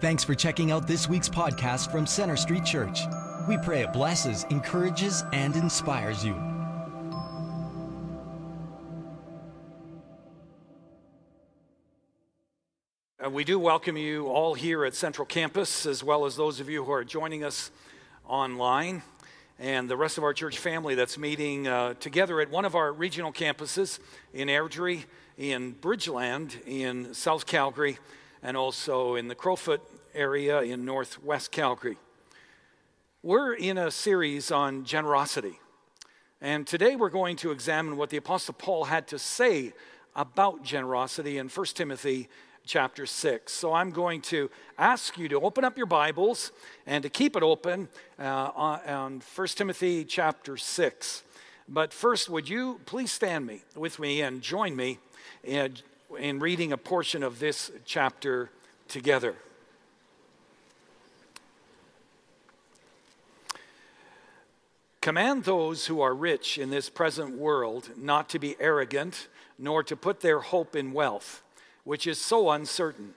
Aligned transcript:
Thanks 0.00 0.22
for 0.22 0.36
checking 0.36 0.70
out 0.70 0.86
this 0.86 1.08
week's 1.08 1.28
podcast 1.28 1.90
from 1.90 2.06
Center 2.06 2.36
Street 2.36 2.64
Church. 2.64 3.00
We 3.48 3.58
pray 3.58 3.82
it 3.82 3.92
blesses, 3.92 4.46
encourages, 4.48 5.24
and 5.32 5.56
inspires 5.56 6.24
you. 6.24 6.36
We 13.28 13.42
do 13.42 13.58
welcome 13.58 13.96
you 13.96 14.28
all 14.28 14.54
here 14.54 14.84
at 14.84 14.94
Central 14.94 15.26
Campus, 15.26 15.84
as 15.84 16.04
well 16.04 16.26
as 16.26 16.36
those 16.36 16.60
of 16.60 16.70
you 16.70 16.84
who 16.84 16.92
are 16.92 17.02
joining 17.02 17.42
us 17.42 17.72
online, 18.24 19.02
and 19.58 19.90
the 19.90 19.96
rest 19.96 20.16
of 20.16 20.22
our 20.22 20.32
church 20.32 20.58
family 20.58 20.94
that's 20.94 21.18
meeting 21.18 21.66
uh, 21.66 21.94
together 21.94 22.40
at 22.40 22.50
one 22.52 22.64
of 22.64 22.76
our 22.76 22.92
regional 22.92 23.32
campuses 23.32 23.98
in 24.32 24.46
Airdrie, 24.46 25.06
in 25.36 25.74
Bridgeland, 25.74 26.54
in 26.68 27.12
South 27.14 27.46
Calgary, 27.46 27.98
and 28.42 28.56
also 28.56 29.14
in 29.14 29.28
the 29.28 29.34
Crowfoot 29.34 29.80
area 30.14 30.60
in 30.60 30.84
northwest 30.84 31.50
Calgary. 31.50 31.96
We're 33.22 33.54
in 33.54 33.78
a 33.78 33.90
series 33.90 34.50
on 34.50 34.84
generosity, 34.84 35.58
and 36.40 36.66
today 36.66 36.96
we're 36.96 37.10
going 37.10 37.36
to 37.38 37.50
examine 37.50 37.96
what 37.96 38.10
the 38.10 38.16
Apostle 38.16 38.54
Paul 38.54 38.84
had 38.84 39.08
to 39.08 39.18
say 39.18 39.72
about 40.14 40.62
generosity 40.62 41.38
in 41.38 41.48
1 41.48 41.66
Timothy 41.74 42.28
chapter 42.68 43.06
6. 43.06 43.52
So 43.52 43.72
I'm 43.72 43.90
going 43.90 44.20
to 44.22 44.50
ask 44.78 45.16
you 45.16 45.28
to 45.30 45.40
open 45.40 45.64
up 45.64 45.76
your 45.76 45.86
Bibles 45.86 46.52
and 46.86 47.02
to 47.02 47.08
keep 47.08 47.34
it 47.34 47.42
open 47.42 47.88
uh, 48.18 48.50
on 48.54 49.22
1 49.34 49.48
Timothy 49.48 50.04
chapter 50.04 50.56
6. 50.56 51.22
But 51.68 51.92
first, 51.92 52.28
would 52.28 52.48
you 52.48 52.80
please 52.86 53.10
stand 53.10 53.46
me 53.46 53.62
with 53.74 53.98
me 53.98 54.22
and 54.22 54.42
join 54.42 54.76
me 54.76 54.98
in, 55.42 55.76
in 56.16 56.38
reading 56.38 56.72
a 56.72 56.78
portion 56.78 57.22
of 57.22 57.38
this 57.38 57.70
chapter 57.84 58.50
together. 58.86 59.34
Command 65.00 65.44
those 65.44 65.86
who 65.86 66.00
are 66.00 66.14
rich 66.14 66.58
in 66.58 66.70
this 66.70 66.88
present 66.88 67.36
world 67.36 67.90
not 67.96 68.28
to 68.28 68.38
be 68.38 68.56
arrogant, 68.60 69.28
nor 69.58 69.82
to 69.82 69.96
put 69.96 70.20
their 70.20 70.40
hope 70.40 70.76
in 70.76 70.92
wealth 70.92 71.42
which 71.88 72.06
is 72.06 72.20
so 72.20 72.50
uncertain, 72.50 73.14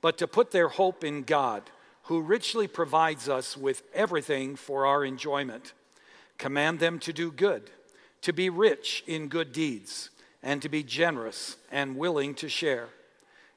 but 0.00 0.16
to 0.16 0.28
put 0.28 0.52
their 0.52 0.68
hope 0.68 1.02
in 1.02 1.24
God, 1.24 1.64
who 2.04 2.20
richly 2.20 2.68
provides 2.68 3.28
us 3.28 3.56
with 3.56 3.82
everything 3.92 4.54
for 4.54 4.86
our 4.86 5.04
enjoyment. 5.04 5.72
Command 6.38 6.78
them 6.78 7.00
to 7.00 7.12
do 7.12 7.32
good, 7.32 7.68
to 8.20 8.32
be 8.32 8.48
rich 8.48 9.02
in 9.08 9.26
good 9.26 9.50
deeds, 9.50 10.10
and 10.42 10.60
to 10.62 10.68
be 10.68 10.82
generous 10.82 11.56
and 11.70 11.96
willing 11.96 12.34
to 12.34 12.48
share. 12.48 12.88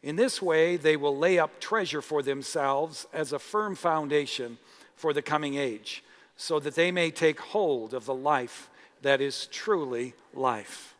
In 0.03 0.16
this 0.16 0.41
way, 0.41 0.78
they 0.78 0.97
will 0.97 1.17
lay 1.17 1.39
up 1.39 1.59
treasure 1.59 2.02
for 2.02 2.22
themselves 2.22 3.08
as 3.11 3.33
a 3.33 3.39
firm 3.39 3.75
foundation 3.75 4.58
for 4.95 5.13
the 5.13 5.22
coming 5.22 5.56
age, 5.56 6.03
so 6.38 6.59
that 6.59 6.75
they 6.75 6.91
may 6.91 7.11
take 7.11 7.39
hold 7.39 7.94
of 7.94 8.06
the 8.06 8.13
life 8.13 8.69
that 9.02 9.22
is 9.22 9.47
truly 9.47 10.13
life. 10.33 10.95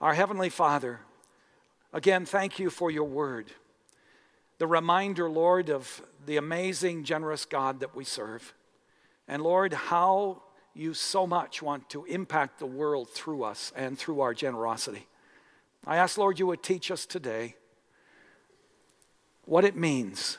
Our 0.00 0.14
Heavenly 0.14 0.50
Father, 0.50 1.00
Again, 1.94 2.24
thank 2.24 2.58
you 2.58 2.70
for 2.70 2.90
your 2.90 3.04
word. 3.04 3.52
The 4.56 4.66
reminder, 4.66 5.28
Lord, 5.28 5.68
of 5.68 6.00
the 6.24 6.38
amazing, 6.38 7.04
generous 7.04 7.44
God 7.44 7.80
that 7.80 7.94
we 7.94 8.04
serve. 8.04 8.54
And 9.28 9.42
Lord, 9.42 9.74
how 9.74 10.42
you 10.74 10.94
so 10.94 11.26
much 11.26 11.62
want 11.62 11.88
to 11.90 12.04
impact 12.04 12.58
the 12.58 12.66
world 12.66 13.10
through 13.10 13.44
us 13.44 13.72
and 13.76 13.98
through 13.98 14.20
our 14.20 14.34
generosity. 14.34 15.06
I 15.86 15.96
ask, 15.96 16.16
Lord, 16.16 16.38
you 16.38 16.46
would 16.46 16.62
teach 16.62 16.90
us 16.90 17.06
today 17.06 17.56
what 19.44 19.64
it 19.64 19.76
means, 19.76 20.38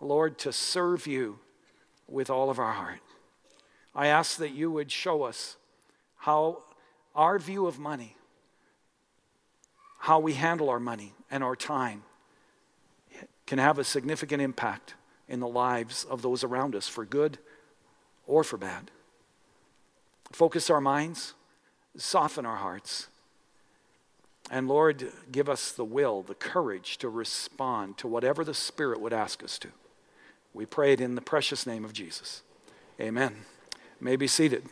Lord, 0.00 0.38
to 0.38 0.52
serve 0.52 1.06
you 1.06 1.38
with 2.08 2.30
all 2.30 2.50
of 2.50 2.58
our 2.58 2.72
heart. 2.72 3.00
I 3.94 4.06
ask 4.06 4.38
that 4.38 4.52
you 4.52 4.70
would 4.70 4.90
show 4.90 5.24
us 5.24 5.56
how 6.16 6.62
our 7.14 7.38
view 7.38 7.66
of 7.66 7.78
money 7.78 8.16
how 9.98 10.18
we 10.20 10.34
handle 10.34 10.70
our 10.70 10.80
money 10.80 11.12
and 11.30 11.42
our 11.42 11.56
time 11.56 12.02
can 13.46 13.58
have 13.58 13.78
a 13.78 13.84
significant 13.84 14.40
impact 14.40 14.94
in 15.28 15.40
the 15.40 15.48
lives 15.48 16.04
of 16.04 16.22
those 16.22 16.44
around 16.44 16.74
us 16.74 16.88
for 16.88 17.04
good 17.04 17.38
or 18.26 18.44
for 18.44 18.56
bad. 18.56 18.90
Focus 20.32 20.70
our 20.70 20.80
minds, 20.80 21.34
soften 21.96 22.44
our 22.44 22.56
hearts, 22.56 23.08
and 24.50 24.66
Lord, 24.66 25.12
give 25.30 25.48
us 25.48 25.72
the 25.72 25.84
will, 25.84 26.22
the 26.22 26.34
courage 26.34 26.98
to 26.98 27.08
respond 27.08 27.98
to 27.98 28.08
whatever 28.08 28.44
the 28.44 28.54
Spirit 28.54 29.00
would 29.00 29.12
ask 29.12 29.42
us 29.44 29.58
to. 29.58 29.68
We 30.54 30.64
pray 30.64 30.92
it 30.92 31.00
in 31.00 31.14
the 31.14 31.20
precious 31.20 31.66
name 31.66 31.84
of 31.84 31.92
Jesus. 31.92 32.42
Amen. 33.00 33.36
may 34.00 34.16
be 34.16 34.26
seated. 34.26 34.64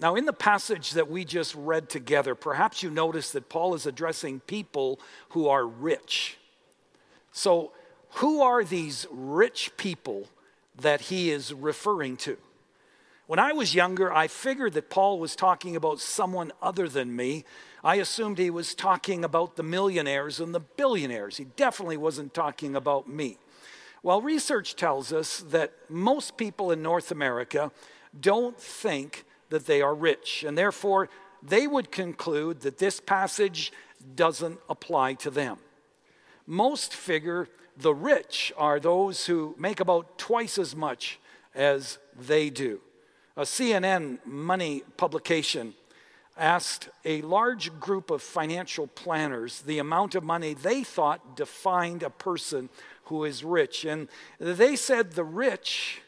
Now, 0.00 0.16
in 0.16 0.24
the 0.24 0.32
passage 0.32 0.92
that 0.92 1.08
we 1.08 1.24
just 1.24 1.54
read 1.54 1.88
together, 1.88 2.34
perhaps 2.34 2.82
you 2.82 2.90
notice 2.90 3.30
that 3.32 3.48
Paul 3.48 3.74
is 3.74 3.86
addressing 3.86 4.40
people 4.40 4.98
who 5.28 5.46
are 5.48 5.64
rich. 5.64 6.38
So, 7.30 7.72
who 8.16 8.42
are 8.42 8.64
these 8.64 9.06
rich 9.10 9.70
people 9.76 10.28
that 10.82 11.02
he 11.02 11.30
is 11.30 11.52
referring 11.52 12.16
to? 12.18 12.36
When 13.26 13.38
I 13.38 13.52
was 13.52 13.74
younger, 13.74 14.12
I 14.12 14.26
figured 14.26 14.74
that 14.74 14.90
Paul 14.90 15.18
was 15.18 15.34
talking 15.34 15.74
about 15.74 16.00
someone 16.00 16.52
other 16.60 16.88
than 16.88 17.16
me. 17.16 17.44
I 17.82 17.96
assumed 17.96 18.38
he 18.38 18.50
was 18.50 18.74
talking 18.74 19.24
about 19.24 19.56
the 19.56 19.62
millionaires 19.62 20.38
and 20.38 20.54
the 20.54 20.60
billionaires. 20.60 21.38
He 21.38 21.44
definitely 21.44 21.96
wasn't 21.96 22.34
talking 22.34 22.76
about 22.76 23.08
me. 23.08 23.38
Well, 24.02 24.20
research 24.20 24.76
tells 24.76 25.12
us 25.12 25.40
that 25.48 25.72
most 25.88 26.36
people 26.36 26.72
in 26.72 26.82
North 26.82 27.10
America 27.10 27.70
don't 28.18 28.58
think 28.58 29.24
that 29.48 29.66
they 29.66 29.80
are 29.80 29.94
rich. 29.94 30.44
And 30.46 30.58
therefore, 30.58 31.08
they 31.42 31.66
would 31.66 31.90
conclude 31.90 32.60
that 32.60 32.78
this 32.78 33.00
passage 33.00 33.72
doesn't 34.14 34.58
apply 34.68 35.14
to 35.14 35.30
them. 35.30 35.58
Most 36.46 36.92
figure 36.92 37.48
the 37.76 37.94
rich 37.94 38.52
are 38.56 38.78
those 38.78 39.26
who 39.26 39.54
make 39.58 39.80
about 39.80 40.18
twice 40.18 40.58
as 40.58 40.76
much 40.76 41.18
as 41.54 41.98
they 42.18 42.50
do. 42.50 42.80
A 43.36 43.42
CNN 43.42 44.18
money 44.26 44.82
publication 44.96 45.74
asked 46.36 46.88
a 47.04 47.22
large 47.22 47.78
group 47.78 48.10
of 48.10 48.22
financial 48.22 48.86
planners 48.86 49.62
the 49.62 49.78
amount 49.78 50.14
of 50.14 50.22
money 50.22 50.54
they 50.54 50.82
thought 50.82 51.36
defined 51.36 52.02
a 52.02 52.10
person 52.10 52.68
who 53.04 53.24
is 53.24 53.44
rich. 53.44 53.84
And 53.84 54.08
they 54.38 54.76
said 54.76 55.12
the 55.12 55.24
rich 55.24 56.00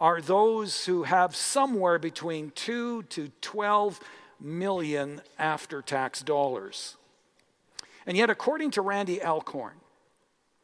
are 0.00 0.20
those 0.20 0.86
who 0.86 1.04
have 1.04 1.36
somewhere 1.36 1.98
between 1.98 2.50
2 2.56 3.04
to 3.04 3.30
12 3.40 4.00
million 4.40 5.20
after 5.38 5.80
tax 5.80 6.22
dollars. 6.22 6.96
And 8.04 8.16
yet, 8.16 8.30
according 8.30 8.72
to 8.72 8.82
Randy 8.82 9.22
Alcorn, 9.22 9.74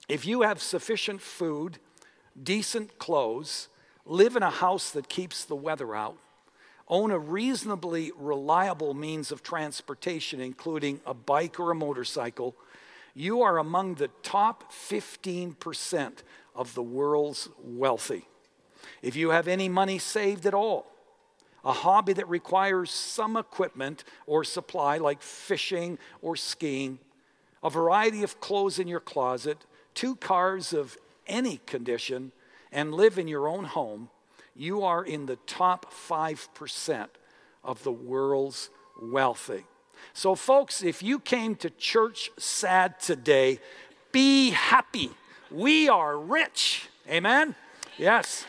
if 0.08 0.24
you 0.24 0.42
have 0.42 0.62
sufficient 0.62 1.20
food, 1.20 1.78
decent 2.40 2.98
clothes, 2.98 3.68
live 4.06 4.36
in 4.36 4.42
a 4.42 4.50
house 4.50 4.90
that 4.90 5.08
keeps 5.08 5.44
the 5.44 5.56
weather 5.56 5.94
out, 5.94 6.16
own 6.88 7.10
a 7.10 7.18
reasonably 7.18 8.12
reliable 8.16 8.94
means 8.94 9.30
of 9.30 9.42
transportation, 9.42 10.40
including 10.40 11.00
a 11.04 11.12
bike 11.12 11.60
or 11.60 11.70
a 11.70 11.74
motorcycle, 11.74 12.56
you 13.14 13.42
are 13.42 13.58
among 13.58 13.96
the 13.96 14.08
top 14.22 14.72
15% 14.72 16.12
of 16.54 16.74
the 16.74 16.82
world's 16.82 17.48
wealthy. 17.62 18.26
If 19.02 19.16
you 19.16 19.30
have 19.30 19.48
any 19.48 19.68
money 19.68 19.98
saved 19.98 20.46
at 20.46 20.54
all, 20.54 20.86
a 21.64 21.72
hobby 21.72 22.14
that 22.14 22.28
requires 22.28 22.90
some 22.90 23.36
equipment 23.36 24.04
or 24.26 24.44
supply 24.44 24.96
like 24.98 25.20
fishing 25.20 25.98
or 26.22 26.36
skiing, 26.36 26.98
a 27.62 27.68
variety 27.68 28.22
of 28.22 28.40
clothes 28.40 28.78
in 28.78 28.88
your 28.88 29.00
closet, 29.00 29.66
two 29.98 30.14
cars 30.14 30.72
of 30.72 30.96
any 31.26 31.56
condition, 31.66 32.30
and 32.70 32.94
live 32.94 33.18
in 33.18 33.26
your 33.26 33.48
own 33.48 33.64
home, 33.64 34.08
you 34.54 34.84
are 34.84 35.04
in 35.04 35.26
the 35.26 35.34
top 35.44 35.92
5% 35.92 37.08
of 37.64 37.82
the 37.82 37.90
world's 37.90 38.70
wealthy. 39.02 39.64
So, 40.12 40.36
folks, 40.36 40.84
if 40.84 41.02
you 41.02 41.18
came 41.18 41.56
to 41.56 41.70
church 41.70 42.30
sad 42.38 43.00
today, 43.00 43.58
be 44.12 44.50
happy. 44.50 45.10
We 45.50 45.88
are 45.88 46.16
rich. 46.16 46.88
Amen? 47.10 47.56
Yes. 47.96 48.46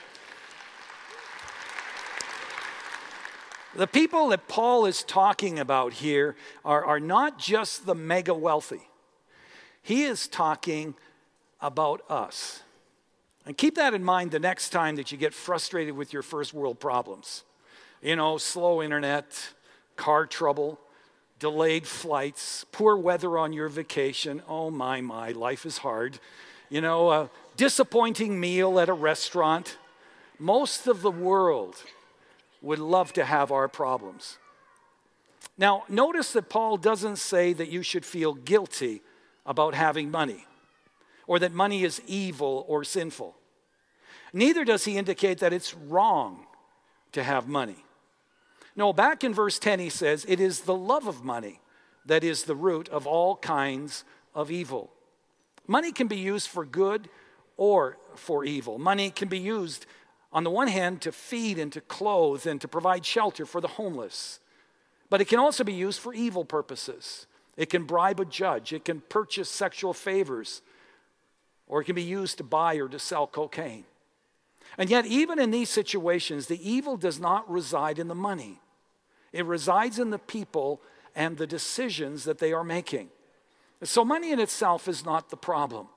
The 3.75 3.87
people 3.87 4.27
that 4.27 4.47
Paul 4.47 4.85
is 4.85 5.01
talking 5.01 5.57
about 5.57 5.93
here 5.93 6.35
are, 6.63 6.85
are 6.85 6.99
not 6.99 7.39
just 7.39 7.87
the 7.87 7.95
mega 7.95 8.35
wealthy, 8.35 8.87
he 9.81 10.03
is 10.03 10.27
talking 10.27 10.93
about 11.61 12.01
us. 12.09 12.61
And 13.45 13.57
keep 13.57 13.75
that 13.75 13.93
in 13.93 14.03
mind 14.03 14.31
the 14.31 14.39
next 14.39 14.69
time 14.69 14.95
that 14.97 15.11
you 15.11 15.17
get 15.17 15.33
frustrated 15.33 15.95
with 15.95 16.13
your 16.13 16.21
first 16.21 16.53
world 16.53 16.79
problems. 16.79 17.43
You 18.01 18.15
know, 18.15 18.37
slow 18.37 18.81
internet, 18.81 19.53
car 19.95 20.25
trouble, 20.25 20.79
delayed 21.39 21.87
flights, 21.87 22.65
poor 22.71 22.95
weather 22.95 23.37
on 23.37 23.53
your 23.53 23.69
vacation. 23.69 24.41
Oh, 24.47 24.69
my, 24.69 25.01
my, 25.01 25.31
life 25.31 25.65
is 25.65 25.79
hard. 25.79 26.19
You 26.69 26.81
know, 26.81 27.11
a 27.11 27.29
disappointing 27.57 28.39
meal 28.39 28.79
at 28.79 28.89
a 28.89 28.93
restaurant. 28.93 29.77
Most 30.37 30.87
of 30.87 31.01
the 31.01 31.11
world 31.11 31.75
would 32.61 32.79
love 32.79 33.13
to 33.13 33.25
have 33.25 33.51
our 33.51 33.67
problems. 33.67 34.37
Now, 35.57 35.83
notice 35.89 36.31
that 36.33 36.49
Paul 36.49 36.77
doesn't 36.77 37.17
say 37.17 37.51
that 37.53 37.69
you 37.69 37.83
should 37.83 38.05
feel 38.05 38.33
guilty 38.33 39.01
about 39.45 39.73
having 39.73 40.11
money 40.11 40.45
or 41.29 41.37
that 41.37 41.53
money 41.53 41.83
is 41.83 42.01
evil 42.07 42.65
or 42.67 42.83
sinful. 42.83 43.35
Neither 44.33 44.65
does 44.65 44.85
he 44.85 44.97
indicate 44.97 45.37
that 45.37 45.53
it's 45.53 45.75
wrong 45.75 46.47
to 47.11 47.21
have 47.21 47.47
money. 47.47 47.85
No, 48.75 48.93
back 48.93 49.23
in 49.23 49.31
verse 49.31 49.59
10, 49.59 49.77
he 49.77 49.91
says, 49.91 50.25
It 50.27 50.39
is 50.39 50.61
the 50.61 50.75
love 50.75 51.05
of 51.05 51.23
money 51.23 51.61
that 52.07 52.23
is 52.23 52.43
the 52.43 52.55
root 52.55 52.89
of 52.89 53.05
all 53.05 53.35
kinds 53.35 54.03
of 54.33 54.49
evil. 54.49 54.89
Money 55.67 55.91
can 55.91 56.07
be 56.07 56.17
used 56.17 56.47
for 56.47 56.65
good 56.65 57.09
or 57.57 57.99
for 58.15 58.43
evil. 58.43 58.79
Money 58.79 59.11
can 59.11 59.27
be 59.27 59.37
used, 59.37 59.85
on 60.33 60.43
the 60.43 60.49
one 60.49 60.67
hand, 60.67 60.99
to 61.01 61.11
feed 61.11 61.59
and 61.59 61.71
to 61.73 61.81
clothe 61.81 62.47
and 62.47 62.59
to 62.59 62.67
provide 62.67 63.05
shelter 63.05 63.45
for 63.45 63.61
the 63.61 63.67
homeless. 63.67 64.39
But 65.11 65.21
it 65.21 65.27
can 65.27 65.37
also 65.37 65.63
be 65.63 65.73
used 65.73 65.99
for 65.99 66.11
evil 66.11 66.43
purposes. 66.43 67.27
It 67.55 67.69
can 67.69 67.83
bribe 67.83 68.19
a 68.19 68.25
judge, 68.25 68.73
it 68.73 68.83
can 68.83 69.01
purchase 69.01 69.47
sexual 69.47 69.93
favors, 69.93 70.63
or 71.69 71.81
it 71.81 71.85
can 71.85 71.95
be 71.95 72.03
used 72.03 72.37
to 72.39 72.43
buy 72.43 72.75
or 72.75 72.89
to 72.89 72.99
sell 72.99 73.27
cocaine. 73.27 73.85
And 74.77 74.89
yet, 74.89 75.05
even 75.05 75.39
in 75.39 75.51
these 75.51 75.69
situations, 75.69 76.47
the 76.47 76.69
evil 76.69 76.97
does 76.97 77.19
not 77.19 77.49
reside 77.49 77.99
in 77.99 78.07
the 78.07 78.15
money. 78.15 78.59
It 79.31 79.45
resides 79.45 79.99
in 79.99 80.09
the 80.09 80.19
people 80.19 80.81
and 81.15 81.37
the 81.37 81.47
decisions 81.47 82.23
that 82.25 82.39
they 82.39 82.51
are 82.51 82.63
making. 82.63 83.09
So, 83.83 84.03
money 84.03 84.31
in 84.31 84.39
itself 84.39 84.87
is 84.87 85.05
not 85.05 85.29
the 85.29 85.37
problem. 85.37 85.87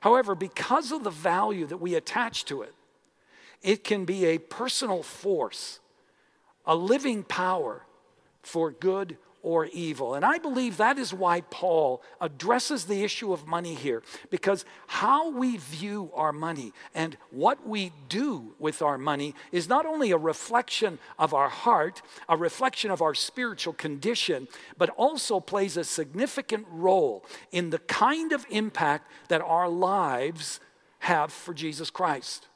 However, 0.00 0.34
because 0.34 0.92
of 0.92 1.04
the 1.04 1.10
value 1.10 1.66
that 1.66 1.78
we 1.78 1.94
attach 1.94 2.44
to 2.46 2.62
it, 2.62 2.74
it 3.62 3.84
can 3.84 4.04
be 4.04 4.26
a 4.26 4.38
personal 4.38 5.02
force, 5.02 5.80
a 6.66 6.74
living 6.74 7.22
power 7.22 7.86
for 8.42 8.70
good 8.70 9.16
or 9.42 9.66
evil. 9.66 10.14
And 10.14 10.24
I 10.24 10.38
believe 10.38 10.76
that 10.76 10.98
is 10.98 11.12
why 11.12 11.40
Paul 11.42 12.02
addresses 12.20 12.84
the 12.84 13.02
issue 13.02 13.32
of 13.32 13.46
money 13.46 13.74
here, 13.74 14.02
because 14.30 14.64
how 14.86 15.30
we 15.30 15.56
view 15.56 16.10
our 16.14 16.32
money 16.32 16.72
and 16.94 17.16
what 17.30 17.66
we 17.66 17.92
do 18.08 18.54
with 18.58 18.82
our 18.82 18.96
money 18.96 19.34
is 19.50 19.68
not 19.68 19.84
only 19.84 20.12
a 20.12 20.16
reflection 20.16 20.98
of 21.18 21.34
our 21.34 21.48
heart, 21.48 22.02
a 22.28 22.36
reflection 22.36 22.90
of 22.90 23.02
our 23.02 23.14
spiritual 23.14 23.72
condition, 23.72 24.46
but 24.78 24.90
also 24.90 25.40
plays 25.40 25.76
a 25.76 25.84
significant 25.84 26.66
role 26.70 27.24
in 27.50 27.70
the 27.70 27.78
kind 27.80 28.32
of 28.32 28.46
impact 28.48 29.10
that 29.28 29.40
our 29.40 29.68
lives 29.68 30.60
have 31.00 31.32
for 31.32 31.52
Jesus 31.52 31.90
Christ. 31.90 32.46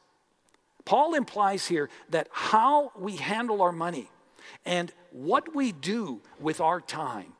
Paul 0.84 1.14
implies 1.14 1.66
here 1.66 1.90
that 2.10 2.28
how 2.30 2.92
we 2.96 3.16
handle 3.16 3.60
our 3.60 3.72
money 3.72 4.08
and 4.64 4.92
what 5.10 5.54
we 5.54 5.72
do 5.72 6.20
with 6.40 6.60
our 6.60 6.80
time 6.80 7.32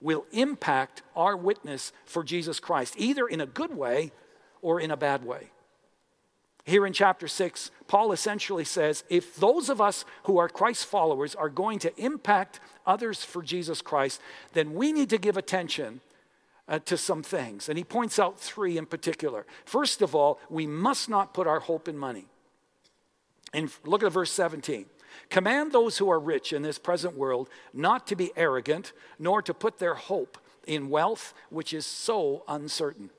will 0.00 0.24
impact 0.32 1.02
our 1.14 1.36
witness 1.36 1.92
for 2.04 2.24
Jesus 2.24 2.60
Christ, 2.60 2.94
either 2.96 3.26
in 3.26 3.40
a 3.40 3.46
good 3.46 3.76
way 3.76 4.12
or 4.62 4.80
in 4.80 4.90
a 4.90 4.96
bad 4.96 5.24
way. 5.24 5.50
Here 6.64 6.86
in 6.86 6.92
chapter 6.92 7.26
6, 7.26 7.70
Paul 7.88 8.12
essentially 8.12 8.64
says 8.64 9.04
if 9.08 9.36
those 9.36 9.68
of 9.68 9.80
us 9.80 10.04
who 10.24 10.38
are 10.38 10.48
Christ 10.48 10.86
followers 10.86 11.34
are 11.34 11.48
going 11.48 11.78
to 11.80 12.00
impact 12.00 12.60
others 12.86 13.24
for 13.24 13.42
Jesus 13.42 13.82
Christ, 13.82 14.20
then 14.52 14.74
we 14.74 14.92
need 14.92 15.10
to 15.10 15.18
give 15.18 15.36
attention 15.36 16.00
uh, 16.68 16.78
to 16.80 16.96
some 16.96 17.22
things. 17.22 17.68
And 17.68 17.76
he 17.76 17.84
points 17.84 18.18
out 18.18 18.38
three 18.38 18.78
in 18.78 18.86
particular. 18.86 19.46
First 19.64 20.02
of 20.02 20.14
all, 20.14 20.38
we 20.48 20.66
must 20.66 21.08
not 21.08 21.34
put 21.34 21.46
our 21.46 21.60
hope 21.60 21.88
in 21.88 21.98
money. 21.98 22.26
And 23.52 23.70
look 23.84 24.02
at 24.02 24.12
verse 24.12 24.30
17. 24.30 24.86
Command 25.28 25.72
those 25.72 25.98
who 25.98 26.10
are 26.10 26.18
rich 26.18 26.52
in 26.52 26.62
this 26.62 26.78
present 26.78 27.16
world 27.16 27.48
not 27.72 28.06
to 28.08 28.16
be 28.16 28.32
arrogant, 28.36 28.92
nor 29.18 29.42
to 29.42 29.54
put 29.54 29.78
their 29.78 29.94
hope 29.94 30.38
in 30.66 30.88
wealth, 30.88 31.34
which 31.50 31.72
is 31.72 31.86
so 31.86 32.44
uncertain. 32.48 33.10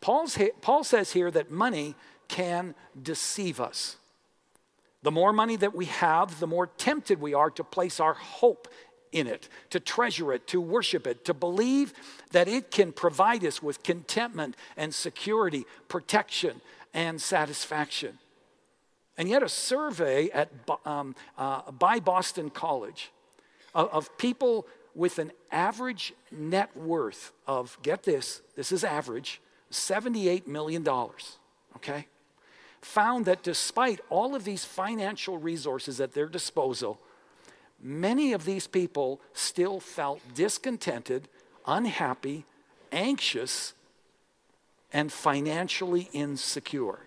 Paul's, 0.00 0.38
Paul 0.60 0.84
says 0.84 1.12
here 1.12 1.30
that 1.30 1.50
money 1.50 1.94
can 2.28 2.74
deceive 3.00 3.60
us. 3.60 3.96
The 5.02 5.10
more 5.10 5.32
money 5.32 5.56
that 5.56 5.74
we 5.74 5.86
have, 5.86 6.40
the 6.40 6.46
more 6.46 6.66
tempted 6.66 7.20
we 7.20 7.34
are 7.34 7.50
to 7.50 7.64
place 7.64 7.98
our 8.00 8.14
hope 8.14 8.68
in 9.10 9.26
it, 9.26 9.48
to 9.70 9.78
treasure 9.78 10.32
it, 10.32 10.46
to 10.48 10.60
worship 10.60 11.06
it, 11.06 11.24
to 11.26 11.34
believe 11.34 11.92
that 12.30 12.48
it 12.48 12.70
can 12.70 12.92
provide 12.92 13.44
us 13.44 13.62
with 13.62 13.82
contentment 13.82 14.56
and 14.76 14.94
security, 14.94 15.66
protection 15.88 16.60
and 16.94 17.20
satisfaction. 17.20 18.18
And 19.18 19.28
yet, 19.28 19.42
a 19.42 19.48
survey 19.48 20.30
at, 20.30 20.50
um, 20.86 21.14
uh, 21.36 21.70
by 21.70 22.00
Boston 22.00 22.50
College 22.50 23.10
of, 23.74 23.88
of 23.90 24.18
people 24.18 24.66
with 24.94 25.18
an 25.18 25.32
average 25.50 26.12
net 26.30 26.74
worth 26.76 27.32
of, 27.46 27.78
get 27.82 28.02
this, 28.02 28.42
this 28.56 28.72
is 28.72 28.84
average, 28.84 29.40
$78 29.70 30.46
million, 30.46 30.86
okay? 31.76 32.06
Found 32.82 33.24
that 33.24 33.42
despite 33.42 34.00
all 34.10 34.34
of 34.34 34.44
these 34.44 34.64
financial 34.64 35.38
resources 35.38 36.00
at 36.00 36.12
their 36.12 36.26
disposal, 36.26 37.00
many 37.80 38.32
of 38.32 38.44
these 38.44 38.66
people 38.66 39.20
still 39.32 39.80
felt 39.80 40.20
discontented, 40.34 41.28
unhappy, 41.66 42.44
anxious, 42.90 43.72
and 44.92 45.10
financially 45.10 46.10
insecure. 46.12 47.00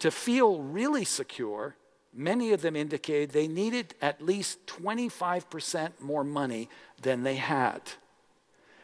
To 0.00 0.10
feel 0.10 0.60
really 0.62 1.04
secure, 1.04 1.74
many 2.12 2.52
of 2.52 2.62
them 2.62 2.76
indicated 2.76 3.30
they 3.30 3.48
needed 3.48 3.94
at 4.00 4.22
least 4.22 4.64
25% 4.66 6.00
more 6.00 6.24
money 6.24 6.68
than 7.02 7.22
they 7.22 7.36
had. 7.36 7.82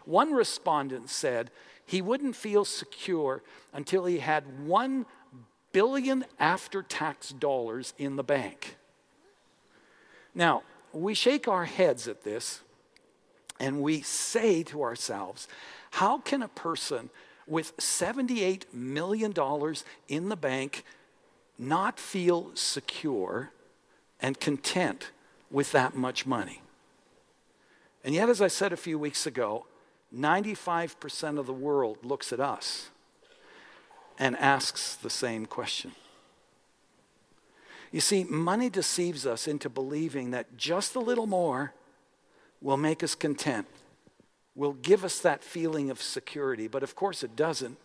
One 0.04 0.32
respondent 0.32 1.10
said 1.10 1.50
he 1.86 2.02
wouldn't 2.02 2.36
feel 2.36 2.64
secure 2.64 3.42
until 3.72 4.06
he 4.06 4.18
had 4.18 4.66
1 4.66 5.06
billion 5.72 6.24
after 6.38 6.82
tax 6.82 7.30
dollars 7.30 7.94
in 7.98 8.16
the 8.16 8.24
bank. 8.24 8.76
Now, 10.34 10.62
we 10.92 11.14
shake 11.14 11.48
our 11.48 11.64
heads 11.64 12.08
at 12.08 12.22
this 12.22 12.60
and 13.60 13.82
we 13.82 14.00
say 14.02 14.62
to 14.64 14.82
ourselves, 14.82 15.48
how 15.92 16.18
can 16.18 16.42
a 16.42 16.48
person 16.48 17.10
with 17.46 17.76
$78 17.76 18.72
million 18.72 19.34
in 20.08 20.28
the 20.28 20.36
bank 20.36 20.84
not 21.58 21.98
feel 21.98 22.50
secure 22.54 23.50
and 24.20 24.38
content 24.40 25.10
with 25.50 25.72
that 25.72 25.94
much 25.94 26.26
money. 26.26 26.62
And 28.04 28.14
yet, 28.14 28.28
as 28.28 28.40
I 28.42 28.48
said 28.48 28.72
a 28.72 28.76
few 28.76 28.98
weeks 28.98 29.26
ago, 29.26 29.66
95% 30.14 31.38
of 31.38 31.46
the 31.46 31.52
world 31.52 31.98
looks 32.02 32.32
at 32.32 32.40
us 32.40 32.90
and 34.18 34.36
asks 34.36 34.94
the 34.94 35.10
same 35.10 35.46
question. 35.46 35.92
You 37.90 38.00
see, 38.00 38.24
money 38.24 38.68
deceives 38.68 39.24
us 39.26 39.46
into 39.46 39.68
believing 39.68 40.32
that 40.32 40.56
just 40.56 40.96
a 40.96 41.00
little 41.00 41.26
more 41.26 41.72
will 42.60 42.76
make 42.76 43.02
us 43.02 43.14
content, 43.14 43.66
will 44.56 44.72
give 44.72 45.04
us 45.04 45.20
that 45.20 45.44
feeling 45.44 45.90
of 45.90 46.02
security. 46.02 46.66
But 46.66 46.82
of 46.82 46.96
course, 46.96 47.22
it 47.22 47.36
doesn't. 47.36 47.78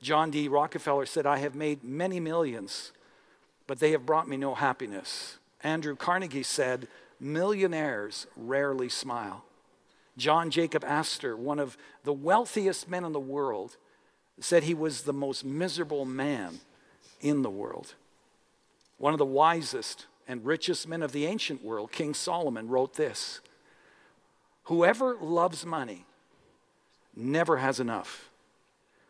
John 0.00 0.30
D. 0.30 0.48
Rockefeller 0.48 1.06
said, 1.06 1.26
I 1.26 1.38
have 1.38 1.54
made 1.54 1.82
many 1.82 2.20
millions, 2.20 2.92
but 3.66 3.80
they 3.80 3.90
have 3.90 4.06
brought 4.06 4.28
me 4.28 4.36
no 4.36 4.54
happiness. 4.54 5.38
Andrew 5.62 5.96
Carnegie 5.96 6.42
said, 6.42 6.88
Millionaires 7.20 8.26
rarely 8.36 8.88
smile. 8.88 9.44
John 10.16 10.50
Jacob 10.50 10.84
Astor, 10.84 11.36
one 11.36 11.58
of 11.58 11.76
the 12.04 12.12
wealthiest 12.12 12.88
men 12.88 13.04
in 13.04 13.12
the 13.12 13.20
world, 13.20 13.76
said 14.40 14.64
he 14.64 14.74
was 14.74 15.02
the 15.02 15.12
most 15.12 15.44
miserable 15.44 16.04
man 16.04 16.60
in 17.20 17.42
the 17.42 17.50
world. 17.50 17.94
One 18.98 19.14
of 19.14 19.18
the 19.18 19.24
wisest 19.24 20.06
and 20.26 20.44
richest 20.44 20.86
men 20.86 21.02
of 21.02 21.12
the 21.12 21.26
ancient 21.26 21.64
world, 21.64 21.90
King 21.90 22.14
Solomon, 22.14 22.68
wrote 22.68 22.94
this 22.94 23.40
Whoever 24.64 25.16
loves 25.16 25.64
money 25.64 26.04
never 27.16 27.56
has 27.56 27.80
enough. 27.80 28.27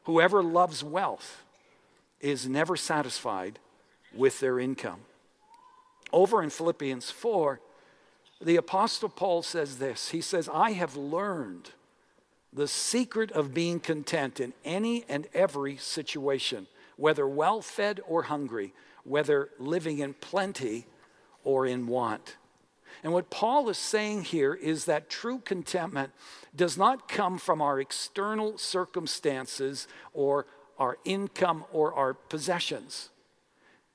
Whoever 0.09 0.43
loves 0.43 0.83
wealth 0.83 1.45
is 2.19 2.49
never 2.49 2.77
satisfied 2.77 3.59
with 4.15 4.41
their 4.41 4.59
income. 4.59 5.01
Over 6.15 6.43
in 6.43 6.49
Philippians 6.49 7.11
4, 7.11 7.61
the 8.41 8.57
Apostle 8.57 9.11
Paul 9.11 9.43
says 9.43 9.77
this 9.77 10.09
He 10.09 10.23
says, 10.23 10.49
I 10.49 10.71
have 10.71 10.97
learned 10.97 11.73
the 12.55 12.67
secret 12.67 13.31
of 13.33 13.53
being 13.53 13.81
content 13.81 14.41
in 14.41 14.55
any 14.65 15.05
and 15.11 15.27
every 15.35 15.77
situation, 15.77 16.69
whether 16.97 17.29
well 17.29 17.61
fed 17.61 18.01
or 18.09 18.23
hungry, 18.23 18.73
whether 19.05 19.51
living 19.59 19.99
in 19.99 20.15
plenty 20.15 20.87
or 21.45 21.67
in 21.67 21.87
want. 21.87 22.39
And 23.03 23.13
what 23.13 23.31
Paul 23.31 23.69
is 23.69 23.79
saying 23.79 24.25
here 24.25 24.55
is 24.55 24.87
that 24.87 25.09
true 25.09 25.39
contentment 25.39 26.13
does 26.55 26.77
not 26.77 27.09
come 27.09 27.39
from 27.39 27.63
our 27.63 27.81
external 27.81 28.59
circumstances 28.59 29.87
or 30.13 30.47
our 30.79 30.99
income 31.05 31.65
or 31.73 31.95
our 31.95 32.15
possessions. 32.15 33.11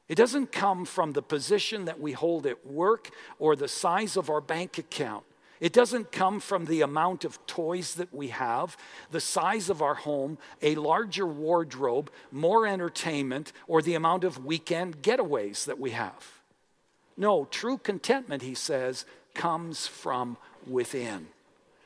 It 0.09 0.15
doesn't 0.15 0.51
come 0.51 0.85
from 0.85 1.13
the 1.13 1.21
position 1.21 1.85
that 1.85 1.99
we 1.99 2.11
hold 2.11 2.45
at 2.45 2.65
work 2.65 3.09
or 3.39 3.55
the 3.55 3.67
size 3.67 4.17
of 4.17 4.29
our 4.29 4.41
bank 4.41 4.77
account. 4.77 5.23
It 5.59 5.71
doesn't 5.71 6.11
come 6.11 6.41
from 6.41 6.65
the 6.65 6.81
amount 6.81 7.23
of 7.23 7.45
toys 7.47 7.95
that 7.95 8.13
we 8.13 8.27
have, 8.27 8.75
the 9.11 9.21
size 9.21 9.69
of 9.69 9.81
our 9.81 9.93
home, 9.93 10.37
a 10.61 10.75
larger 10.75 11.25
wardrobe, 11.25 12.11
more 12.31 12.67
entertainment, 12.67 13.53
or 13.65 13.81
the 13.81 13.95
amount 13.95 14.25
of 14.25 14.43
weekend 14.43 15.01
getaways 15.01 15.63
that 15.65 15.79
we 15.79 15.91
have. 15.91 16.42
No, 17.15 17.45
true 17.45 17.77
contentment, 17.77 18.41
he 18.41 18.55
says, 18.55 19.05
comes 19.33 19.87
from 19.87 20.37
within. 20.67 21.27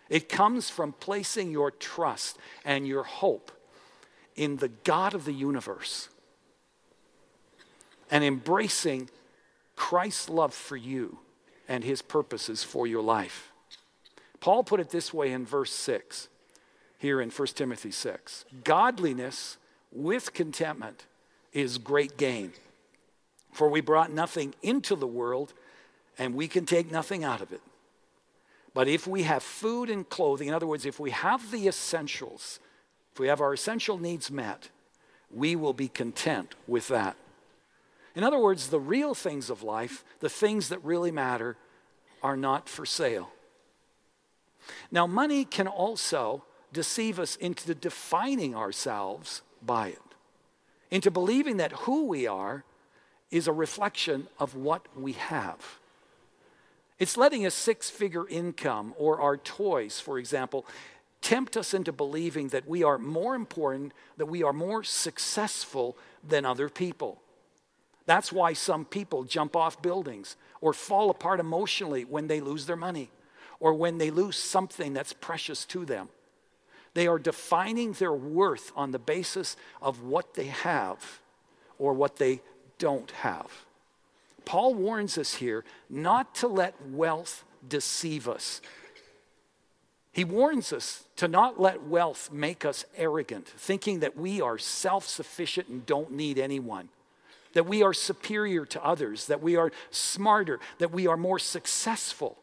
It 0.09 0.29
comes 0.29 0.69
from 0.69 0.93
placing 0.93 1.51
your 1.51 1.71
trust 1.71 2.37
and 2.63 2.87
your 2.87 3.03
hope 3.03 3.51
in 4.35 4.57
the 4.57 4.69
God 4.69 5.13
of 5.13 5.25
the 5.25 5.33
universe 5.33 6.09
and 8.09 8.23
embracing 8.23 9.09
Christ's 9.75 10.29
love 10.29 10.53
for 10.53 10.77
you 10.77 11.19
and 11.67 11.83
his 11.83 12.01
purposes 12.01 12.63
for 12.63 12.87
your 12.87 13.03
life. 13.03 13.51
Paul 14.39 14.63
put 14.63 14.79
it 14.79 14.89
this 14.89 15.13
way 15.13 15.31
in 15.31 15.45
verse 15.45 15.71
6 15.71 16.29
here 16.97 17.19
in 17.19 17.29
1 17.29 17.47
Timothy 17.49 17.91
6 17.91 18.45
Godliness 18.63 19.57
with 19.91 20.33
contentment 20.33 21.05
is 21.53 21.77
great 21.77 22.17
gain. 22.17 22.53
For 23.57 23.67
we 23.67 23.81
brought 23.81 24.11
nothing 24.11 24.53
into 24.61 24.95
the 24.95 25.07
world, 25.07 25.51
and 26.19 26.35
we 26.35 26.47
can 26.47 26.67
take 26.67 26.91
nothing 26.91 27.23
out 27.23 27.41
of 27.41 27.51
it. 27.51 27.61
But 28.75 28.87
if 28.87 29.07
we 29.07 29.23
have 29.23 29.41
food 29.41 29.89
and 29.89 30.07
clothing, 30.07 30.49
in 30.49 30.53
other 30.53 30.67
words, 30.67 30.85
if 30.85 30.99
we 30.99 31.09
have 31.09 31.49
the 31.49 31.67
essentials, 31.67 32.59
if 33.13 33.19
we 33.19 33.29
have 33.29 33.41
our 33.41 33.53
essential 33.53 33.97
needs 33.97 34.29
met, 34.29 34.69
we 35.33 35.55
will 35.55 35.73
be 35.73 35.87
content 35.87 36.53
with 36.67 36.87
that. 36.89 37.15
In 38.13 38.23
other 38.23 38.37
words, 38.37 38.67
the 38.67 38.79
real 38.79 39.15
things 39.15 39.49
of 39.49 39.63
life, 39.63 40.05
the 40.19 40.29
things 40.29 40.69
that 40.69 40.85
really 40.85 41.09
matter, 41.09 41.57
are 42.21 42.37
not 42.37 42.69
for 42.69 42.85
sale. 42.85 43.31
Now, 44.91 45.07
money 45.07 45.45
can 45.45 45.65
also 45.67 46.43
deceive 46.71 47.17
us 47.17 47.35
into 47.37 47.73
defining 47.73 48.53
ourselves 48.53 49.41
by 49.65 49.87
it, 49.87 50.01
into 50.91 51.09
believing 51.09 51.57
that 51.57 51.71
who 51.71 52.05
we 52.05 52.27
are 52.27 52.63
is 53.31 53.47
a 53.47 53.53
reflection 53.53 54.27
of 54.39 54.55
what 54.55 54.85
we 54.95 55.13
have. 55.13 55.59
It's 56.99 57.17
letting 57.17 57.45
a 57.45 57.51
six 57.51 57.89
figure 57.89 58.27
income 58.27 58.93
or 58.97 59.21
our 59.21 59.37
toys, 59.37 59.99
for 59.99 60.17
example, 60.17 60.65
tempt 61.21 61.57
us 61.57 61.73
into 61.73 61.91
believing 61.91 62.49
that 62.49 62.67
we 62.67 62.83
are 62.83 62.97
more 62.97 63.35
important, 63.35 63.93
that 64.17 64.25
we 64.25 64.43
are 64.43 64.53
more 64.53 64.83
successful 64.83 65.97
than 66.27 66.45
other 66.45 66.69
people. 66.69 67.21
That's 68.05 68.31
why 68.31 68.53
some 68.53 68.85
people 68.85 69.25
jump 69.25 69.55
off 69.55 69.81
buildings 69.81 70.37
or 70.61 70.73
fall 70.73 71.09
apart 71.09 71.39
emotionally 71.39 72.05
when 72.05 72.27
they 72.27 72.39
lose 72.39 72.65
their 72.65 72.75
money 72.75 73.11
or 73.59 73.73
when 73.73 73.97
they 73.97 74.09
lose 74.09 74.37
something 74.37 74.93
that's 74.93 75.13
precious 75.13 75.65
to 75.65 75.85
them. 75.85 76.09
They 76.93 77.07
are 77.07 77.19
defining 77.19 77.91
their 77.93 78.13
worth 78.13 78.71
on 78.75 78.91
the 78.91 78.99
basis 78.99 79.55
of 79.81 80.01
what 80.01 80.33
they 80.33 80.47
have 80.47 81.19
or 81.77 81.93
what 81.93 82.15
they 82.15 82.41
don't 82.77 83.11
have. 83.11 83.51
Paul 84.45 84.75
warns 84.75 85.17
us 85.17 85.35
here 85.35 85.65
not 85.89 86.33
to 86.35 86.47
let 86.47 86.73
wealth 86.89 87.43
deceive 87.67 88.27
us. 88.29 88.61
He 90.11 90.23
warns 90.23 90.73
us 90.73 91.03
to 91.17 91.27
not 91.27 91.59
let 91.59 91.83
wealth 91.83 92.31
make 92.31 92.65
us 92.65 92.85
arrogant, 92.95 93.45
thinking 93.45 93.99
that 93.99 94.17
we 94.17 94.41
are 94.41 94.57
self 94.57 95.07
sufficient 95.07 95.67
and 95.67 95.85
don't 95.85 96.11
need 96.11 96.39
anyone, 96.39 96.89
that 97.53 97.67
we 97.67 97.83
are 97.83 97.93
superior 97.93 98.65
to 98.65 98.83
others, 98.83 99.27
that 99.27 99.43
we 99.43 99.55
are 99.55 99.71
smarter, 99.91 100.59
that 100.79 100.91
we 100.91 101.07
are 101.07 101.17
more 101.17 101.39
successful 101.39 102.37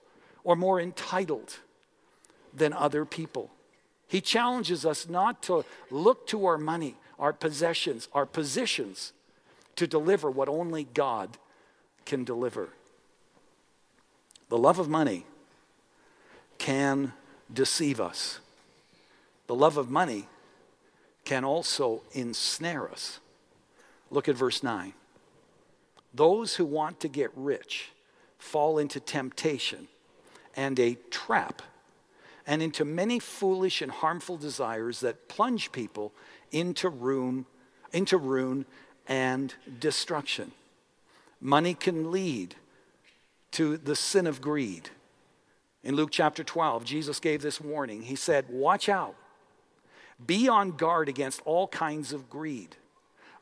or 0.44 0.54
more 0.54 0.80
entitled 0.80 1.58
than 2.52 2.72
other 2.72 3.04
people. 3.04 3.50
He 4.06 4.20
challenges 4.20 4.86
us 4.86 5.08
not 5.08 5.42
to 5.44 5.64
look 5.90 6.26
to 6.28 6.46
our 6.46 6.58
money, 6.58 6.96
our 7.18 7.32
possessions, 7.32 8.08
our 8.12 8.26
positions 8.26 9.12
to 9.76 9.86
deliver 9.86 10.30
what 10.30 10.48
only 10.48 10.84
God 10.84 11.36
can 12.04 12.24
deliver. 12.24 12.70
The 14.48 14.58
love 14.58 14.78
of 14.78 14.88
money 14.88 15.26
can 16.58 17.12
deceive 17.52 18.00
us. 18.00 18.40
The 19.46 19.54
love 19.54 19.76
of 19.76 19.90
money 19.90 20.28
can 21.24 21.44
also 21.44 22.02
ensnare 22.12 22.90
us. 22.90 23.20
Look 24.10 24.28
at 24.28 24.36
verse 24.36 24.62
9. 24.62 24.92
Those 26.12 26.56
who 26.56 26.64
want 26.64 27.00
to 27.00 27.08
get 27.08 27.30
rich 27.34 27.90
fall 28.38 28.78
into 28.78 29.00
temptation 29.00 29.88
and 30.56 30.78
a 30.78 30.96
trap, 31.10 31.62
and 32.46 32.62
into 32.62 32.84
many 32.84 33.18
foolish 33.18 33.82
and 33.82 33.90
harmful 33.90 34.36
desires 34.36 35.00
that 35.00 35.28
plunge 35.28 35.72
people 35.72 36.12
into 36.52 36.88
ruin, 36.88 37.46
into 37.92 38.16
ruin 38.16 38.64
and 39.06 39.54
destruction. 39.80 40.52
Money 41.40 41.74
can 41.74 42.10
lead 42.10 42.54
to 43.52 43.76
the 43.76 43.96
sin 43.96 44.26
of 44.26 44.40
greed. 44.40 44.90
In 45.82 45.94
Luke 45.94 46.10
chapter 46.10 46.42
12, 46.42 46.84
Jesus 46.84 47.20
gave 47.20 47.42
this 47.42 47.60
warning. 47.60 48.02
He 48.02 48.16
said, 48.16 48.46
Watch 48.48 48.88
out, 48.88 49.14
be 50.24 50.48
on 50.48 50.72
guard 50.72 51.08
against 51.08 51.42
all 51.44 51.68
kinds 51.68 52.12
of 52.12 52.30
greed. 52.30 52.76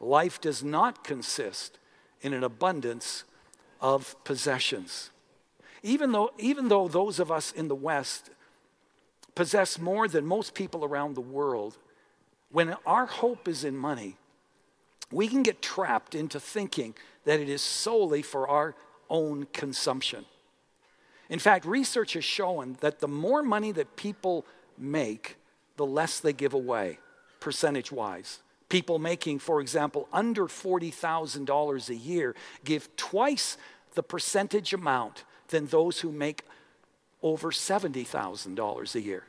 Life 0.01 0.41
does 0.41 0.65
not 0.65 1.05
consist 1.05 1.79
in 2.21 2.35
an 2.35 2.43
abundance 2.43 3.25
of 3.81 4.17
possessions. 4.25 5.11
Even 5.85 6.13
though, 6.13 6.33
even 6.39 6.69
though 6.69 6.89
those 6.89 7.19
of 7.19 7.31
us 7.31 7.53
in 7.53 7.69
the 7.69 7.75
West 7.75 8.31
possess 9.35 9.79
more 9.79 10.09
than 10.09 10.27
most 10.27 10.55
people 10.55 10.85
around 10.85 11.15
the 11.15 11.21
world, 11.21 11.79
when 12.51 12.77
our 12.85 13.07
hope 13.07 13.49
is 13.49 13.65
in 13.65 13.77
money, 13.77 14.17
we 15.13 15.29
can 15.29 15.43
get 15.43 15.63
trapped 15.63 16.15
into 16.15 16.41
thinking 16.41 16.95
that 17.25 17.41
it 17.41 17.49
is 17.49 17.63
solely 17.63 18.23
for 18.23 18.49
our 18.49 18.75
own 19.09 19.47
consumption. 19.53 20.25
In 21.29 21.39
fact, 21.39 21.65
research 21.65 22.15
has 22.15 22.25
shown 22.25 22.77
that 22.81 23.01
the 23.01 23.09
more 23.09 23.43
money 23.43 23.73
that 23.73 23.97
people 23.97 24.45
make, 24.77 25.37
the 25.77 25.87
less 25.87 26.21
they 26.21 26.33
give 26.33 26.55
away, 26.55 26.99
percentage 27.41 27.93
wise. 27.93 28.41
People 28.69 28.99
making, 28.99 29.39
for 29.39 29.61
example, 29.61 30.09
under 30.13 30.47
$40,000 30.47 31.89
a 31.89 31.95
year 31.95 32.35
give 32.65 32.95
twice 32.97 33.59
the 33.95 34.03
percentage 34.03 34.73
amount 34.73 35.25
than 35.49 35.67
those 35.67 36.01
who 36.01 36.11
make 36.11 36.45
over 37.23 37.51
$70,000 37.51 38.95
a 38.95 39.01
year. 39.01 39.25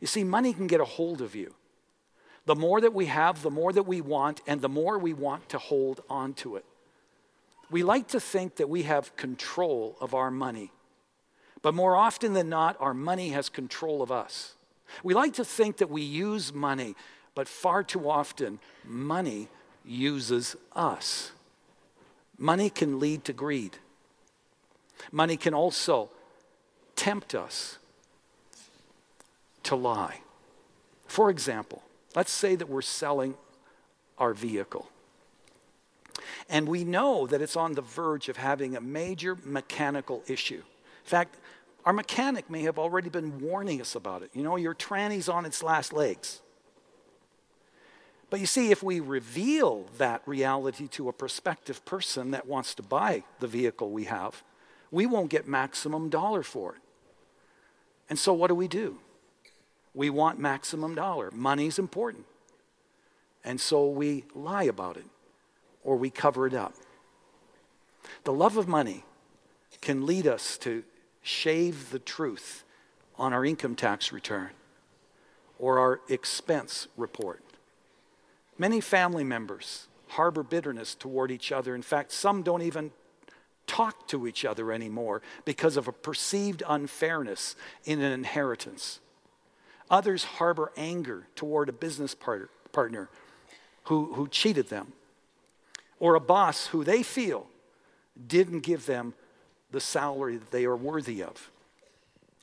You 0.00 0.06
see, 0.06 0.24
money 0.24 0.52
can 0.52 0.66
get 0.66 0.80
a 0.80 0.84
hold 0.84 1.20
of 1.20 1.34
you. 1.34 1.54
The 2.46 2.56
more 2.56 2.80
that 2.80 2.92
we 2.92 3.06
have, 3.06 3.42
the 3.42 3.50
more 3.50 3.72
that 3.72 3.84
we 3.84 4.00
want, 4.00 4.40
and 4.46 4.60
the 4.60 4.68
more 4.68 4.98
we 4.98 5.12
want 5.12 5.48
to 5.50 5.58
hold 5.58 6.02
on 6.10 6.34
to 6.34 6.56
it. 6.56 6.64
We 7.70 7.82
like 7.82 8.08
to 8.08 8.20
think 8.20 8.56
that 8.56 8.68
we 8.68 8.82
have 8.82 9.16
control 9.16 9.96
of 10.00 10.14
our 10.14 10.30
money, 10.30 10.72
but 11.62 11.74
more 11.74 11.96
often 11.96 12.32
than 12.32 12.48
not, 12.48 12.76
our 12.80 12.94
money 12.94 13.30
has 13.30 13.48
control 13.48 14.02
of 14.02 14.10
us. 14.10 14.54
We 15.02 15.14
like 15.14 15.34
to 15.34 15.44
think 15.44 15.78
that 15.78 15.88
we 15.88 16.02
use 16.02 16.52
money, 16.52 16.94
but 17.34 17.48
far 17.48 17.82
too 17.82 18.10
often, 18.10 18.58
money 18.84 19.48
uses 19.84 20.56
us. 20.74 21.32
Money 22.36 22.68
can 22.68 22.98
lead 22.98 23.24
to 23.24 23.32
greed. 23.32 23.78
Money 25.10 25.36
can 25.36 25.54
also 25.54 26.10
tempt 26.96 27.34
us 27.34 27.78
to 29.62 29.76
lie. 29.76 30.20
For 31.06 31.30
example, 31.30 31.81
let's 32.14 32.32
say 32.32 32.54
that 32.56 32.68
we're 32.68 32.82
selling 32.82 33.34
our 34.18 34.34
vehicle. 34.34 34.88
And 36.48 36.68
we 36.68 36.84
know 36.84 37.26
that 37.26 37.40
it's 37.40 37.56
on 37.56 37.72
the 37.72 37.82
verge 37.82 38.28
of 38.28 38.36
having 38.36 38.76
a 38.76 38.80
major 38.80 39.36
mechanical 39.44 40.22
issue. 40.26 40.62
In 40.62 41.08
fact, 41.08 41.36
our 41.84 41.92
mechanic 41.92 42.48
may 42.48 42.62
have 42.62 42.78
already 42.78 43.08
been 43.08 43.40
warning 43.40 43.80
us 43.80 43.94
about 43.94 44.22
it. 44.22 44.30
You 44.34 44.42
know, 44.42 44.56
your 44.56 44.74
tranny's 44.74 45.28
on 45.28 45.46
its 45.46 45.62
last 45.62 45.92
legs. 45.92 46.40
But 48.30 48.40
you 48.40 48.46
see, 48.46 48.70
if 48.70 48.82
we 48.82 49.00
reveal 49.00 49.86
that 49.98 50.22
reality 50.24 50.88
to 50.88 51.08
a 51.08 51.12
prospective 51.12 51.84
person 51.84 52.30
that 52.30 52.46
wants 52.46 52.74
to 52.76 52.82
buy 52.82 53.24
the 53.40 53.46
vehicle 53.46 53.90
we 53.90 54.04
have, 54.04 54.42
we 54.90 55.06
won't 55.06 55.30
get 55.30 55.46
maximum 55.48 56.08
dollar 56.08 56.42
for 56.42 56.74
it. 56.74 56.80
And 58.08 58.18
so 58.18 58.32
what 58.32 58.48
do 58.48 58.54
we 58.54 58.68
do? 58.68 58.98
We 59.94 60.10
want 60.10 60.38
maximum 60.38 60.94
dollar. 60.94 61.30
Money's 61.30 61.78
important. 61.78 62.24
And 63.44 63.60
so 63.60 63.88
we 63.88 64.24
lie 64.34 64.64
about 64.64 64.96
it 64.96 65.04
or 65.84 65.96
we 65.96 66.10
cover 66.10 66.46
it 66.46 66.54
up. 66.54 66.74
The 68.24 68.32
love 68.32 68.56
of 68.56 68.68
money 68.68 69.04
can 69.80 70.06
lead 70.06 70.26
us 70.26 70.56
to 70.58 70.84
shave 71.22 71.90
the 71.90 71.98
truth 71.98 72.64
on 73.16 73.32
our 73.32 73.44
income 73.44 73.74
tax 73.74 74.12
return 74.12 74.50
or 75.58 75.78
our 75.78 76.00
expense 76.08 76.88
report. 76.96 77.42
Many 78.58 78.80
family 78.80 79.24
members 79.24 79.88
harbor 80.12 80.42
bitterness 80.42 80.94
toward 80.94 81.30
each 81.30 81.50
other. 81.52 81.74
In 81.74 81.82
fact, 81.82 82.12
some 82.12 82.42
don't 82.42 82.62
even 82.62 82.90
talk 83.66 84.06
to 84.08 84.26
each 84.26 84.44
other 84.44 84.70
anymore 84.70 85.22
because 85.44 85.76
of 85.76 85.88
a 85.88 85.92
perceived 85.92 86.62
unfairness 86.68 87.56
in 87.84 88.00
an 88.02 88.12
inheritance. 88.12 89.00
Others 89.92 90.24
harbor 90.24 90.72
anger 90.74 91.26
toward 91.36 91.68
a 91.68 91.72
business 91.72 92.14
partner 92.14 93.10
who, 93.84 94.14
who 94.14 94.26
cheated 94.26 94.70
them, 94.70 94.94
or 96.00 96.14
a 96.14 96.20
boss 96.20 96.68
who 96.68 96.82
they 96.82 97.02
feel 97.02 97.46
didn't 98.26 98.60
give 98.60 98.86
them 98.86 99.12
the 99.70 99.80
salary 99.80 100.38
that 100.38 100.50
they 100.50 100.64
are 100.64 100.76
worthy 100.76 101.22
of. 101.22 101.50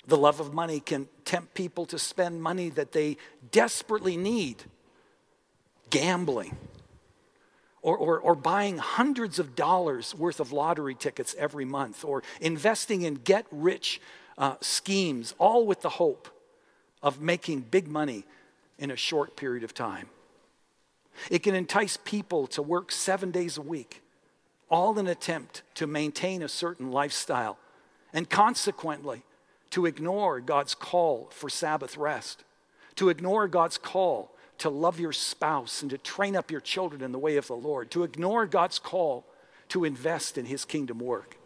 The 0.06 0.16
love 0.16 0.40
of 0.40 0.54
money 0.54 0.80
can 0.80 1.08
tempt 1.26 1.56
people 1.56 1.88
to 1.88 1.98
spend 1.98 2.42
money 2.42 2.70
that 2.70 2.92
they 2.92 3.18
desperately 3.52 4.16
need, 4.16 4.64
gambling, 5.90 6.56
or, 7.82 7.98
or, 7.98 8.20
or, 8.20 8.36
buying 8.36 8.78
hundreds 8.78 9.40
of 9.40 9.56
dollars 9.56 10.14
worth 10.14 10.40
of 10.40 10.52
lottery 10.52 10.94
tickets 10.94 11.34
every 11.40 11.66
month, 11.66 12.04
or 12.06 12.22
investing 12.42 13.04
in 13.04 13.16
get 13.16 13.46
rich 13.52 14.02
uh, 14.38 14.56
schemes, 14.62 15.34
all 15.40 15.66
with 15.66 15.82
the 15.82 15.90
hope 15.90 16.28
of 17.02 17.22
making 17.22 17.62
big 17.62 17.88
money 17.88 18.26
in 18.78 18.92
a 18.92 18.96
short 18.96 19.36
period 19.36 19.64
of 19.64 19.74
time. 19.74 20.08
It 21.30 21.44
can 21.44 21.56
entice 21.56 21.98
people 21.98 22.48
to 22.48 22.62
work 22.62 22.92
seven 22.92 23.32
days 23.32 23.58
a 23.58 23.62
week, 23.62 24.02
all 24.70 24.92
in 24.94 25.06
an 25.06 25.12
attempt 25.12 25.64
to 25.76 25.88
maintain 25.88 26.42
a 26.42 26.50
certain 26.50 26.92
lifestyle, 26.92 27.58
and 28.14 28.30
consequently, 28.30 29.24
to 29.72 29.86
ignore 29.86 30.40
God's 30.40 30.74
call 30.74 31.30
for 31.32 31.50
Sabbath 31.50 31.98
rest, 31.98 32.44
to 32.96 33.10
ignore 33.10 33.48
God's 33.48 33.78
call 33.78 34.32
to 34.60 34.70
love 34.70 35.00
your 35.00 35.14
spouse 35.14 35.82
and 35.82 35.90
to 35.90 35.98
train 35.98 36.36
up 36.36 36.52
your 36.52 36.62
children 36.62 37.02
in 37.02 37.12
the 37.12 37.20
way 37.20 37.38
of 37.38 37.48
the 37.48 37.56
Lord, 37.56 37.90
to 37.92 38.04
ignore 38.04 38.46
God's 38.46 38.78
call 38.78 39.26
to 39.70 39.86
invest 39.86 40.38
in 40.38 40.46
His 40.46 40.66
kingdom 40.66 41.00
work. 41.00 41.38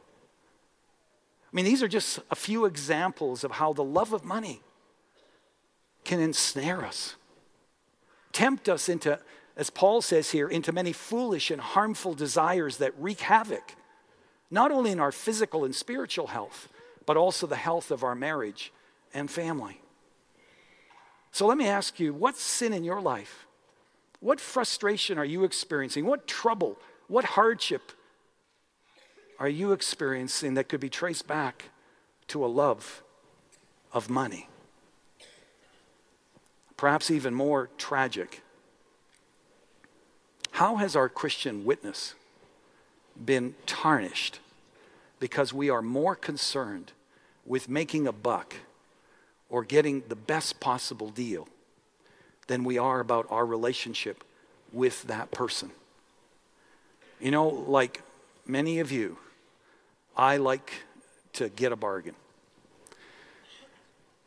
I 1.45 1.55
mean, 1.55 1.65
these 1.65 1.83
are 1.83 1.87
just 1.87 2.19
a 2.31 2.35
few 2.35 2.65
examples 2.65 3.43
of 3.43 3.51
how 3.51 3.73
the 3.73 3.83
love 3.83 4.13
of 4.13 4.25
money 4.25 4.61
can 6.03 6.19
ensnare 6.19 6.85
us, 6.85 7.15
tempt 8.31 8.69
us 8.69 8.89
into, 8.89 9.19
as 9.55 9.69
Paul 9.69 10.01
says 10.01 10.31
here, 10.31 10.47
into 10.47 10.71
many 10.71 10.93
foolish 10.93 11.51
and 11.51 11.61
harmful 11.61 12.13
desires 12.13 12.77
that 12.77 12.93
wreak 12.97 13.21
havoc, 13.21 13.75
not 14.51 14.71
only 14.71 14.91
in 14.91 14.99
our 14.99 15.11
physical 15.11 15.65
and 15.65 15.75
spiritual 15.75 16.27
health, 16.27 16.69
but 17.05 17.17
also 17.17 17.47
the 17.47 17.55
health 17.55 17.91
of 17.91 18.03
our 18.03 18.15
marriage 18.15 18.71
and 19.13 19.29
family. 19.29 19.81
So 21.31 21.47
let 21.47 21.57
me 21.57 21.67
ask 21.67 21.99
you 21.99 22.13
what 22.13 22.37
sin 22.37 22.73
in 22.73 22.83
your 22.83 23.01
life? 23.01 23.45
What 24.19 24.39
frustration 24.39 25.17
are 25.17 25.25
you 25.25 25.43
experiencing? 25.43 26.05
What 26.05 26.27
trouble, 26.27 26.77
what 27.07 27.25
hardship 27.25 27.91
are 29.39 29.49
you 29.49 29.71
experiencing 29.73 30.53
that 30.53 30.69
could 30.69 30.79
be 30.79 30.89
traced 30.89 31.27
back 31.27 31.69
to 32.27 32.45
a 32.45 32.47
love 32.47 33.03
of 33.91 34.09
money? 34.09 34.47
Perhaps 36.83 37.09
even 37.11 37.33
more 37.33 37.69
tragic. 37.77 38.41
How 40.51 40.75
has 40.75 40.97
our 40.97 41.07
Christian 41.07 41.63
witness 41.63 42.13
been 43.23 43.55
tarnished 43.65 44.41
because 45.17 45.53
we 45.53 45.69
are 45.69 45.81
more 45.81 46.13
concerned 46.13 46.91
with 47.45 47.69
making 47.69 48.05
a 48.05 48.11
buck 48.11 48.55
or 49.49 49.63
getting 49.63 50.03
the 50.09 50.15
best 50.17 50.59
possible 50.59 51.07
deal 51.07 51.47
than 52.47 52.65
we 52.65 52.77
are 52.77 52.99
about 52.99 53.27
our 53.29 53.45
relationship 53.45 54.21
with 54.73 55.03
that 55.03 55.31
person. 55.31 55.71
You 57.21 57.31
know, 57.31 57.47
like 57.47 58.01
many 58.45 58.81
of 58.81 58.91
you, 58.91 59.17
I 60.17 60.35
like 60.35 60.83
to 61.31 61.47
get 61.47 61.71
a 61.71 61.77
bargain. 61.77 62.15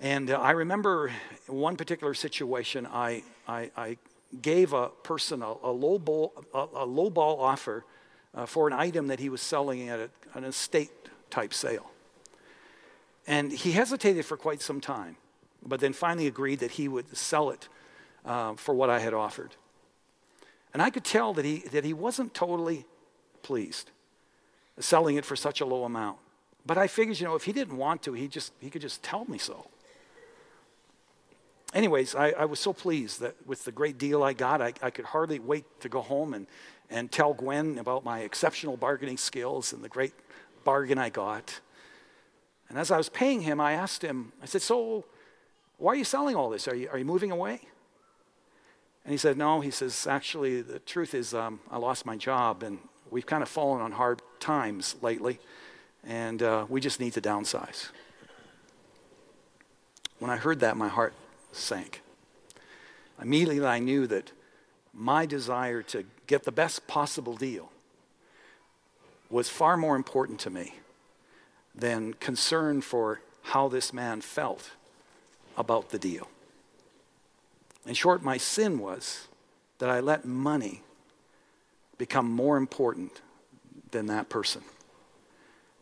And 0.00 0.30
uh, 0.30 0.38
I 0.38 0.50
remember 0.50 1.10
one 1.46 1.76
particular 1.76 2.14
situation, 2.14 2.86
I, 2.86 3.22
I, 3.48 3.70
I 3.76 3.96
gave 4.42 4.72
a 4.72 4.88
person 4.88 5.42
a, 5.42 5.54
a 5.62 5.70
low, 5.70 5.98
ball, 5.98 6.32
a, 6.52 6.66
a 6.74 6.84
low 6.84 7.08
ball 7.08 7.40
offer 7.40 7.84
uh, 8.34 8.46
for 8.46 8.66
an 8.66 8.74
item 8.74 9.06
that 9.08 9.20
he 9.20 9.28
was 9.28 9.40
selling 9.40 9.88
at 9.88 9.98
a, 9.98 10.10
an 10.34 10.44
estate 10.44 10.90
type 11.30 11.54
sale. 11.54 11.90
And 13.26 13.50
he 13.50 13.72
hesitated 13.72 14.24
for 14.24 14.36
quite 14.36 14.60
some 14.60 14.80
time, 14.80 15.16
but 15.64 15.80
then 15.80 15.92
finally 15.92 16.26
agreed 16.26 16.60
that 16.60 16.72
he 16.72 16.88
would 16.88 17.16
sell 17.16 17.50
it 17.50 17.68
uh, 18.24 18.54
for 18.54 18.74
what 18.74 18.90
I 18.90 19.00
had 19.00 19.14
offered. 19.14 19.56
And 20.74 20.82
I 20.82 20.90
could 20.90 21.04
tell 21.04 21.32
that 21.34 21.44
he, 21.44 21.58
that 21.72 21.84
he 21.84 21.94
wasn't 21.94 22.34
totally 22.34 22.84
pleased 23.42 23.90
selling 24.78 25.16
it 25.16 25.24
for 25.24 25.36
such 25.36 25.62
a 25.62 25.64
low 25.64 25.84
amount. 25.84 26.18
But 26.66 26.76
I 26.76 26.86
figured, 26.86 27.18
you 27.18 27.26
know, 27.26 27.34
if 27.34 27.44
he 27.44 27.52
didn't 27.52 27.76
want 27.76 28.02
to, 28.02 28.12
he, 28.12 28.28
just, 28.28 28.52
he 28.60 28.68
could 28.68 28.82
just 28.82 29.02
tell 29.02 29.24
me 29.24 29.38
so. 29.38 29.68
Anyways, 31.76 32.14
I, 32.14 32.30
I 32.30 32.46
was 32.46 32.58
so 32.58 32.72
pleased 32.72 33.20
that 33.20 33.34
with 33.46 33.66
the 33.66 33.70
great 33.70 33.98
deal 33.98 34.22
I 34.22 34.32
got, 34.32 34.62
I, 34.62 34.72
I 34.80 34.88
could 34.88 35.04
hardly 35.04 35.38
wait 35.38 35.66
to 35.80 35.90
go 35.90 36.00
home 36.00 36.32
and, 36.32 36.46
and 36.88 37.12
tell 37.12 37.34
Gwen 37.34 37.76
about 37.76 38.02
my 38.02 38.20
exceptional 38.20 38.78
bargaining 38.78 39.18
skills 39.18 39.74
and 39.74 39.84
the 39.84 39.88
great 39.90 40.14
bargain 40.64 40.96
I 40.96 41.10
got. 41.10 41.60
And 42.70 42.78
as 42.78 42.90
I 42.90 42.96
was 42.96 43.10
paying 43.10 43.42
him, 43.42 43.60
I 43.60 43.74
asked 43.74 44.00
him, 44.00 44.32
I 44.42 44.46
said, 44.46 44.62
So, 44.62 45.04
why 45.76 45.92
are 45.92 45.96
you 45.96 46.04
selling 46.04 46.34
all 46.34 46.48
this? 46.48 46.66
Are 46.66 46.74
you, 46.74 46.88
are 46.88 46.96
you 46.96 47.04
moving 47.04 47.30
away? 47.30 47.60
And 49.04 49.12
he 49.12 49.18
said, 49.18 49.36
No. 49.36 49.60
He 49.60 49.70
says, 49.70 50.06
Actually, 50.06 50.62
the 50.62 50.78
truth 50.78 51.12
is, 51.12 51.34
um, 51.34 51.60
I 51.70 51.76
lost 51.76 52.06
my 52.06 52.16
job 52.16 52.62
and 52.62 52.78
we've 53.10 53.26
kind 53.26 53.42
of 53.42 53.50
fallen 53.50 53.82
on 53.82 53.92
hard 53.92 54.22
times 54.40 54.96
lately, 55.02 55.40
and 56.06 56.42
uh, 56.42 56.64
we 56.70 56.80
just 56.80 57.00
need 57.00 57.12
to 57.12 57.20
downsize. 57.20 57.90
When 60.20 60.30
I 60.30 60.38
heard 60.38 60.60
that, 60.60 60.78
my 60.78 60.88
heart 60.88 61.12
sank. 61.56 62.02
Immediately, 63.20 63.66
I 63.66 63.78
knew 63.78 64.06
that 64.06 64.32
my 64.92 65.26
desire 65.26 65.82
to 65.82 66.04
get 66.26 66.44
the 66.44 66.52
best 66.52 66.86
possible 66.86 67.34
deal 67.34 67.70
was 69.30 69.48
far 69.48 69.76
more 69.76 69.96
important 69.96 70.40
to 70.40 70.50
me 70.50 70.74
than 71.74 72.14
concern 72.14 72.80
for 72.80 73.20
how 73.42 73.68
this 73.68 73.92
man 73.92 74.20
felt 74.20 74.70
about 75.56 75.90
the 75.90 75.98
deal. 75.98 76.28
In 77.86 77.94
short, 77.94 78.22
my 78.22 78.36
sin 78.36 78.78
was 78.78 79.28
that 79.78 79.90
I 79.90 80.00
let 80.00 80.24
money 80.24 80.82
become 81.98 82.30
more 82.30 82.56
important 82.56 83.20
than 83.90 84.06
that 84.06 84.28
person. 84.28 84.62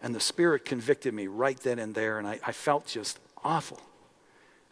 And 0.03 0.15
the 0.15 0.21
Spirit 0.21 0.65
convicted 0.65 1.15
me 1.15 1.27
right 1.27 1.59
then 1.59 1.79
and 1.79 1.95
there, 1.95 2.19
and 2.19 2.27
I, 2.27 2.39
I 2.45 2.53
felt 2.53 2.87
just 2.87 3.19
awful. 3.43 3.81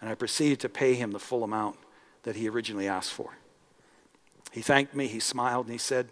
And 0.02 0.10
I 0.10 0.14
proceeded 0.16 0.60
to 0.60 0.68
pay 0.68 0.92
him 0.94 1.12
the 1.12 1.20
full 1.20 1.44
amount 1.44 1.76
that 2.24 2.34
he 2.34 2.48
originally 2.48 2.88
asked 2.88 3.12
for. 3.12 3.36
He 4.50 4.60
thanked 4.60 4.96
me, 4.96 5.06
he 5.06 5.20
smiled, 5.20 5.66
and 5.66 5.72
he 5.72 5.78
said, 5.78 6.08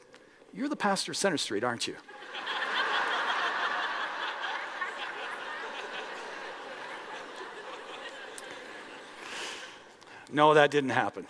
You're 0.55 0.69
the 0.69 0.77
pastor 0.77 1.11
of 1.11 1.17
Center 1.17 1.37
Street, 1.37 1.65
aren't 1.65 1.89
you? 1.89 1.97
no, 10.33 10.55
that 10.55 10.71
didn't 10.71 10.91
happen. 10.91 11.27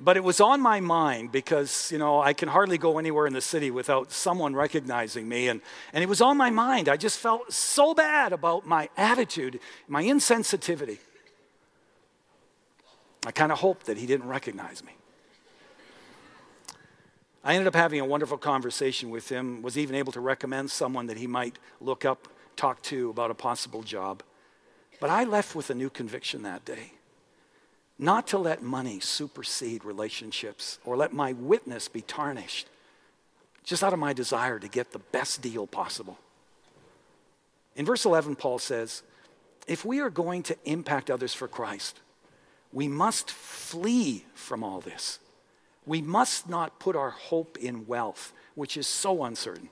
but 0.00 0.16
it 0.16 0.24
was 0.24 0.40
on 0.40 0.60
my 0.60 0.80
mind 0.80 1.32
because 1.32 1.90
you 1.90 1.98
know 1.98 2.20
i 2.20 2.32
can 2.32 2.48
hardly 2.48 2.78
go 2.78 2.98
anywhere 2.98 3.26
in 3.26 3.32
the 3.32 3.40
city 3.40 3.70
without 3.70 4.12
someone 4.12 4.54
recognizing 4.54 5.28
me 5.28 5.48
and, 5.48 5.60
and 5.92 6.02
it 6.02 6.08
was 6.08 6.20
on 6.20 6.36
my 6.36 6.50
mind. 6.50 6.88
I 6.88 6.96
just 6.96 7.18
felt 7.18 7.52
so 7.52 7.94
bad 7.94 8.32
about 8.32 8.66
my 8.66 8.88
attitude 8.96 9.60
my 9.86 10.02
insensitivity. 10.02 10.98
I 13.26 13.32
kind 13.32 13.52
of 13.52 13.58
hoped 13.58 13.86
that 13.86 13.96
he 13.96 14.06
didn't 14.06 14.28
recognize 14.28 14.84
me. 14.84 14.92
I 17.44 17.54
ended 17.54 17.68
up 17.68 17.74
having 17.74 18.00
a 18.00 18.04
wonderful 18.04 18.38
conversation 18.38 19.10
with 19.10 19.28
him 19.28 19.62
was 19.62 19.78
even 19.78 19.96
able 19.96 20.12
to 20.12 20.20
recommend 20.20 20.70
someone 20.70 21.06
that 21.06 21.16
he 21.16 21.26
might 21.26 21.58
look 21.80 22.04
up 22.04 22.28
talk 22.56 22.82
to 22.82 23.10
about 23.10 23.30
a 23.30 23.34
possible 23.34 23.82
job. 23.82 24.22
But 25.00 25.10
i 25.10 25.24
left 25.24 25.54
with 25.54 25.70
a 25.70 25.74
new 25.74 25.90
conviction 25.90 26.42
that 26.42 26.64
day 26.64 26.92
not 27.98 28.28
to 28.28 28.38
let 28.38 28.62
money 28.62 29.00
supersede 29.00 29.84
relationships 29.84 30.78
or 30.84 30.96
let 30.96 31.12
my 31.12 31.32
witness 31.32 31.88
be 31.88 32.02
tarnished, 32.02 32.68
just 33.64 33.82
out 33.82 33.92
of 33.92 33.98
my 33.98 34.12
desire 34.12 34.58
to 34.58 34.68
get 34.68 34.92
the 34.92 34.98
best 34.98 35.42
deal 35.42 35.66
possible. 35.66 36.18
In 37.74 37.84
verse 37.84 38.04
11, 38.04 38.36
Paul 38.36 38.58
says, 38.58 39.02
if 39.66 39.84
we 39.84 40.00
are 40.00 40.10
going 40.10 40.42
to 40.44 40.56
impact 40.64 41.10
others 41.10 41.34
for 41.34 41.46
Christ, 41.46 42.00
we 42.72 42.88
must 42.88 43.30
flee 43.30 44.24
from 44.34 44.62
all 44.62 44.80
this. 44.80 45.18
We 45.86 46.00
must 46.00 46.48
not 46.48 46.78
put 46.78 46.96
our 46.96 47.10
hope 47.10 47.58
in 47.58 47.86
wealth, 47.86 48.32
which 48.54 48.76
is 48.76 48.86
so 48.86 49.24
uncertain. 49.24 49.70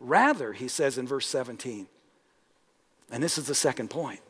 Rather, 0.00 0.52
he 0.52 0.68
says 0.68 0.98
in 0.98 1.06
verse 1.06 1.26
17, 1.26 1.86
and 3.10 3.22
this 3.22 3.38
is 3.38 3.46
the 3.46 3.54
second 3.54 3.90
point, 3.90 4.20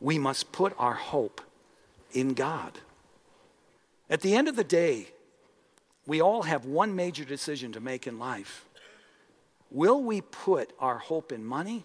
we 0.00 0.18
must 0.18 0.52
put 0.52 0.74
our 0.78 0.94
hope 0.94 1.40
in 2.14 2.32
God. 2.32 2.78
At 4.08 4.22
the 4.22 4.34
end 4.34 4.48
of 4.48 4.56
the 4.56 4.64
day, 4.64 5.08
we 6.06 6.20
all 6.22 6.42
have 6.42 6.64
one 6.64 6.94
major 6.94 7.24
decision 7.24 7.72
to 7.72 7.80
make 7.80 8.06
in 8.06 8.18
life. 8.18 8.66
Will 9.70 10.02
we 10.02 10.20
put 10.20 10.72
our 10.78 10.98
hope 10.98 11.32
in 11.32 11.44
money 11.44 11.84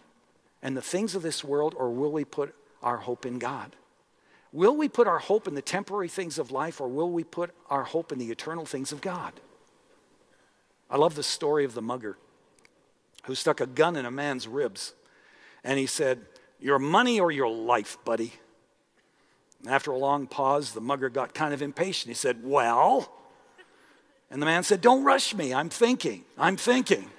and 0.62 0.78
the 0.78 0.82
things 0.82 1.16
of 1.16 1.22
this 1.22 1.44
world, 1.44 1.74
or 1.78 1.90
will 1.90 2.12
we 2.12 2.24
put 2.24 2.54
our 2.84 2.98
hope 2.98 3.26
in 3.26 3.40
God? 3.40 3.76
Will 4.52 4.76
we 4.76 4.90
put 4.90 5.08
our 5.08 5.20
hope 5.20 5.48
in 5.48 5.54
the 5.54 5.62
temporary 5.62 6.08
things 6.08 6.40
of 6.40 6.52
life 6.52 6.82
or 6.82 6.88
will 6.88 7.12
we 7.12 7.24
put 7.24 7.52
our 7.70 7.84
hope 7.84 8.12
in 8.12 8.18
the 8.18 8.32
eternal 8.32 8.66
things 8.66 8.92
of 8.92 9.02
God? 9.02 9.34
I 10.90 10.98
love 10.98 11.16
the 11.16 11.24
story 11.24 11.66
of 11.66 11.76
the 11.76 11.84
mugger 11.84 12.18
who 13.26 13.36
stuck 13.36 13.62
a 13.62 13.68
gun 13.68 13.96
in 13.96 14.06
a 14.06 14.12
man's 14.12 14.48
ribs 14.48 14.94
and 15.64 15.78
he 15.78 15.86
said, 15.86 16.26
Your 16.60 16.80
money 16.80 17.20
or 17.20 17.32
your 17.32 17.50
life, 17.50 17.98
buddy? 18.04 18.34
After 19.68 19.92
a 19.92 19.98
long 19.98 20.28
pause, 20.28 20.72
the 20.72 20.82
mugger 20.82 21.10
got 21.10 21.34
kind 21.34 21.54
of 21.54 21.62
impatient. 21.62 22.10
He 22.10 22.16
said, 22.16 22.40
Well, 22.44 23.12
and 24.32 24.42
the 24.42 24.46
man 24.46 24.64
said, 24.64 24.82
Don't 24.82 25.04
rush 25.04 25.36
me. 25.36 25.54
I'm 25.54 25.70
thinking. 25.70 26.24
I'm 26.38 26.56
thinking. 26.56 27.10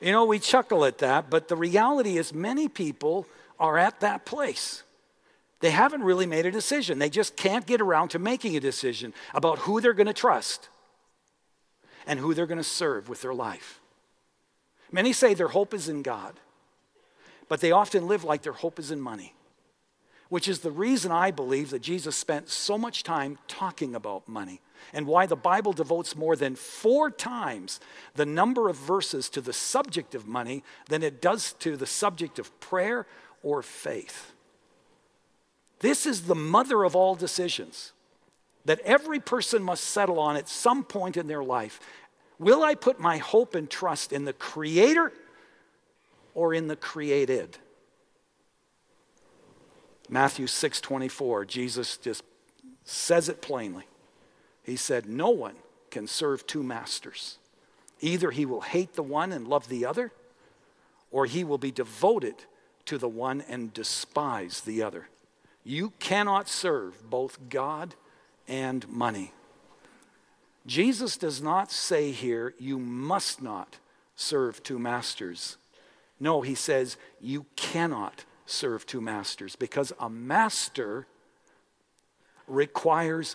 you 0.00 0.12
know, 0.12 0.24
we 0.24 0.38
chuckle 0.38 0.84
at 0.84 0.98
that, 0.98 1.30
but 1.30 1.48
the 1.48 1.56
reality 1.56 2.18
is, 2.18 2.34
many 2.34 2.68
people 2.68 3.26
are 3.60 3.78
at 3.78 4.00
that 4.00 4.24
place. 4.24 4.82
They 5.60 5.70
haven't 5.70 6.02
really 6.02 6.26
made 6.26 6.44
a 6.44 6.50
decision. 6.50 6.98
They 6.98 7.08
just 7.08 7.36
can't 7.36 7.64
get 7.66 7.80
around 7.80 8.08
to 8.08 8.18
making 8.18 8.56
a 8.56 8.60
decision 8.60 9.14
about 9.32 9.60
who 9.60 9.80
they're 9.80 9.92
going 9.92 10.08
to 10.08 10.12
trust 10.12 10.68
and 12.04 12.18
who 12.18 12.34
they're 12.34 12.46
going 12.46 12.58
to 12.58 12.64
serve 12.64 13.08
with 13.08 13.22
their 13.22 13.32
life. 13.32 13.80
Many 14.90 15.12
say 15.12 15.34
their 15.34 15.48
hope 15.48 15.72
is 15.72 15.88
in 15.88 16.02
God, 16.02 16.40
but 17.52 17.60
they 17.60 17.70
often 17.70 18.08
live 18.08 18.24
like 18.24 18.40
their 18.40 18.54
hope 18.54 18.78
is 18.78 18.90
in 18.90 18.98
money, 18.98 19.34
which 20.30 20.48
is 20.48 20.60
the 20.60 20.70
reason 20.70 21.12
I 21.12 21.30
believe 21.30 21.68
that 21.68 21.82
Jesus 21.82 22.16
spent 22.16 22.48
so 22.48 22.78
much 22.78 23.02
time 23.02 23.36
talking 23.46 23.94
about 23.94 24.26
money 24.26 24.62
and 24.94 25.06
why 25.06 25.26
the 25.26 25.36
Bible 25.36 25.74
devotes 25.74 26.16
more 26.16 26.34
than 26.34 26.56
four 26.56 27.10
times 27.10 27.78
the 28.14 28.24
number 28.24 28.70
of 28.70 28.76
verses 28.76 29.28
to 29.28 29.42
the 29.42 29.52
subject 29.52 30.14
of 30.14 30.26
money 30.26 30.64
than 30.88 31.02
it 31.02 31.20
does 31.20 31.52
to 31.58 31.76
the 31.76 31.84
subject 31.84 32.38
of 32.38 32.58
prayer 32.58 33.06
or 33.42 33.62
faith. 33.62 34.32
This 35.80 36.06
is 36.06 36.22
the 36.22 36.34
mother 36.34 36.84
of 36.84 36.96
all 36.96 37.14
decisions 37.14 37.92
that 38.64 38.80
every 38.80 39.20
person 39.20 39.62
must 39.62 39.84
settle 39.84 40.18
on 40.18 40.38
at 40.38 40.48
some 40.48 40.84
point 40.84 41.18
in 41.18 41.26
their 41.26 41.44
life. 41.44 41.80
Will 42.38 42.62
I 42.62 42.76
put 42.76 42.98
my 42.98 43.18
hope 43.18 43.54
and 43.54 43.68
trust 43.68 44.10
in 44.10 44.24
the 44.24 44.32
Creator 44.32 45.12
or 46.34 46.54
in 46.54 46.68
the 46.68 46.76
created? 46.76 47.58
Matthew 50.08 50.46
6 50.46 50.80
24, 50.80 51.44
Jesus 51.46 51.96
just 51.96 52.22
says 52.84 53.28
it 53.28 53.40
plainly. 53.40 53.84
He 54.62 54.76
said, 54.76 55.06
No 55.06 55.30
one 55.30 55.56
can 55.90 56.06
serve 56.06 56.46
two 56.46 56.62
masters. 56.62 57.38
Either 58.00 58.30
he 58.30 58.44
will 58.44 58.60
hate 58.62 58.94
the 58.94 59.02
one 59.02 59.32
and 59.32 59.46
love 59.46 59.68
the 59.68 59.86
other, 59.86 60.12
or 61.10 61.26
he 61.26 61.44
will 61.44 61.58
be 61.58 61.70
devoted 61.70 62.34
to 62.86 62.98
the 62.98 63.08
one 63.08 63.42
and 63.48 63.72
despise 63.72 64.62
the 64.62 64.82
other. 64.82 65.08
You 65.64 65.92
cannot 65.98 66.48
serve 66.48 67.08
both 67.08 67.38
God 67.48 67.94
and 68.48 68.88
money. 68.88 69.32
Jesus 70.66 71.16
does 71.16 71.40
not 71.40 71.70
say 71.70 72.10
here, 72.10 72.54
you 72.58 72.78
must 72.78 73.42
not 73.42 73.78
serve 74.14 74.62
two 74.62 74.78
masters. 74.78 75.56
No, 76.22 76.40
he 76.40 76.54
says, 76.54 76.98
you 77.20 77.46
cannot 77.56 78.24
serve 78.46 78.86
two 78.86 79.00
masters 79.00 79.56
because 79.56 79.92
a 79.98 80.08
master 80.08 81.08
requires 82.46 83.34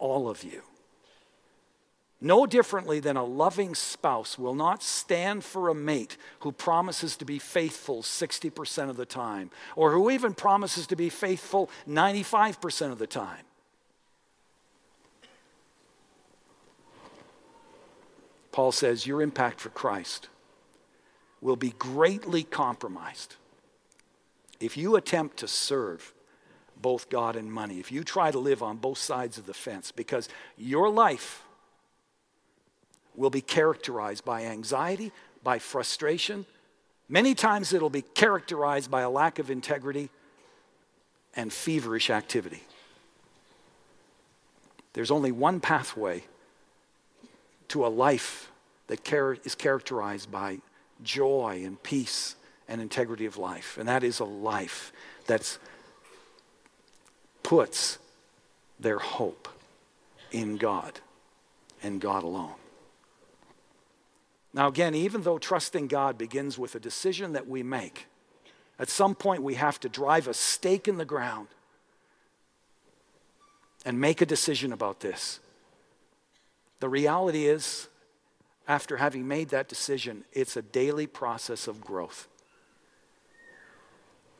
all 0.00 0.28
of 0.28 0.42
you. 0.42 0.62
No 2.20 2.44
differently 2.44 2.98
than 2.98 3.16
a 3.16 3.22
loving 3.22 3.76
spouse 3.76 4.36
will 4.36 4.56
not 4.56 4.82
stand 4.82 5.44
for 5.44 5.68
a 5.68 5.74
mate 5.74 6.16
who 6.40 6.50
promises 6.50 7.14
to 7.18 7.24
be 7.24 7.38
faithful 7.38 8.02
60% 8.02 8.90
of 8.90 8.96
the 8.96 9.06
time, 9.06 9.52
or 9.76 9.92
who 9.92 10.10
even 10.10 10.34
promises 10.34 10.88
to 10.88 10.96
be 10.96 11.08
faithful 11.08 11.70
95% 11.88 12.90
of 12.90 12.98
the 12.98 13.06
time. 13.06 13.44
Paul 18.50 18.72
says 18.72 19.06
your 19.06 19.22
impact 19.22 19.60
for 19.60 19.68
Christ 19.68 20.28
will 21.46 21.54
be 21.54 21.70
greatly 21.78 22.42
compromised 22.42 23.36
if 24.58 24.76
you 24.76 24.96
attempt 24.96 25.36
to 25.36 25.46
serve 25.46 26.12
both 26.82 27.08
God 27.08 27.36
and 27.36 27.52
money, 27.52 27.78
if 27.78 27.92
you 27.92 28.02
try 28.02 28.32
to 28.32 28.38
live 28.40 28.64
on 28.64 28.78
both 28.78 28.98
sides 28.98 29.38
of 29.38 29.46
the 29.46 29.54
fence, 29.54 29.92
because 29.92 30.28
your 30.58 30.90
life 30.90 31.44
will 33.14 33.30
be 33.30 33.40
characterized 33.40 34.24
by 34.24 34.42
anxiety, 34.42 35.12
by 35.44 35.60
frustration. 35.60 36.46
Many 37.08 37.32
times 37.36 37.72
it'll 37.72 37.90
be 37.90 38.02
characterized 38.02 38.90
by 38.90 39.02
a 39.02 39.08
lack 39.08 39.38
of 39.38 39.48
integrity 39.48 40.10
and 41.36 41.52
feverish 41.52 42.10
activity. 42.10 42.64
There's 44.94 45.12
only 45.12 45.30
one 45.30 45.60
pathway 45.60 46.24
to 47.68 47.86
a 47.86 47.88
life 47.88 48.50
that 48.88 49.08
is 49.44 49.54
characterized 49.54 50.28
by 50.28 50.58
joy 51.02 51.62
and 51.64 51.82
peace 51.82 52.36
and 52.68 52.80
integrity 52.80 53.26
of 53.26 53.36
life, 53.36 53.76
and 53.78 53.88
that 53.88 54.02
is 54.02 54.20
a 54.20 54.24
life 54.24 54.92
that 55.26 55.58
puts 57.42 57.98
their 58.80 58.98
hope 58.98 59.48
in 60.32 60.56
God 60.56 61.00
and 61.82 62.00
God 62.00 62.22
alone. 62.22 62.54
Now, 64.52 64.68
again, 64.68 64.94
even 64.94 65.22
though 65.22 65.38
trusting 65.38 65.86
God 65.86 66.16
begins 66.16 66.58
with 66.58 66.74
a 66.74 66.80
decision 66.80 67.34
that 67.34 67.46
we 67.46 67.62
make, 67.62 68.06
at 68.78 68.88
some 68.88 69.14
point 69.14 69.42
we 69.42 69.54
have 69.54 69.78
to 69.80 69.88
drive 69.88 70.28
a 70.28 70.34
stake 70.34 70.88
in 70.88 70.96
the 70.96 71.04
ground 71.04 71.48
and 73.84 74.00
make 74.00 74.20
a 74.20 74.26
decision 74.26 74.72
about 74.72 75.00
this. 75.00 75.40
The 76.80 76.88
reality 76.88 77.46
is, 77.46 77.88
after 78.68 78.96
having 78.96 79.28
made 79.28 79.50
that 79.50 79.68
decision, 79.68 80.24
it's 80.32 80.56
a 80.56 80.62
daily 80.62 81.06
process 81.06 81.68
of 81.68 81.80
growth. 81.80 82.28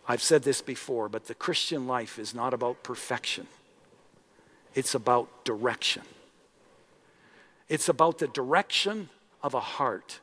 I've 0.09 0.23
said 0.23 0.43
this 0.43 0.63
before, 0.63 1.09
but 1.09 1.27
the 1.27 1.35
Christian 1.35 1.87
life 1.87 2.19
is 2.19 2.35
not 2.35 2.55
about 2.55 2.83
perfection, 2.83 3.47
it's 4.75 4.95
about 4.95 5.45
direction. 5.45 6.03
It's 7.69 7.89
about 7.89 8.19
the 8.19 8.29
direction 8.29 9.09
of 9.43 9.53
a 9.53 9.61
heart 9.61 10.21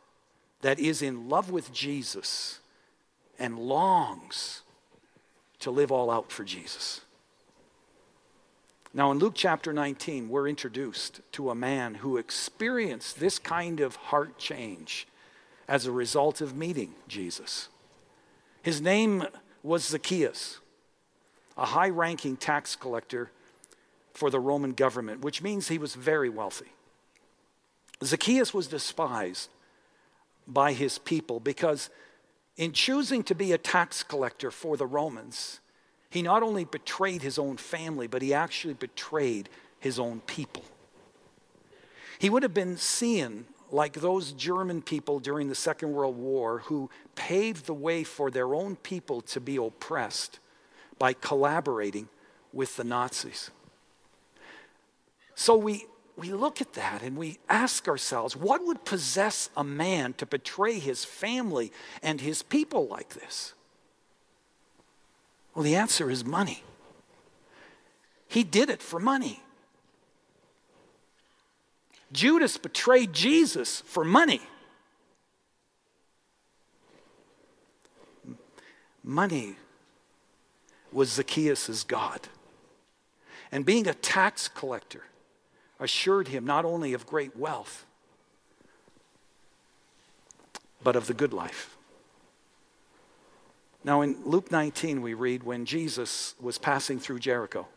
that 0.61 0.79
is 0.79 1.01
in 1.01 1.27
love 1.27 1.51
with 1.51 1.73
Jesus 1.73 2.59
and 3.37 3.59
longs 3.59 4.61
to 5.59 5.69
live 5.69 5.91
all 5.91 6.09
out 6.09 6.31
for 6.31 6.45
Jesus. 6.45 7.01
Now, 8.95 9.11
in 9.11 9.17
Luke 9.17 9.33
chapter 9.35 9.73
19, 9.73 10.29
we're 10.29 10.47
introduced 10.47 11.21
to 11.31 11.49
a 11.49 11.55
man 11.55 11.95
who 11.95 12.17
experienced 12.17 13.19
this 13.19 13.39
kind 13.39 13.79
of 13.79 13.95
heart 13.95 14.37
change 14.37 15.07
as 15.67 15.87
a 15.87 15.91
result 15.91 16.41
of 16.41 16.55
meeting 16.55 16.93
Jesus. 17.07 17.69
His 18.61 18.81
name 18.81 19.25
was 19.63 19.87
Zacchaeus, 19.87 20.59
a 21.57 21.65
high 21.65 21.89
ranking 21.89 22.37
tax 22.37 22.75
collector 22.75 23.31
for 24.13 24.29
the 24.29 24.39
Roman 24.39 24.73
government, 24.73 25.21
which 25.21 25.41
means 25.41 25.69
he 25.69 25.79
was 25.79 25.95
very 25.95 26.29
wealthy. 26.29 26.71
Zacchaeus 28.03 28.53
was 28.53 28.67
despised 28.67 29.49
by 30.47 30.73
his 30.73 30.99
people 30.99 31.39
because, 31.39 31.89
in 32.57 32.73
choosing 32.73 33.23
to 33.23 33.33
be 33.33 33.53
a 33.53 33.57
tax 33.57 34.03
collector 34.03 34.51
for 34.51 34.77
the 34.77 34.85
Romans, 34.85 35.61
he 36.13 36.21
not 36.21 36.43
only 36.43 36.63
betrayed 36.63 37.23
his 37.23 37.39
own 37.39 37.57
family, 37.57 38.05
but 38.05 38.21
he 38.21 38.35
actually 38.35 38.75
betrayed 38.75 39.49
his 39.79 39.97
own 39.97 40.21
people. 40.27 40.63
He 42.19 42.29
would 42.29 42.43
have 42.43 42.53
been 42.53 42.77
seen 42.77 43.45
like 43.71 43.93
those 43.93 44.31
German 44.33 44.83
people 44.83 45.19
during 45.19 45.49
the 45.49 45.55
Second 45.55 45.91
World 45.91 46.15
War 46.15 46.59
who 46.65 46.91
paved 47.15 47.65
the 47.65 47.73
way 47.73 48.03
for 48.03 48.29
their 48.29 48.53
own 48.53 48.75
people 48.75 49.21
to 49.21 49.41
be 49.41 49.55
oppressed 49.55 50.37
by 50.99 51.13
collaborating 51.13 52.07
with 52.53 52.77
the 52.77 52.83
Nazis. 52.83 53.49
So 55.33 55.57
we 55.57 55.87
we 56.15 56.31
look 56.31 56.61
at 56.61 56.73
that 56.73 57.01
and 57.01 57.17
we 57.17 57.39
ask 57.49 57.87
ourselves, 57.87 58.35
what 58.35 58.63
would 58.63 58.85
possess 58.85 59.49
a 59.57 59.63
man 59.63 60.13
to 60.13 60.27
betray 60.27 60.77
his 60.77 61.03
family 61.03 61.71
and 62.03 62.21
his 62.21 62.43
people 62.43 62.85
like 62.85 63.15
this? 63.15 63.55
Well, 65.53 65.63
the 65.63 65.75
answer 65.75 66.09
is 66.09 66.25
money. 66.25 66.63
he 68.27 68.43
did 68.43 68.69
it 68.69 68.81
for 68.81 68.99
money. 68.99 69.43
Judas 72.11 72.57
betrayed 72.57 73.13
Jesus 73.13 73.81
for 73.81 74.03
money. 74.03 74.41
Money 79.03 79.55
was 80.91 81.11
Zacchaeus' 81.11 81.83
God. 81.83 82.29
And 83.51 83.65
being 83.65 83.87
a 83.87 83.93
tax 83.93 84.47
collector 84.47 85.03
assured 85.79 86.29
him 86.29 86.45
not 86.45 86.65
only 86.65 86.93
of 86.93 87.05
great 87.05 87.35
wealth, 87.35 87.85
but 90.83 90.95
of 90.95 91.07
the 91.07 91.13
good 91.13 91.33
life. 91.33 91.72
Now, 93.83 94.01
in 94.01 94.17
Luke 94.23 94.51
19, 94.51 95.01
we 95.01 95.13
read 95.13 95.43
when 95.43 95.65
Jesus 95.65 96.35
was 96.39 96.57
passing 96.57 96.99
through 96.99 97.19
Jericho, 97.19 97.67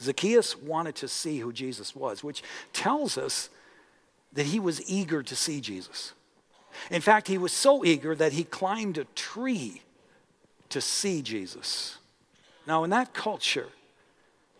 Zacchaeus 0.00 0.56
wanted 0.56 0.94
to 0.96 1.08
see 1.08 1.40
who 1.40 1.52
Jesus 1.52 1.96
was, 1.96 2.22
which 2.22 2.42
tells 2.72 3.18
us 3.18 3.48
that 4.32 4.46
he 4.46 4.60
was 4.60 4.88
eager 4.88 5.22
to 5.22 5.34
see 5.34 5.60
Jesus. 5.60 6.12
In 6.90 7.00
fact, 7.00 7.28
he 7.28 7.38
was 7.38 7.52
so 7.52 7.84
eager 7.84 8.14
that 8.14 8.32
he 8.32 8.44
climbed 8.44 8.98
a 8.98 9.04
tree 9.14 9.82
to 10.68 10.80
see 10.80 11.22
Jesus. 11.22 11.98
Now, 12.66 12.84
in 12.84 12.90
that 12.90 13.14
culture, 13.14 13.68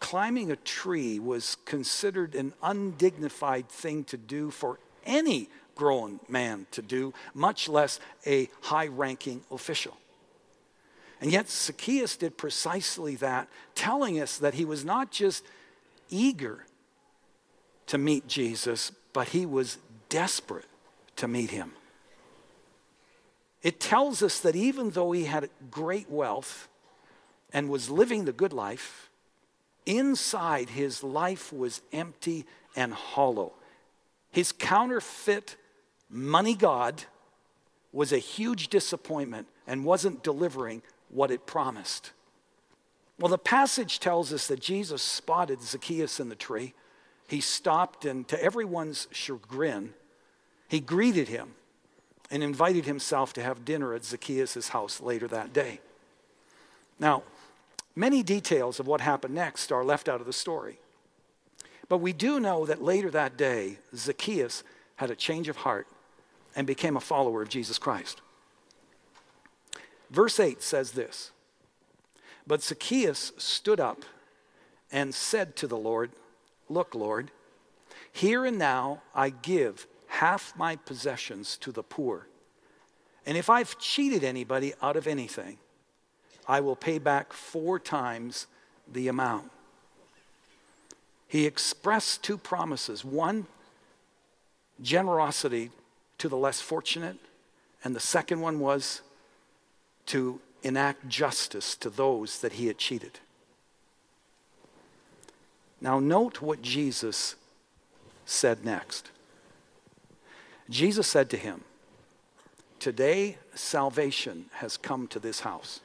climbing 0.01 0.51
a 0.51 0.57
tree 0.57 1.19
was 1.19 1.57
considered 1.65 2.35
an 2.35 2.55
undignified 2.63 3.69
thing 3.69 4.05
to 4.05 4.17
do 4.17 4.51
for 4.51 4.79
any 5.05 5.49
grown 5.75 6.21
man 6.29 6.67
to 6.71 6.83
do, 6.83 7.13
much 7.35 7.69
less 7.69 8.01
a 8.27 8.49
high 8.63 8.87
ranking 8.87 9.43
official. 9.51 9.97
And 11.21 11.33
yet, 11.33 11.49
Zacchaeus 11.49 12.17
did 12.17 12.37
precisely 12.37 13.17
that, 13.17 13.49
telling 13.75 14.21
us 14.21 14.39
that 14.39 14.55
he 14.55 14.65
was 14.65 14.85
not 14.85 15.11
just 15.11 15.45
eager 16.11 16.67
to 17.87 17.99
meet 17.99 18.27
Jesus, 18.29 18.93
but 19.13 19.29
he 19.29 19.47
was 19.47 19.79
desperate 20.09 20.67
to 21.17 21.27
meet 21.27 21.51
him. 21.51 21.73
It 23.63 23.81
tells 23.81 24.23
us 24.23 24.41
that 24.41 24.55
even 24.55 24.91
though 24.91 25.13
he 25.13 25.25
had 25.25 25.49
great 25.71 26.11
wealth 26.11 26.69
and 27.53 27.69
was 27.69 27.91
living 27.91 28.25
the 28.25 28.33
good 28.33 28.53
life, 28.53 29.11
inside 29.87 30.71
his 30.71 31.03
life 31.03 31.53
was 31.53 31.81
empty 31.93 32.45
and 32.77 32.93
hollow. 32.93 33.55
His 34.31 34.53
counterfeit 34.53 35.57
money 36.11 36.55
God 36.55 37.05
was 37.93 38.13
a 38.13 38.19
huge 38.19 38.69
disappointment 38.69 39.49
and 39.67 39.85
wasn't 39.85 40.23
delivering 40.23 40.83
what 41.17 41.31
it 41.31 41.47
promised. 41.47 42.13
Well, 43.19 43.31
the 43.31 43.39
passage 43.39 43.99
tells 43.99 44.33
us 44.33 44.47
that 44.49 44.61
Jesus 44.61 45.03
spotted 45.03 45.63
Zacchaeus 45.63 46.21
in 46.21 46.29
the 46.29 46.35
tree. 46.35 46.75
He 47.27 47.41
stopped, 47.41 48.05
and 48.05 48.29
to 48.29 48.41
everyone's 48.41 49.09
chagrin, 49.11 49.95
he 50.69 50.79
greeted 50.79 51.29
him 51.29 51.55
and 52.31 52.43
invited 52.43 52.85
himself 52.85 53.33
to 53.33 53.43
have 53.43 53.65
dinner 53.65 53.95
at 53.95 54.05
Zacchaeus' 54.05 54.69
house 54.69 55.01
later 55.01 55.27
that 55.29 55.55
day. 55.55 55.81
Now, 56.99 57.23
many 57.95 58.23
details 58.23 58.79
of 58.79 58.87
what 58.87 59.01
happened 59.01 59.35
next 59.35 59.73
are 59.73 59.85
left 59.85 60.11
out 60.11 60.21
of 60.21 60.27
the 60.27 60.33
story. 60.35 60.79
But 61.89 61.99
we 61.99 62.13
do 62.13 62.39
know 62.39 62.67
that 62.67 62.83
later 62.83 63.11
that 63.13 63.39
day, 63.39 63.79
Zacchaeus 63.95 64.63
had 64.97 65.11
a 65.11 65.17
change 65.17 65.49
of 65.49 65.59
heart 65.59 65.87
and 66.55 66.67
became 66.67 66.97
a 66.97 67.01
follower 67.01 67.41
of 67.41 67.49
Jesus 67.49 67.79
Christ. 67.79 68.21
Verse 70.11 70.39
8 70.39 70.63
says 70.63 70.93
this 70.93 71.31
But 72.47 72.63
Zacchaeus 72.63 73.33
stood 73.37 73.81
up 73.81 74.05
and 74.91 75.15
said 75.15 75.57
to 75.57 75.67
the 75.67 75.77
Lord, 75.77 76.11
Look, 76.69 76.95
Lord, 76.95 77.31
here 78.13 78.45
and 78.45 78.59
now 78.59 79.03
I 79.15 79.31
give 79.31 79.87
half 80.07 80.57
my 80.57 80.77
possessions 80.77 81.57
to 81.59 81.73
the 81.73 81.83
poor. 81.83 82.27
And 83.25 83.37
if 83.37 83.51
I've 83.51 83.79
cheated 83.79 84.23
anybody 84.23 84.73
out 84.81 84.97
of 84.97 85.07
anything, 85.07 85.59
I 86.49 86.61
will 86.61 86.77
pay 86.77 86.99
back 86.99 87.33
four 87.33 87.79
times 87.79 88.47
the 88.91 89.09
amount. 89.09 89.51
He 91.27 91.45
expressed 91.45 92.23
two 92.23 92.39
promises 92.39 93.05
one, 93.05 93.47
generosity 94.81 95.71
to 96.19 96.29
the 96.29 96.37
less 96.37 96.61
fortunate, 96.61 97.17
and 97.83 97.95
the 97.97 98.01
second 98.01 98.41
one 98.41 98.61
was 98.61 99.03
to 100.07 100.41
enact 100.63 101.09
justice 101.09 101.77
to 101.77 101.91
those 101.91 102.41
that 102.41 102.55
he 102.55 102.67
had 102.67 102.79
cheated. 102.79 103.21
Now, 105.81 106.01
note 106.01 106.41
what 106.41 106.63
Jesus 106.63 107.37
said 108.25 108.65
next. 108.65 109.11
Jesus 110.71 111.07
said 111.07 111.31
to 111.31 111.37
him, 111.37 111.63
Today 112.79 113.39
salvation 113.55 114.47
has 114.55 114.77
come 114.77 115.07
to 115.09 115.19
this 115.19 115.41
house, 115.41 115.81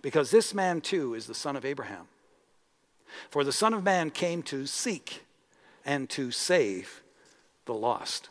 because 0.00 0.30
this 0.30 0.54
man 0.54 0.80
too 0.80 1.14
is 1.14 1.26
the 1.26 1.34
son 1.34 1.56
of 1.56 1.64
Abraham. 1.64 2.06
For 3.30 3.44
the 3.44 3.52
Son 3.52 3.74
of 3.74 3.84
Man 3.84 4.10
came 4.10 4.42
to 4.44 4.66
seek 4.66 5.24
and 5.84 6.08
to 6.10 6.30
save 6.30 7.02
the 7.66 7.74
lost. 7.74 8.28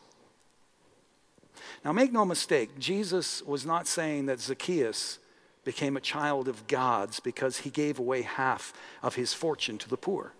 Now, 1.84 1.92
make 1.92 2.12
no 2.12 2.24
mistake, 2.24 2.78
Jesus 2.78 3.42
was 3.42 3.66
not 3.66 3.86
saying 3.86 4.26
that 4.26 4.40
Zacchaeus 4.40 5.18
became 5.64 5.96
a 5.96 6.00
child 6.00 6.48
of 6.48 6.66
God's 6.66 7.20
because 7.20 7.58
he 7.58 7.70
gave 7.70 7.98
away 7.98 8.22
half 8.22 8.72
of 9.02 9.16
his 9.16 9.34
fortune 9.34 9.78
to 9.78 9.88
the 9.88 9.96
poor. 9.96 10.32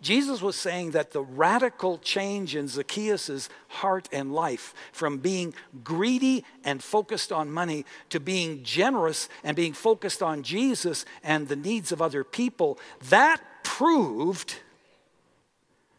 Jesus 0.00 0.42
was 0.42 0.56
saying 0.56 0.92
that 0.92 1.12
the 1.12 1.22
radical 1.22 1.98
change 1.98 2.54
in 2.54 2.68
Zacchaeus' 2.68 3.48
heart 3.68 4.08
and 4.12 4.32
life 4.32 4.74
from 4.92 5.18
being 5.18 5.54
greedy 5.82 6.44
and 6.64 6.82
focused 6.82 7.32
on 7.32 7.50
money 7.50 7.84
to 8.10 8.20
being 8.20 8.62
generous 8.62 9.28
and 9.42 9.56
being 9.56 9.72
focused 9.72 10.22
on 10.22 10.42
Jesus 10.42 11.04
and 11.22 11.48
the 11.48 11.56
needs 11.56 11.92
of 11.92 12.02
other 12.02 12.24
people, 12.24 12.78
that 13.08 13.40
proved 13.64 14.56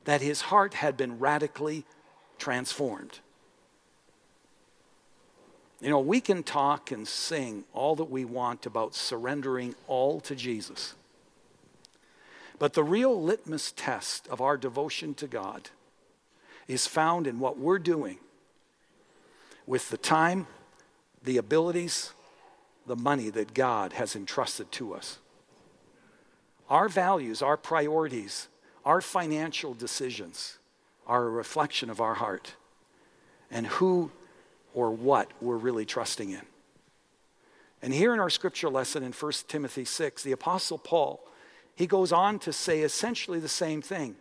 that 0.06 0.22
his 0.22 0.42
heart 0.42 0.76
had 0.76 0.98
been 0.98 1.20
radically 1.20 1.86
transformed. 2.38 3.20
You 5.82 5.90
know, 5.90 6.00
we 6.00 6.22
can 6.22 6.44
talk 6.44 6.92
and 6.92 7.08
sing 7.08 7.64
all 7.74 7.96
that 7.96 8.12
we 8.12 8.24
want 8.24 8.68
about 8.68 8.94
surrendering 8.94 9.74
all 9.88 10.20
to 10.22 10.36
Jesus. 10.36 10.94
But 12.60 12.74
the 12.74 12.84
real 12.84 13.20
litmus 13.20 13.72
test 13.72 14.28
of 14.28 14.40
our 14.40 14.58
devotion 14.58 15.16
to 15.16 15.28
God 15.28 15.72
is 16.68 16.86
found 16.86 17.26
in 17.26 17.40
what 17.40 17.58
we're 17.58 17.80
doing 17.80 18.20
with 19.66 19.90
the 19.90 19.98
time, 19.98 20.46
the 21.24 21.38
abilities, 21.38 22.14
the 22.86 22.96
money 22.96 23.32
that 23.32 23.56
God 23.56 23.94
has 23.94 24.16
entrusted 24.16 24.72
to 24.74 24.94
us. 24.94 25.18
Our 26.70 26.90
values, 26.90 27.42
our 27.42 27.58
priorities, 27.58 28.48
our 28.86 29.02
financial 29.02 29.74
decisions 29.74 30.60
are 31.08 31.26
a 31.26 31.30
reflection 31.30 31.90
of 31.90 32.00
our 32.00 32.14
heart 32.14 32.54
and 33.50 33.66
who 33.66 34.12
or 34.74 34.92
what 34.92 35.30
we're 35.42 35.58
really 35.58 35.86
trusting 35.86 36.32
in. 36.32 36.42
And 37.82 37.94
here 37.94 38.14
in 38.14 38.20
our 38.20 38.30
scripture 38.30 38.70
lesson 38.70 39.04
in 39.04 39.12
1 39.12 39.32
Timothy 39.48 39.86
6, 39.86 40.24
the 40.24 40.32
Apostle 40.32 40.78
Paul, 40.78 41.26
he 41.76 41.88
goes 41.88 42.12
on 42.12 42.40
to 42.40 42.54
say 42.54 42.82
essentially 42.82 43.40
the 43.40 43.50
same 43.50 43.82
thing. 43.82 44.16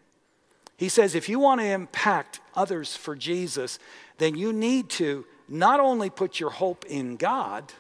He 0.77 0.89
says, 0.89 1.15
if 1.15 1.29
you 1.29 1.39
want 1.39 1.61
to 1.61 1.67
impact 1.67 2.41
others 2.55 2.97
for 2.97 3.15
Jesus, 3.15 3.79
then 4.17 4.35
you 4.35 4.53
need 4.53 4.89
to 4.91 5.27
not 5.47 5.79
only 5.79 6.09
put 6.09 6.41
your 6.41 6.51
hope 6.51 6.87
in 6.87 7.17
God, 7.17 7.73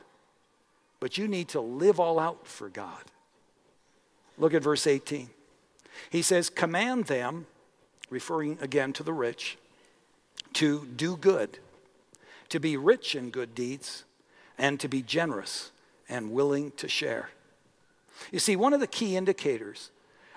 but 0.98 1.16
you 1.16 1.26
need 1.26 1.48
to 1.48 1.60
live 1.60 1.98
all 1.98 2.18
out 2.18 2.46
for 2.46 2.68
God. 2.68 3.02
Look 4.36 4.52
at 4.52 4.62
verse 4.62 4.86
18. 4.86 5.30
He 6.10 6.20
says, 6.20 6.50
Command 6.50 7.06
them, 7.06 7.46
referring 8.10 8.58
again 8.60 8.92
to 8.94 9.02
the 9.02 9.14
rich, 9.14 9.56
to 10.54 10.86
do 10.96 11.16
good 11.16 11.58
to 12.50 12.60
be 12.60 12.76
rich 12.76 13.14
in 13.14 13.30
good 13.30 13.54
deeds, 13.54 14.04
and 14.58 14.78
to 14.80 14.88
be 14.88 15.02
generous 15.02 15.70
and 16.08 16.32
willing 16.32 16.72
to 16.72 16.88
share. 16.88 17.30
You 18.30 18.38
see, 18.38 18.56
one 18.56 18.74
of 18.74 18.80
the 18.80 18.86
key 18.86 19.16
indicators 19.16 19.90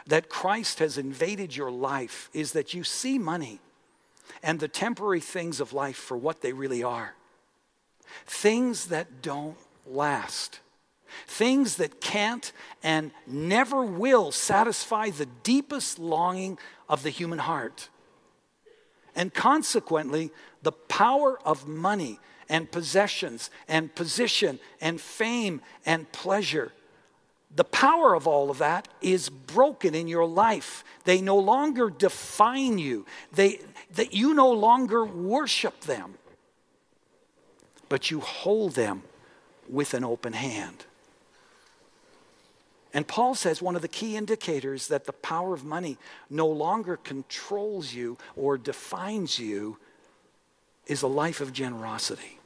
that 0.08 0.30
Christ 0.30 0.80
has 0.80 0.98
invaded 0.98 1.56
your 1.56 1.72
life 1.72 2.30
is 2.34 2.54
that 2.54 2.74
you 2.74 2.84
see 2.84 3.20
money 3.20 3.60
and 4.42 4.60
the 4.60 4.68
temporary 4.68 5.20
things 5.20 5.60
of 5.60 5.74
life 5.74 5.98
for 5.98 6.16
what 6.18 6.42
they 6.42 6.54
really 6.54 6.84
are 6.84 7.16
things 8.26 8.88
that 8.88 9.22
don't 9.22 9.58
last. 9.86 10.60
Things 11.28 11.76
that 11.76 12.02
can't 12.02 12.52
and 12.82 13.12
never 13.28 13.84
will 13.84 14.32
satisfy 14.32 15.10
the 15.10 15.28
deepest 15.44 16.00
longing 16.00 16.58
of 16.90 17.04
the 17.04 17.10
human 17.10 17.40
heart. 17.40 17.90
And 19.16 19.34
consequently, 19.34 20.32
the 20.62 20.72
power 20.72 21.40
of 21.46 21.68
money 21.68 22.20
and 22.50 22.72
possessions 22.72 23.50
and 23.68 23.94
position 23.94 24.60
and 24.82 25.00
fame 25.00 25.62
and 25.86 26.12
pleasure 26.12 26.72
the 27.56 27.64
power 27.64 28.16
of 28.16 28.28
all 28.28 28.50
of 28.50 28.58
that 28.58 28.88
is 29.02 29.30
broken 29.30 29.94
in 29.94 30.08
your 30.08 30.26
life. 30.26 30.84
They 31.04 31.22
no 31.22 31.38
longer 31.38 31.90
define 31.90 32.80
you. 32.80 33.06
They, 33.32 33.60
that 33.94 34.14
you 34.14 34.34
no 34.34 34.52
longer 34.52 35.06
worship 35.06 35.82
them, 35.82 36.16
but 37.90 38.10
you 38.10 38.22
hold 38.22 38.74
them 38.74 39.04
with 39.70 39.94
an 39.94 40.04
open 40.04 40.34
hand. 40.34 40.86
And 42.94 43.08
Paul 43.08 43.34
says 43.34 43.62
one 43.62 43.76
of 43.76 43.82
the 43.82 43.88
key 43.88 44.16
indicators 44.16 44.88
that 44.88 45.06
the 45.06 45.14
power 45.14 45.54
of 45.54 45.64
money 45.64 45.98
no 46.30 46.48
longer 46.48 46.98
controls 46.98 47.94
you 47.94 48.18
or 48.36 48.58
defines 48.58 49.40
you 49.40 49.78
is 50.86 51.02
a 51.02 51.08
life 51.08 51.42
of 51.42 51.54
generosity. 51.54 52.40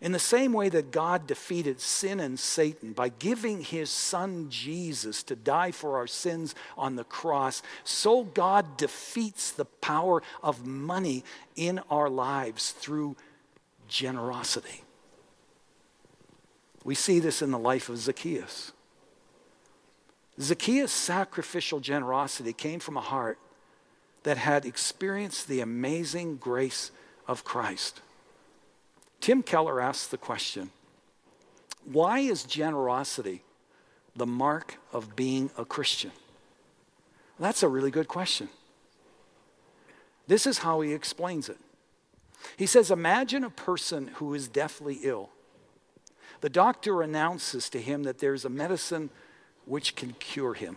In 0.00 0.12
the 0.12 0.18
same 0.18 0.52
way 0.52 0.68
that 0.68 0.90
God 0.90 1.26
defeated 1.26 1.80
sin 1.80 2.20
and 2.20 2.38
Satan 2.38 2.92
by 2.92 3.08
giving 3.08 3.62
his 3.62 3.90
son 3.90 4.48
Jesus 4.50 5.22
to 5.24 5.34
die 5.34 5.70
for 5.70 5.96
our 5.96 6.06
sins 6.06 6.54
on 6.76 6.96
the 6.96 7.04
cross, 7.04 7.62
so 7.84 8.22
God 8.22 8.76
defeats 8.76 9.50
the 9.50 9.64
power 9.64 10.22
of 10.42 10.66
money 10.66 11.24
in 11.56 11.80
our 11.90 12.10
lives 12.10 12.72
through 12.72 13.16
generosity. 13.88 14.82
We 16.84 16.94
see 16.94 17.18
this 17.18 17.40
in 17.40 17.50
the 17.50 17.58
life 17.58 17.88
of 17.88 17.96
Zacchaeus. 17.96 18.72
Zacchaeus' 20.40 20.92
sacrificial 20.92 21.80
generosity 21.80 22.52
came 22.52 22.80
from 22.80 22.96
a 22.96 23.00
heart 23.00 23.38
that 24.24 24.36
had 24.36 24.64
experienced 24.64 25.48
the 25.48 25.60
amazing 25.60 26.36
grace 26.36 26.90
of 27.28 27.44
Christ. 27.44 28.00
Tim 29.20 29.42
Keller 29.42 29.80
asks 29.80 30.08
the 30.08 30.18
question 30.18 30.70
why 31.84 32.20
is 32.20 32.44
generosity 32.44 33.42
the 34.16 34.26
mark 34.26 34.78
of 34.92 35.14
being 35.14 35.50
a 35.56 35.64
Christian? 35.64 36.12
That's 37.38 37.62
a 37.62 37.68
really 37.68 37.90
good 37.90 38.08
question. 38.08 38.48
This 40.26 40.46
is 40.46 40.58
how 40.58 40.80
he 40.80 40.94
explains 40.94 41.48
it. 41.48 41.58
He 42.56 42.66
says, 42.66 42.90
Imagine 42.90 43.44
a 43.44 43.50
person 43.50 44.08
who 44.14 44.34
is 44.34 44.48
deathly 44.48 45.00
ill. 45.02 45.30
The 46.40 46.48
doctor 46.48 47.02
announces 47.02 47.68
to 47.70 47.80
him 47.80 48.04
that 48.04 48.18
there's 48.18 48.44
a 48.44 48.50
medicine 48.50 49.10
which 49.66 49.96
can 49.96 50.12
cure 50.14 50.54
him. 50.54 50.76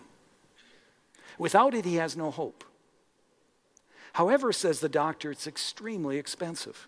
Without 1.38 1.74
it, 1.74 1.86
he 1.86 1.96
has 1.96 2.18
no 2.18 2.32
hope. 2.32 2.64
However, 4.14 4.52
says 4.52 4.80
the 4.80 4.90
doctor, 4.90 5.32
it's 5.32 5.48
extremely 5.48 6.18
expensive. 6.18 6.88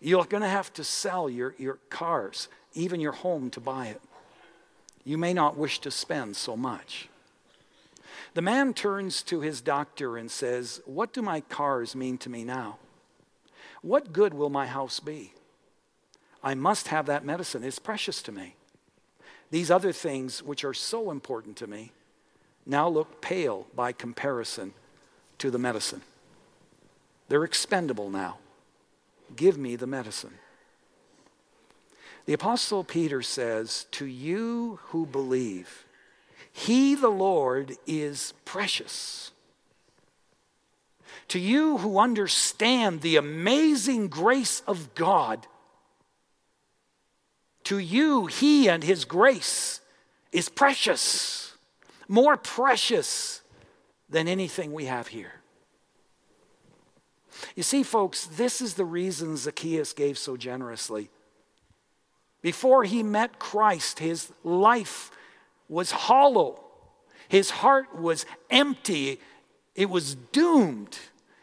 You're 0.00 0.24
going 0.24 0.42
to 0.42 0.48
have 0.48 0.72
to 0.74 0.84
sell 0.84 1.28
your, 1.28 1.54
your 1.58 1.78
cars, 1.90 2.48
even 2.74 3.00
your 3.00 3.12
home, 3.12 3.50
to 3.50 3.60
buy 3.60 3.86
it. 3.86 4.00
You 5.04 5.18
may 5.18 5.32
not 5.32 5.56
wish 5.56 5.80
to 5.80 5.90
spend 5.90 6.36
so 6.36 6.56
much. 6.56 7.08
The 8.34 8.42
man 8.42 8.74
turns 8.74 9.22
to 9.22 9.40
his 9.40 9.60
doctor 9.60 10.16
and 10.16 10.30
says, 10.30 10.80
What 10.84 11.12
do 11.12 11.22
my 11.22 11.40
cars 11.40 11.94
mean 11.94 12.18
to 12.18 12.28
me 12.28 12.44
now? 12.44 12.78
What 13.82 14.12
good 14.12 14.34
will 14.34 14.50
my 14.50 14.66
house 14.66 15.00
be? 15.00 15.32
I 16.42 16.54
must 16.54 16.88
have 16.88 17.06
that 17.06 17.24
medicine. 17.24 17.64
It's 17.64 17.78
precious 17.78 18.20
to 18.22 18.32
me. 18.32 18.55
These 19.50 19.70
other 19.70 19.92
things, 19.92 20.42
which 20.42 20.64
are 20.64 20.74
so 20.74 21.10
important 21.10 21.56
to 21.58 21.66
me, 21.66 21.92
now 22.64 22.88
look 22.88 23.20
pale 23.20 23.66
by 23.74 23.92
comparison 23.92 24.72
to 25.38 25.50
the 25.50 25.58
medicine. 25.58 26.02
They're 27.28 27.44
expendable 27.44 28.10
now. 28.10 28.38
Give 29.34 29.58
me 29.58 29.76
the 29.76 29.86
medicine. 29.86 30.34
The 32.26 32.32
Apostle 32.32 32.82
Peter 32.82 33.22
says, 33.22 33.86
To 33.92 34.04
you 34.04 34.80
who 34.86 35.06
believe, 35.06 35.86
He, 36.52 36.94
the 36.94 37.08
Lord, 37.08 37.76
is 37.86 38.34
precious. 38.44 39.30
To 41.28 41.38
you 41.38 41.78
who 41.78 41.98
understand 41.98 43.00
the 43.00 43.16
amazing 43.16 44.08
grace 44.08 44.62
of 44.66 44.94
God, 44.94 45.46
to 47.66 47.78
you, 47.78 48.26
He 48.26 48.68
and 48.68 48.82
His 48.82 49.04
grace 49.04 49.80
is 50.32 50.48
precious, 50.48 51.54
more 52.08 52.36
precious 52.36 53.42
than 54.08 54.28
anything 54.28 54.72
we 54.72 54.86
have 54.86 55.08
here. 55.08 55.32
You 57.54 57.62
see, 57.62 57.82
folks, 57.82 58.26
this 58.26 58.60
is 58.60 58.74
the 58.74 58.84
reason 58.84 59.36
Zacchaeus 59.36 59.92
gave 59.92 60.16
so 60.16 60.36
generously. 60.36 61.10
Before 62.40 62.84
he 62.84 63.02
met 63.02 63.38
Christ, 63.38 63.98
his 63.98 64.32
life 64.44 65.10
was 65.68 65.90
hollow, 65.90 66.62
his 67.28 67.50
heart 67.50 67.98
was 67.98 68.24
empty, 68.50 69.20
it 69.74 69.90
was 69.90 70.14
doomed. 70.14 70.98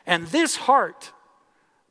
And 0.06 0.28
this 0.28 0.56
heart 0.56 1.12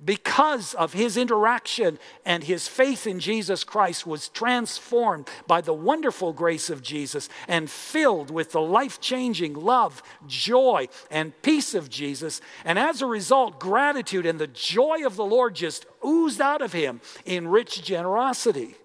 because 0.04 0.74
of 0.74 0.92
his 0.92 1.16
interaction 1.16 1.98
and 2.24 2.44
his 2.44 2.68
faith 2.68 3.06
in 3.06 3.20
Jesus 3.20 3.64
Christ, 3.64 4.06
was 4.06 4.28
transformed 4.28 5.28
by 5.46 5.60
the 5.60 5.74
wonderful 5.74 6.32
grace 6.32 6.70
of 6.70 6.82
Jesus 6.82 7.28
and 7.46 7.70
filled 7.70 8.30
with 8.30 8.52
the 8.52 8.60
life 8.60 9.00
changing 9.00 9.54
love, 9.54 10.02
joy, 10.26 10.88
and 11.10 11.40
peace 11.42 11.74
of 11.74 11.88
Jesus. 11.88 12.40
And 12.64 12.78
as 12.78 13.02
a 13.02 13.06
result, 13.06 13.60
gratitude 13.60 14.26
and 14.26 14.38
the 14.38 14.46
joy 14.46 15.06
of 15.06 15.16
the 15.16 15.24
Lord 15.24 15.54
just 15.54 15.86
oozed 16.04 16.40
out 16.40 16.62
of 16.62 16.72
him 16.72 17.00
in 17.24 17.48
rich 17.48 17.82
generosity. 17.82 18.76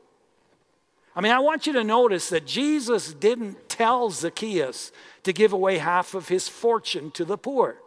I 1.15 1.21
mean, 1.21 1.31
I 1.31 1.39
want 1.39 1.65
you 1.65 1.73
to 1.73 1.83
notice 1.83 2.29
that 2.29 2.45
Jesus 2.45 3.11
didn't 3.11 3.69
tell 3.69 4.11
Zacchaeus 4.11 4.91
to 5.23 5.33
give 5.33 5.51
away 5.51 5.79
half 5.79 6.13
of 6.13 6.27
his 6.27 6.47
fortune 6.47 7.09
to 7.11 7.25
the 7.25 7.39
poor. 7.39 7.81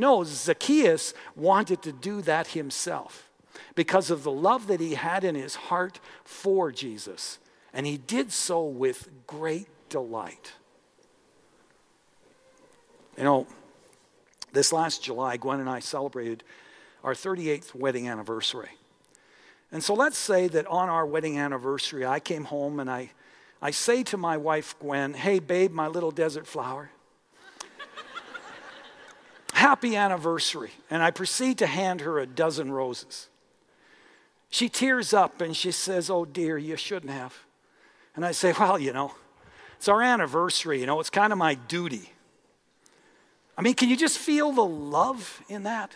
No, 0.00 0.24
Zacchaeus 0.24 1.12
wanted 1.36 1.82
to 1.82 1.92
do 1.92 2.22
that 2.22 2.48
himself 2.48 3.28
because 3.74 4.10
of 4.10 4.22
the 4.22 4.30
love 4.30 4.66
that 4.68 4.80
he 4.80 4.94
had 4.94 5.24
in 5.24 5.34
his 5.34 5.54
heart 5.54 6.00
for 6.24 6.72
Jesus. 6.72 7.38
And 7.74 7.86
he 7.86 7.98
did 7.98 8.32
so 8.32 8.64
with 8.64 9.10
great 9.26 9.68
delight. 9.90 10.52
You 13.18 13.24
know, 13.24 13.46
this 14.54 14.72
last 14.72 15.04
July, 15.04 15.36
Gwen 15.36 15.60
and 15.60 15.68
I 15.68 15.80
celebrated 15.80 16.44
our 17.04 17.12
38th 17.12 17.74
wedding 17.74 18.08
anniversary. 18.08 18.70
And 19.70 19.84
so 19.84 19.92
let's 19.92 20.16
say 20.16 20.48
that 20.48 20.66
on 20.66 20.88
our 20.88 21.04
wedding 21.04 21.36
anniversary, 21.38 22.06
I 22.06 22.20
came 22.20 22.44
home 22.44 22.80
and 22.80 22.90
I, 22.90 23.10
I 23.60 23.70
say 23.70 24.02
to 24.04 24.16
my 24.16 24.38
wife, 24.38 24.74
Gwen, 24.78 25.12
hey, 25.12 25.40
babe, 25.40 25.72
my 25.72 25.88
little 25.88 26.10
desert 26.10 26.46
flower, 26.46 26.90
happy 29.60 29.94
anniversary. 29.94 30.70
And 30.90 31.02
I 31.02 31.10
proceed 31.10 31.58
to 31.58 31.66
hand 31.66 32.00
her 32.00 32.18
a 32.18 32.26
dozen 32.26 32.72
roses. 32.72 33.28
She 34.48 34.68
tears 34.68 35.12
up 35.12 35.40
and 35.40 35.56
she 35.56 35.70
says, 35.70 36.10
Oh 36.10 36.24
dear, 36.24 36.58
you 36.58 36.76
shouldn't 36.76 37.12
have. 37.12 37.36
And 38.16 38.24
I 38.24 38.32
say, 38.32 38.52
Well, 38.58 38.78
you 38.78 38.92
know, 38.92 39.14
it's 39.76 39.86
our 39.86 40.02
anniversary, 40.02 40.80
you 40.80 40.86
know, 40.86 40.98
it's 40.98 41.10
kind 41.10 41.32
of 41.32 41.38
my 41.38 41.54
duty. 41.54 42.10
I 43.56 43.62
mean, 43.62 43.74
can 43.74 43.90
you 43.90 43.96
just 43.96 44.18
feel 44.18 44.52
the 44.52 44.64
love 44.64 45.42
in 45.48 45.64
that? 45.64 45.92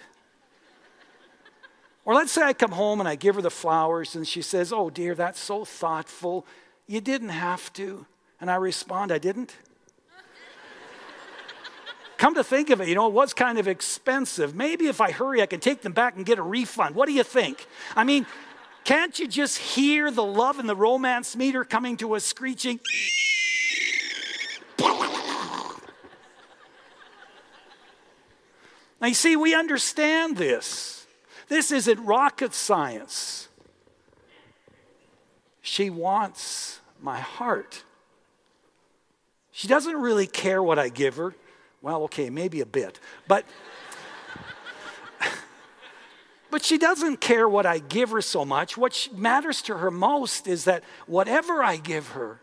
Or 2.04 2.12
let's 2.14 2.32
say 2.32 2.42
I 2.42 2.52
come 2.52 2.72
home 2.72 3.00
and 3.00 3.08
I 3.08 3.14
give 3.14 3.36
her 3.36 3.42
the 3.42 3.50
flowers 3.50 4.14
and 4.14 4.28
she 4.28 4.42
says, 4.42 4.72
Oh 4.72 4.90
dear, 4.90 5.14
that's 5.14 5.40
so 5.40 5.64
thoughtful. 5.64 6.46
You 6.86 7.00
didn't 7.00 7.30
have 7.30 7.72
to. 7.72 8.04
And 8.40 8.50
I 8.50 8.56
respond, 8.56 9.10
I 9.10 9.18
didn't. 9.18 9.56
Come 12.24 12.36
to 12.36 12.42
think 12.42 12.70
of 12.70 12.80
it, 12.80 12.88
you 12.88 12.94
know, 12.94 13.06
it 13.06 13.12
was 13.12 13.34
kind 13.34 13.58
of 13.58 13.68
expensive. 13.68 14.54
Maybe 14.54 14.86
if 14.86 14.98
I 14.98 15.10
hurry, 15.10 15.42
I 15.42 15.46
can 15.46 15.60
take 15.60 15.82
them 15.82 15.92
back 15.92 16.16
and 16.16 16.24
get 16.24 16.38
a 16.38 16.42
refund. 16.42 16.94
What 16.94 17.04
do 17.04 17.12
you 17.12 17.22
think? 17.22 17.66
I 17.94 18.02
mean, 18.02 18.24
can't 18.82 19.18
you 19.18 19.28
just 19.28 19.58
hear 19.58 20.10
the 20.10 20.24
love 20.24 20.58
and 20.58 20.66
the 20.66 20.74
romance 20.74 21.36
meter 21.36 21.64
coming 21.64 21.98
to 21.98 22.14
a 22.14 22.20
screeching? 22.20 22.80
Now, 29.02 29.08
you 29.08 29.12
see, 29.12 29.36
we 29.36 29.54
understand 29.54 30.38
this. 30.38 31.06
This 31.48 31.70
isn't 31.70 32.02
rocket 32.06 32.54
science. 32.54 33.48
She 35.60 35.90
wants 35.90 36.80
my 37.02 37.20
heart. 37.20 37.84
She 39.52 39.68
doesn't 39.68 39.96
really 39.96 40.26
care 40.26 40.62
what 40.62 40.78
I 40.78 40.88
give 40.88 41.16
her. 41.16 41.34
Well, 41.84 42.04
okay, 42.04 42.30
maybe 42.30 42.62
a 42.62 42.66
bit. 42.66 42.98
But 43.28 43.44
but 46.50 46.64
she 46.64 46.78
doesn't 46.78 47.20
care 47.20 47.46
what 47.46 47.66
I 47.66 47.78
give 47.78 48.08
her 48.12 48.22
so 48.22 48.46
much. 48.46 48.78
What 48.78 49.08
matters 49.14 49.60
to 49.62 49.76
her 49.76 49.90
most 49.90 50.46
is 50.46 50.64
that 50.64 50.82
whatever 51.06 51.62
I 51.62 51.76
give 51.76 52.08
her 52.08 52.40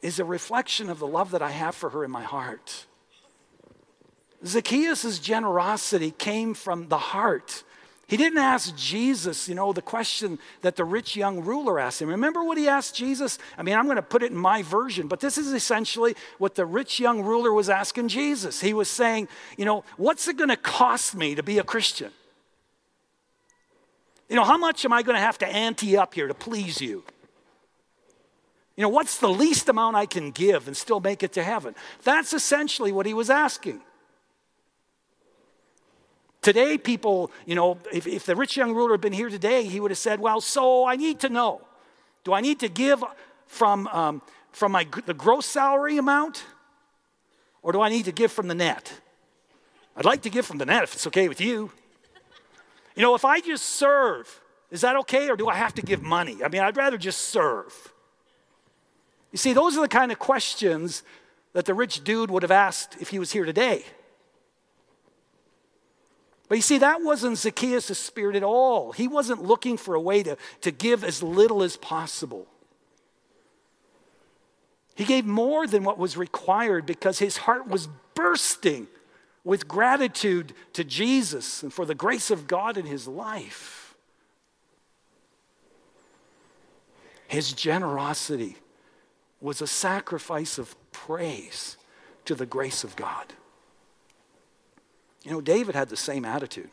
is 0.00 0.20
a 0.20 0.24
reflection 0.24 0.90
of 0.90 1.00
the 1.00 1.08
love 1.08 1.32
that 1.32 1.42
I 1.42 1.50
have 1.50 1.74
for 1.74 1.90
her 1.90 2.04
in 2.04 2.12
my 2.12 2.22
heart. 2.22 2.86
Zacchaeus' 4.46 5.18
generosity 5.18 6.12
came 6.12 6.54
from 6.54 6.86
the 6.86 6.98
heart. 6.98 7.64
He 8.06 8.18
didn't 8.18 8.38
ask 8.38 8.76
Jesus, 8.76 9.48
you 9.48 9.54
know, 9.54 9.72
the 9.72 9.80
question 9.80 10.38
that 10.60 10.76
the 10.76 10.84
rich 10.84 11.16
young 11.16 11.42
ruler 11.42 11.78
asked 11.78 12.02
him. 12.02 12.08
Remember 12.08 12.44
what 12.44 12.58
he 12.58 12.68
asked 12.68 12.94
Jesus? 12.94 13.38
I 13.56 13.62
mean, 13.62 13.76
I'm 13.76 13.86
going 13.86 13.96
to 13.96 14.02
put 14.02 14.22
it 14.22 14.30
in 14.30 14.36
my 14.36 14.62
version, 14.62 15.08
but 15.08 15.20
this 15.20 15.38
is 15.38 15.52
essentially 15.52 16.14
what 16.38 16.54
the 16.54 16.66
rich 16.66 17.00
young 17.00 17.22
ruler 17.22 17.52
was 17.52 17.70
asking 17.70 18.08
Jesus. 18.08 18.60
He 18.60 18.74
was 18.74 18.90
saying, 18.90 19.28
you 19.56 19.64
know, 19.64 19.84
what's 19.96 20.28
it 20.28 20.36
going 20.36 20.50
to 20.50 20.56
cost 20.56 21.14
me 21.14 21.34
to 21.34 21.42
be 21.42 21.58
a 21.58 21.64
Christian? 21.64 22.10
You 24.28 24.36
know, 24.36 24.44
how 24.44 24.58
much 24.58 24.84
am 24.84 24.92
I 24.92 25.02
going 25.02 25.16
to 25.16 25.20
have 25.20 25.38
to 25.38 25.46
ante 25.46 25.96
up 25.96 26.12
here 26.12 26.28
to 26.28 26.34
please 26.34 26.82
you? 26.82 27.04
You 28.76 28.82
know, 28.82 28.88
what's 28.88 29.18
the 29.18 29.28
least 29.28 29.68
amount 29.68 29.96
I 29.96 30.04
can 30.04 30.30
give 30.30 30.66
and 30.66 30.76
still 30.76 31.00
make 31.00 31.22
it 31.22 31.32
to 31.34 31.42
heaven? 31.42 31.74
That's 32.02 32.32
essentially 32.32 32.92
what 32.92 33.06
he 33.06 33.14
was 33.14 33.30
asking. 33.30 33.80
Today, 36.44 36.76
people, 36.76 37.30
you 37.46 37.54
know, 37.54 37.78
if, 37.90 38.06
if 38.06 38.26
the 38.26 38.36
rich 38.36 38.54
young 38.54 38.74
ruler 38.74 38.92
had 38.92 39.00
been 39.00 39.14
here 39.14 39.30
today, 39.30 39.64
he 39.64 39.80
would 39.80 39.90
have 39.90 39.96
said, 39.96 40.20
Well, 40.20 40.42
so 40.42 40.84
I 40.84 40.94
need 40.94 41.18
to 41.20 41.30
know 41.30 41.62
do 42.22 42.34
I 42.34 42.42
need 42.42 42.60
to 42.60 42.68
give 42.68 43.02
from, 43.46 43.86
um, 43.88 44.20
from 44.52 44.72
my, 44.72 44.86
the 45.06 45.14
gross 45.14 45.46
salary 45.46 45.96
amount 45.96 46.44
or 47.62 47.72
do 47.72 47.80
I 47.80 47.88
need 47.88 48.04
to 48.04 48.12
give 48.12 48.30
from 48.30 48.48
the 48.48 48.54
net? 48.54 48.92
I'd 49.96 50.04
like 50.04 50.20
to 50.22 50.30
give 50.30 50.44
from 50.44 50.58
the 50.58 50.66
net 50.66 50.82
if 50.82 50.92
it's 50.92 51.06
okay 51.06 51.28
with 51.28 51.40
you. 51.40 51.72
You 52.94 53.02
know, 53.02 53.14
if 53.14 53.24
I 53.24 53.40
just 53.40 53.64
serve, 53.64 54.40
is 54.70 54.82
that 54.82 54.96
okay 54.96 55.30
or 55.30 55.36
do 55.36 55.48
I 55.48 55.54
have 55.54 55.74
to 55.76 55.82
give 55.82 56.02
money? 56.02 56.44
I 56.44 56.48
mean, 56.48 56.60
I'd 56.60 56.76
rather 56.76 56.98
just 56.98 57.20
serve. 57.28 57.92
You 59.32 59.38
see, 59.38 59.54
those 59.54 59.78
are 59.78 59.80
the 59.80 59.88
kind 59.88 60.12
of 60.12 60.18
questions 60.18 61.04
that 61.54 61.64
the 61.64 61.72
rich 61.72 62.04
dude 62.04 62.30
would 62.30 62.42
have 62.42 62.50
asked 62.50 62.96
if 63.00 63.08
he 63.08 63.18
was 63.18 63.32
here 63.32 63.46
today. 63.46 63.86
But 66.48 66.56
you 66.56 66.62
see, 66.62 66.78
that 66.78 67.02
wasn't 67.02 67.38
Zacchaeus' 67.38 67.98
spirit 67.98 68.36
at 68.36 68.42
all. 68.42 68.92
He 68.92 69.08
wasn't 69.08 69.42
looking 69.42 69.76
for 69.76 69.94
a 69.94 70.00
way 70.00 70.22
to, 70.22 70.36
to 70.60 70.70
give 70.70 71.02
as 71.02 71.22
little 71.22 71.62
as 71.62 71.76
possible. 71.76 72.46
He 74.94 75.04
gave 75.04 75.24
more 75.24 75.66
than 75.66 75.82
what 75.84 75.98
was 75.98 76.16
required 76.16 76.86
because 76.86 77.18
his 77.18 77.38
heart 77.38 77.66
was 77.66 77.88
bursting 78.14 78.86
with 79.42 79.68
gratitude 79.68 80.52
to 80.74 80.84
Jesus 80.84 81.62
and 81.62 81.72
for 81.72 81.84
the 81.84 81.94
grace 81.94 82.30
of 82.30 82.46
God 82.46 82.78
in 82.78 82.86
his 82.86 83.08
life. 83.08 83.94
His 87.26 87.52
generosity 87.52 88.56
was 89.40 89.60
a 89.60 89.66
sacrifice 89.66 90.58
of 90.58 90.76
praise 90.92 91.76
to 92.24 92.34
the 92.34 92.46
grace 92.46 92.84
of 92.84 92.96
God. 92.96 93.32
You 95.24 95.30
know, 95.30 95.40
David 95.40 95.74
had 95.74 95.88
the 95.88 95.96
same 95.96 96.24
attitude 96.24 96.70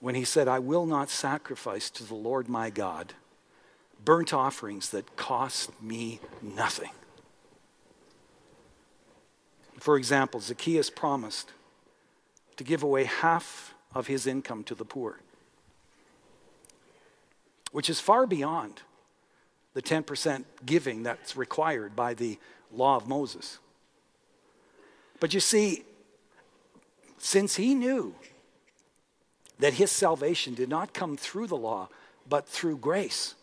when 0.00 0.14
he 0.14 0.24
said, 0.24 0.46
I 0.46 0.58
will 0.58 0.84
not 0.84 1.08
sacrifice 1.08 1.88
to 1.90 2.04
the 2.04 2.14
Lord 2.14 2.48
my 2.48 2.70
God 2.70 3.14
burnt 4.04 4.32
offerings 4.32 4.90
that 4.90 5.16
cost 5.16 5.70
me 5.82 6.20
nothing. 6.42 6.90
For 9.78 9.96
example, 9.96 10.40
Zacchaeus 10.40 10.90
promised 10.90 11.50
to 12.56 12.64
give 12.64 12.82
away 12.82 13.04
half 13.04 13.74
of 13.94 14.06
his 14.06 14.26
income 14.26 14.64
to 14.64 14.74
the 14.74 14.84
poor, 14.84 15.18
which 17.70 17.88
is 17.88 18.00
far 18.00 18.26
beyond 18.26 18.82
the 19.74 19.82
10% 19.82 20.44
giving 20.66 21.02
that's 21.02 21.36
required 21.36 21.96
by 21.96 22.12
the 22.12 22.38
law 22.70 22.96
of 22.96 23.08
Moses. 23.08 23.58
But 25.20 25.32
you 25.32 25.40
see, 25.40 25.84
since 27.24 27.54
he 27.54 27.72
knew 27.72 28.16
that 29.60 29.74
his 29.74 29.92
salvation 29.92 30.54
did 30.54 30.68
not 30.68 30.92
come 30.92 31.16
through 31.16 31.46
the 31.46 31.56
law, 31.56 31.88
but 32.28 32.48
through 32.48 32.76
grace, 32.76 33.36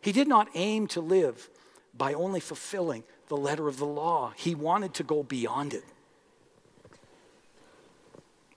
he 0.00 0.10
did 0.10 0.26
not 0.26 0.48
aim 0.54 0.88
to 0.88 1.00
live 1.00 1.48
by 1.96 2.12
only 2.12 2.40
fulfilling 2.40 3.04
the 3.28 3.36
letter 3.36 3.68
of 3.68 3.78
the 3.78 3.86
law. 3.86 4.32
He 4.34 4.56
wanted 4.56 4.94
to 4.94 5.04
go 5.04 5.22
beyond 5.22 5.74
it. 5.74 5.84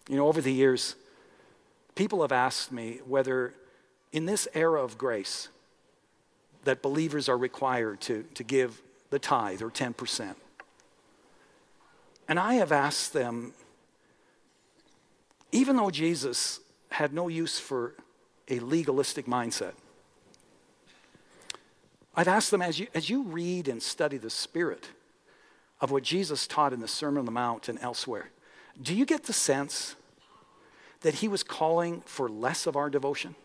You 0.09 0.17
know, 0.17 0.27
over 0.27 0.41
the 0.41 0.51
years, 0.51 0.95
people 1.93 2.23
have 2.23 2.31
asked 2.31 2.71
me 2.71 3.01
whether 3.05 3.53
in 4.11 4.25
this 4.25 4.47
era 4.55 4.83
of 4.83 4.97
grace, 4.97 5.49
that 6.63 6.81
believers 6.81 7.29
are 7.29 7.37
required 7.37 8.01
to, 8.01 8.25
to 8.33 8.43
give 8.43 8.81
the 9.11 9.19
tithe 9.19 9.61
or 9.61 9.69
10%. 9.69 10.33
And 12.27 12.39
I 12.39 12.55
have 12.55 12.71
asked 12.71 13.13
them, 13.13 13.53
even 15.55 15.77
though 15.77 15.89
Jesus 15.89 16.59
had 16.89 17.13
no 17.13 17.29
use 17.29 17.57
for 17.57 17.93
a 18.49 18.59
legalistic 18.59 19.25
mindset, 19.25 19.71
I've 22.13 22.27
asked 22.27 22.51
them 22.51 22.61
as 22.61 22.77
you, 22.77 22.87
as 22.93 23.09
you 23.09 23.23
read 23.23 23.69
and 23.69 23.81
study 23.81 24.17
the 24.17 24.29
spirit 24.29 24.89
of 25.79 25.91
what 25.91 26.03
Jesus 26.03 26.45
taught 26.45 26.73
in 26.73 26.81
the 26.81 26.89
Sermon 26.89 27.19
on 27.19 27.25
the 27.25 27.31
Mount 27.31 27.69
and 27.69 27.79
elsewhere, 27.79 28.31
do 28.81 28.93
you 28.93 29.05
get 29.05 29.23
the 29.23 29.33
sense 29.33 29.95
that 31.01 31.15
he 31.15 31.27
was 31.29 31.41
calling 31.41 32.01
for 32.05 32.27
less 32.27 32.67
of 32.67 32.75
our 32.75 32.89
devotion? 32.89 33.35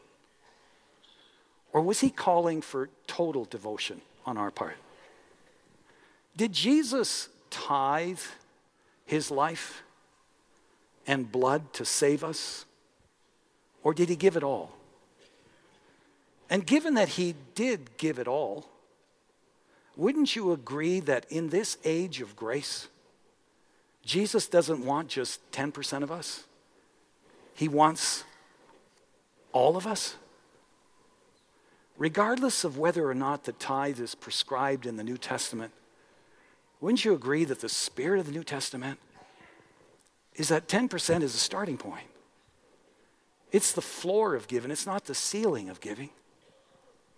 Or 1.73 1.81
was 1.81 2.01
he 2.01 2.11
calling 2.11 2.61
for 2.61 2.89
total 3.07 3.45
devotion 3.45 4.01
on 4.27 4.37
our 4.37 4.51
part? 4.51 4.77
Did 6.37 6.53
Jesus 6.53 7.29
tithe 7.51 8.19
his 9.05 9.31
life 9.31 9.85
and 11.11 11.31
blood 11.31 11.73
to 11.73 11.85
save 11.85 12.23
us? 12.23 12.65
Or 13.83 13.93
did 13.93 14.09
he 14.09 14.15
give 14.15 14.37
it 14.37 14.45
all? 14.45 14.71
And 16.49 16.65
given 16.65 16.95
that 16.95 17.11
he 17.11 17.35
did 17.55 17.97
give 17.97 18.19
it 18.19 18.29
all, 18.29 18.69
wouldn't 19.97 20.37
you 20.37 20.53
agree 20.53 21.01
that 21.01 21.27
in 21.29 21.49
this 21.49 21.79
age 21.85 22.21
of 22.21 22.37
grace, 22.37 22.89
Jesus 24.05 24.47
doesn't 24.47 24.85
want 24.85 25.09
just 25.09 25.51
10% 25.51 26.05
of 26.05 26.13
us? 26.13 26.45
He 27.55 27.67
wants 27.67 28.23
all 29.53 29.77
of 29.77 29.87
us? 29.87 30.15
regardless 32.01 32.65
of 32.65 32.79
whether 32.79 33.09
or 33.09 33.15
not 33.15 33.45
the 33.45 33.53
tithe 33.53 34.01
is 34.01 34.15
prescribed 34.15 34.87
in 34.87 34.97
the 34.97 35.05
New 35.05 35.19
Testament, 35.19 35.71
wouldn't 36.81 37.05
you 37.05 37.13
agree 37.13 37.45
that 37.45 37.61
the 37.61 37.69
spirit 37.69 38.19
of 38.19 38.25
the 38.25 38.33
New 38.33 38.43
Testament 38.43 38.99
is 40.35 40.49
that 40.49 40.69
10% 40.69 41.23
is 41.23 41.35
a 41.35 41.39
starting 41.39 41.77
point? 41.77 42.07
It's 43.53 43.73
the 43.73 43.83
floor 43.83 44.35
of 44.35 44.49
giving, 44.49 44.71
it's 44.71 44.87
not 44.87 45.05
the 45.05 45.15
ceiling 45.15 45.69
of 45.69 45.81
giving. 45.81 46.11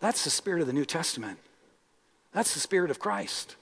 That's 0.00 0.24
the 0.24 0.30
spirit 0.30 0.60
of 0.60 0.66
the 0.66 0.72
New 0.72 0.84
Testament. 0.84 1.38
That's 2.32 2.54
the 2.54 2.60
spirit 2.60 2.90
of 2.90 2.98
Christ. 2.98 3.56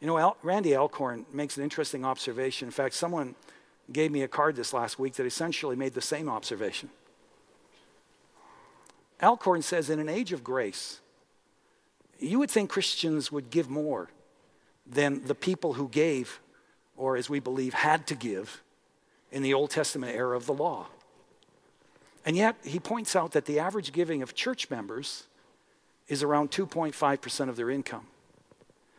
You 0.00 0.06
know, 0.06 0.18
Al- 0.18 0.36
Randy 0.42 0.76
Alcorn 0.76 1.26
makes 1.32 1.56
an 1.56 1.64
interesting 1.64 2.04
observation. 2.04 2.68
In 2.68 2.72
fact, 2.72 2.94
someone 2.94 3.34
gave 3.90 4.12
me 4.12 4.22
a 4.22 4.28
card 4.28 4.54
this 4.54 4.72
last 4.72 4.98
week 4.98 5.14
that 5.14 5.26
essentially 5.26 5.74
made 5.74 5.94
the 5.94 6.00
same 6.00 6.28
observation. 6.28 6.90
Alcorn 9.22 9.62
says, 9.62 9.90
in 9.90 9.98
an 9.98 10.08
age 10.08 10.32
of 10.32 10.44
grace, 10.44 11.00
you 12.20 12.38
would 12.38 12.50
think 12.50 12.70
Christians 12.70 13.32
would 13.32 13.50
give 13.50 13.68
more 13.68 14.10
than 14.86 15.24
the 15.24 15.34
people 15.34 15.74
who 15.74 15.88
gave, 15.88 16.40
or 16.98 17.16
as 17.16 17.30
we 17.30 17.38
believe, 17.38 17.72
had 17.72 18.06
to 18.08 18.14
give 18.14 18.62
in 19.30 19.42
the 19.42 19.54
Old 19.54 19.70
Testament 19.70 20.14
era 20.14 20.36
of 20.36 20.46
the 20.46 20.52
law. 20.52 20.88
And 22.26 22.36
yet, 22.36 22.56
he 22.62 22.78
points 22.78 23.16
out 23.16 23.32
that 23.32 23.46
the 23.46 23.58
average 23.58 23.92
giving 23.92 24.20
of 24.20 24.34
church 24.34 24.68
members 24.68 25.26
is 26.08 26.22
around 26.22 26.50
2.5% 26.50 27.48
of 27.48 27.56
their 27.56 27.70
income, 27.70 28.06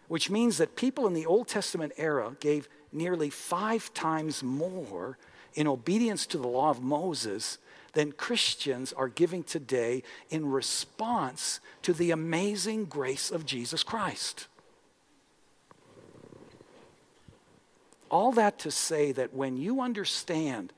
which 0.08 0.30
means 0.30 0.58
that 0.58 0.76
people 0.76 1.06
in 1.06 1.14
the 1.14 1.26
Old 1.26 1.48
Testament 1.48 1.92
era 1.98 2.36
gave 2.40 2.70
nearly 2.92 3.30
five 3.30 3.94
times 3.94 4.42
more 4.42 5.18
in 5.54 5.68
obedience 5.68 6.26
to 6.28 6.38
the 6.38 6.48
law 6.48 6.70
of 6.70 6.82
Moses 6.82 7.58
than 7.94 8.12
Christians 8.12 8.94
are 8.94 9.08
giving 9.08 9.44
today 9.44 10.04
in 10.30 10.50
response 10.50 11.60
to 11.82 11.94
the 11.94 12.12
amazing 12.12 12.86
grace 12.86 13.32
of 13.32 13.46
Jesus 13.46 13.84
Christ. 13.84 14.48
All 18.10 18.32
that 18.34 18.60
to 18.60 18.72
say 18.72 19.12
that 19.12 19.34
when 19.34 19.58
you 19.58 19.82
understand 19.82 20.74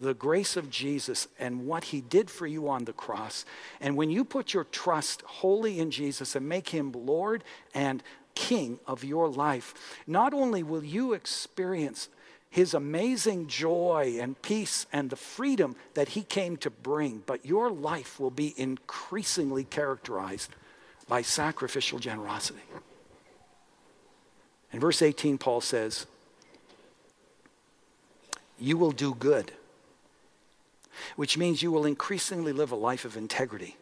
the 0.00 0.14
grace 0.14 0.56
of 0.56 0.70
Jesus 0.70 1.28
and 1.38 1.66
what 1.66 1.84
he 1.84 2.00
did 2.00 2.28
for 2.30 2.46
you 2.46 2.68
on 2.68 2.84
the 2.84 2.92
cross, 2.92 3.44
and 3.80 3.96
when 3.96 4.10
you 4.10 4.24
put 4.24 4.52
your 4.52 4.64
trust 4.64 5.22
wholly 5.22 5.78
in 5.78 5.90
Jesus 5.90 6.34
and 6.34 6.48
make 6.48 6.70
him 6.70 6.92
Lord 6.92 7.44
and 7.72 8.02
King 8.34 8.80
of 8.86 9.04
your 9.04 9.28
life, 9.28 9.74
not 10.06 10.34
only 10.34 10.62
will 10.62 10.84
you 10.84 11.12
experience 11.12 12.08
his 12.50 12.74
amazing 12.74 13.48
joy 13.48 14.16
and 14.20 14.40
peace 14.40 14.86
and 14.92 15.10
the 15.10 15.16
freedom 15.16 15.74
that 15.94 16.10
he 16.10 16.22
came 16.22 16.56
to 16.58 16.70
bring, 16.70 17.22
but 17.26 17.44
your 17.44 17.70
life 17.70 18.20
will 18.20 18.30
be 18.30 18.54
increasingly 18.56 19.64
characterized 19.64 20.50
by 21.08 21.22
sacrificial 21.22 21.98
generosity. 21.98 22.62
In 24.72 24.80
verse 24.80 25.02
18, 25.02 25.38
Paul 25.38 25.60
says, 25.60 26.06
You 28.58 28.76
will 28.76 28.92
do 28.92 29.14
good 29.14 29.52
which 31.16 31.36
means 31.36 31.62
you 31.62 31.70
will 31.70 31.86
increasingly 31.86 32.52
live 32.52 32.72
a 32.72 32.76
life 32.76 33.04
of 33.04 33.16
integrity. 33.16 33.76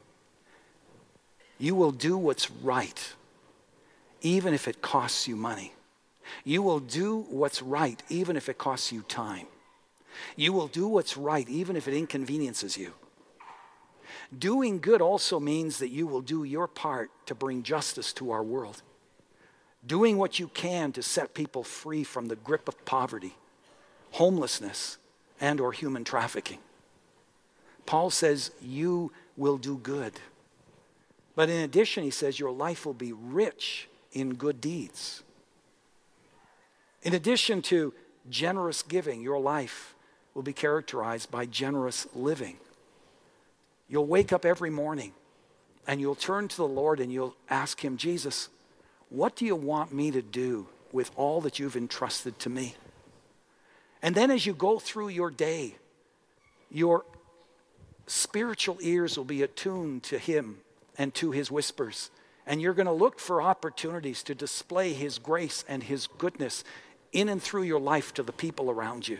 You 1.58 1.74
will 1.74 1.92
do 1.92 2.16
what's 2.16 2.50
right, 2.50 3.14
even 4.20 4.54
if 4.54 4.66
it 4.66 4.82
costs 4.82 5.28
you 5.28 5.36
money. 5.36 5.72
You 6.44 6.62
will 6.62 6.80
do 6.80 7.26
what's 7.28 7.62
right, 7.62 8.02
even 8.08 8.36
if 8.36 8.48
it 8.48 8.58
costs 8.58 8.90
you 8.92 9.02
time. 9.02 9.46
You 10.36 10.52
will 10.52 10.68
do 10.68 10.88
what's 10.88 11.16
right, 11.16 11.48
even 11.48 11.76
if 11.76 11.88
it 11.88 11.94
inconveniences 11.94 12.76
you. 12.76 12.92
Doing 14.36 14.78
good 14.78 15.00
also 15.00 15.38
means 15.38 15.78
that 15.78 15.90
you 15.90 16.06
will 16.06 16.20
do 16.20 16.44
your 16.44 16.66
part 16.66 17.10
to 17.26 17.34
bring 17.34 17.62
justice 17.62 18.12
to 18.14 18.30
our 18.30 18.42
world. 18.42 18.82
Doing 19.86 20.16
what 20.16 20.38
you 20.38 20.48
can 20.48 20.92
to 20.92 21.02
set 21.02 21.34
people 21.34 21.64
free 21.64 22.04
from 22.04 22.26
the 22.26 22.36
grip 22.36 22.68
of 22.68 22.84
poverty, 22.84 23.34
homelessness, 24.12 24.98
and 25.40 25.60
or 25.60 25.72
human 25.72 26.04
trafficking. 26.04 26.58
Paul 27.84 28.10
says 28.10 28.52
you 28.60 29.12
will 29.36 29.58
do 29.58 29.76
good. 29.78 30.12
But 31.34 31.48
in 31.48 31.62
addition, 31.62 32.04
he 32.04 32.10
says 32.10 32.38
your 32.38 32.52
life 32.52 32.86
will 32.86 32.94
be 32.94 33.12
rich 33.12 33.88
in 34.12 34.34
good 34.34 34.60
deeds. 34.60 35.22
In 37.02 37.14
addition 37.14 37.62
to 37.62 37.92
generous 38.30 38.82
giving, 38.82 39.22
your 39.22 39.40
life 39.40 39.94
will 40.34 40.42
be 40.42 40.52
characterized 40.52 41.30
by 41.30 41.46
generous 41.46 42.06
living. 42.14 42.58
You'll 43.88 44.06
wake 44.06 44.32
up 44.32 44.44
every 44.44 44.70
morning 44.70 45.12
and 45.86 46.00
you'll 46.00 46.14
turn 46.14 46.48
to 46.48 46.56
the 46.56 46.68
Lord 46.68 47.00
and 47.00 47.12
you'll 47.12 47.34
ask 47.50 47.84
Him, 47.84 47.96
Jesus, 47.96 48.48
what 49.08 49.36
do 49.36 49.44
you 49.44 49.56
want 49.56 49.92
me 49.92 50.10
to 50.10 50.22
do 50.22 50.68
with 50.92 51.10
all 51.16 51.40
that 51.40 51.58
you've 51.58 51.76
entrusted 51.76 52.38
to 52.40 52.50
me? 52.50 52.76
And 54.02 54.14
then 54.14 54.30
as 54.30 54.44
you 54.44 54.52
go 54.52 54.78
through 54.78 55.08
your 55.08 55.30
day, 55.30 55.76
your 56.70 57.04
spiritual 58.06 58.78
ears 58.80 59.16
will 59.16 59.24
be 59.24 59.42
attuned 59.42 60.02
to 60.04 60.18
Him 60.18 60.58
and 60.98 61.14
to 61.14 61.30
His 61.30 61.50
whispers. 61.50 62.10
And 62.46 62.60
you're 62.60 62.74
going 62.74 62.86
to 62.86 62.92
look 62.92 63.20
for 63.20 63.40
opportunities 63.40 64.22
to 64.24 64.34
display 64.34 64.92
His 64.92 65.18
grace 65.18 65.64
and 65.68 65.84
His 65.84 66.08
goodness 66.08 66.64
in 67.12 67.28
and 67.28 67.40
through 67.40 67.62
your 67.62 67.80
life 67.80 68.12
to 68.14 68.22
the 68.22 68.32
people 68.32 68.70
around 68.70 69.06
you. 69.06 69.18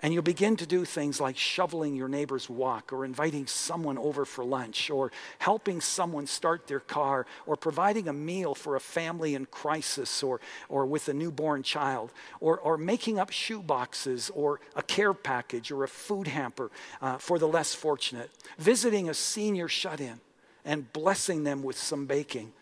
And 0.00 0.14
you'll 0.14 0.22
begin 0.22 0.56
to 0.56 0.66
do 0.66 0.84
things 0.84 1.20
like 1.20 1.36
shoveling 1.36 1.96
your 1.96 2.08
neighbor's 2.08 2.48
walk, 2.48 2.92
or 2.92 3.04
inviting 3.04 3.48
someone 3.48 3.98
over 3.98 4.24
for 4.24 4.44
lunch, 4.44 4.90
or 4.90 5.10
helping 5.38 5.80
someone 5.80 6.28
start 6.28 6.68
their 6.68 6.78
car, 6.78 7.26
or 7.46 7.56
providing 7.56 8.06
a 8.06 8.12
meal 8.12 8.54
for 8.54 8.76
a 8.76 8.80
family 8.80 9.34
in 9.34 9.46
crisis, 9.46 10.22
or, 10.22 10.40
or 10.68 10.86
with 10.86 11.08
a 11.08 11.14
newborn 11.14 11.64
child, 11.64 12.12
or, 12.38 12.58
or 12.58 12.78
making 12.78 13.18
up 13.18 13.30
shoe 13.30 13.60
boxes, 13.60 14.30
or 14.34 14.60
a 14.76 14.82
care 14.82 15.12
package, 15.12 15.72
or 15.72 15.82
a 15.82 15.88
food 15.88 16.28
hamper 16.28 16.70
uh, 17.02 17.18
for 17.18 17.40
the 17.40 17.48
less 17.48 17.74
fortunate, 17.74 18.30
visiting 18.56 19.08
a 19.08 19.14
senior 19.14 19.66
shut 19.66 20.00
in 20.00 20.20
and 20.64 20.92
blessing 20.92 21.42
them 21.42 21.60
with 21.64 21.76
some 21.76 22.06
baking, 22.06 22.52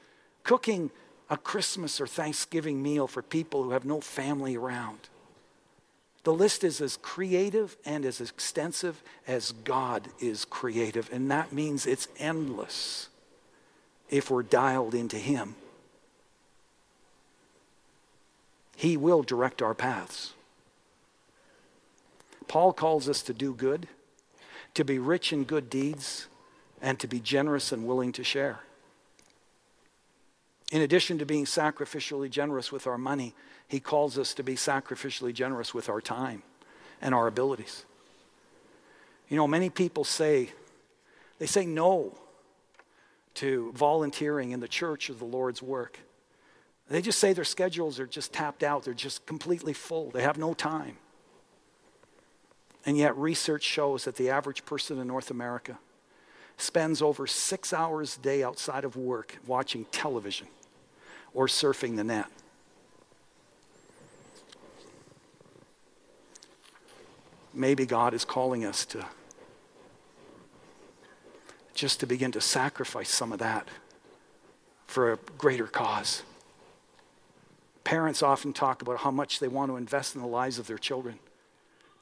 cooking 0.42 0.90
a 1.28 1.36
Christmas 1.36 2.00
or 2.00 2.06
Thanksgiving 2.06 2.82
meal 2.82 3.06
for 3.06 3.20
people 3.20 3.62
who 3.62 3.70
have 3.72 3.84
no 3.84 4.00
family 4.00 4.56
around 4.56 5.10
the 6.26 6.32
list 6.32 6.64
is 6.64 6.80
as 6.80 6.96
creative 6.96 7.76
and 7.84 8.04
as 8.04 8.20
extensive 8.20 9.00
as 9.28 9.52
God 9.52 10.08
is 10.18 10.44
creative, 10.44 11.08
and 11.12 11.30
that 11.30 11.52
means 11.52 11.86
it's 11.86 12.08
endless 12.18 13.08
if 14.10 14.28
we're 14.28 14.42
dialed 14.42 14.92
into 14.92 15.18
Him. 15.18 15.54
He 18.74 18.96
will 18.96 19.22
direct 19.22 19.62
our 19.62 19.72
paths. 19.72 20.32
Paul 22.48 22.72
calls 22.72 23.08
us 23.08 23.22
to 23.22 23.32
do 23.32 23.54
good, 23.54 23.86
to 24.74 24.84
be 24.84 24.98
rich 24.98 25.32
in 25.32 25.44
good 25.44 25.70
deeds, 25.70 26.26
and 26.82 26.98
to 26.98 27.06
be 27.06 27.20
generous 27.20 27.70
and 27.70 27.86
willing 27.86 28.10
to 28.10 28.24
share. 28.24 28.58
In 30.72 30.82
addition 30.82 31.18
to 31.18 31.24
being 31.24 31.44
sacrificially 31.44 32.28
generous 32.28 32.72
with 32.72 32.88
our 32.88 32.98
money, 32.98 33.32
he 33.68 33.80
calls 33.80 34.18
us 34.18 34.34
to 34.34 34.42
be 34.42 34.54
sacrificially 34.54 35.34
generous 35.34 35.74
with 35.74 35.88
our 35.88 36.00
time 36.00 36.42
and 37.00 37.14
our 37.14 37.26
abilities. 37.26 37.84
You 39.28 39.36
know, 39.36 39.48
many 39.48 39.70
people 39.70 40.04
say, 40.04 40.50
they 41.38 41.46
say 41.46 41.66
no 41.66 42.16
to 43.34 43.72
volunteering 43.74 44.52
in 44.52 44.60
the 44.60 44.68
church 44.68 45.10
or 45.10 45.14
the 45.14 45.24
Lord's 45.24 45.62
work. 45.62 45.98
They 46.88 47.02
just 47.02 47.18
say 47.18 47.32
their 47.32 47.44
schedules 47.44 47.98
are 47.98 48.06
just 48.06 48.32
tapped 48.32 48.62
out, 48.62 48.84
they're 48.84 48.94
just 48.94 49.26
completely 49.26 49.72
full, 49.72 50.10
they 50.10 50.22
have 50.22 50.38
no 50.38 50.54
time. 50.54 50.96
And 52.84 52.96
yet, 52.96 53.16
research 53.16 53.64
shows 53.64 54.04
that 54.04 54.14
the 54.14 54.30
average 54.30 54.64
person 54.64 55.00
in 55.00 55.08
North 55.08 55.32
America 55.32 55.78
spends 56.56 57.02
over 57.02 57.26
six 57.26 57.72
hours 57.72 58.16
a 58.16 58.20
day 58.20 58.44
outside 58.44 58.84
of 58.84 58.96
work 58.96 59.38
watching 59.44 59.86
television 59.86 60.46
or 61.34 61.48
surfing 61.48 61.96
the 61.96 62.04
net. 62.04 62.26
Maybe 67.56 67.86
God 67.86 68.14
is 68.14 68.24
calling 68.24 68.64
us 68.64 68.84
to 68.86 69.04
just 71.74 72.00
to 72.00 72.06
begin 72.06 72.32
to 72.32 72.40
sacrifice 72.40 73.10
some 73.10 73.32
of 73.32 73.38
that 73.38 73.68
for 74.86 75.12
a 75.12 75.18
greater 75.36 75.66
cause. 75.66 76.22
Parents 77.84 78.22
often 78.22 78.52
talk 78.52 78.82
about 78.82 78.98
how 78.98 79.10
much 79.10 79.38
they 79.38 79.48
want 79.48 79.70
to 79.70 79.76
invest 79.76 80.14
in 80.14 80.22
the 80.22 80.26
lives 80.26 80.58
of 80.58 80.66
their 80.66 80.78
children, 80.78 81.18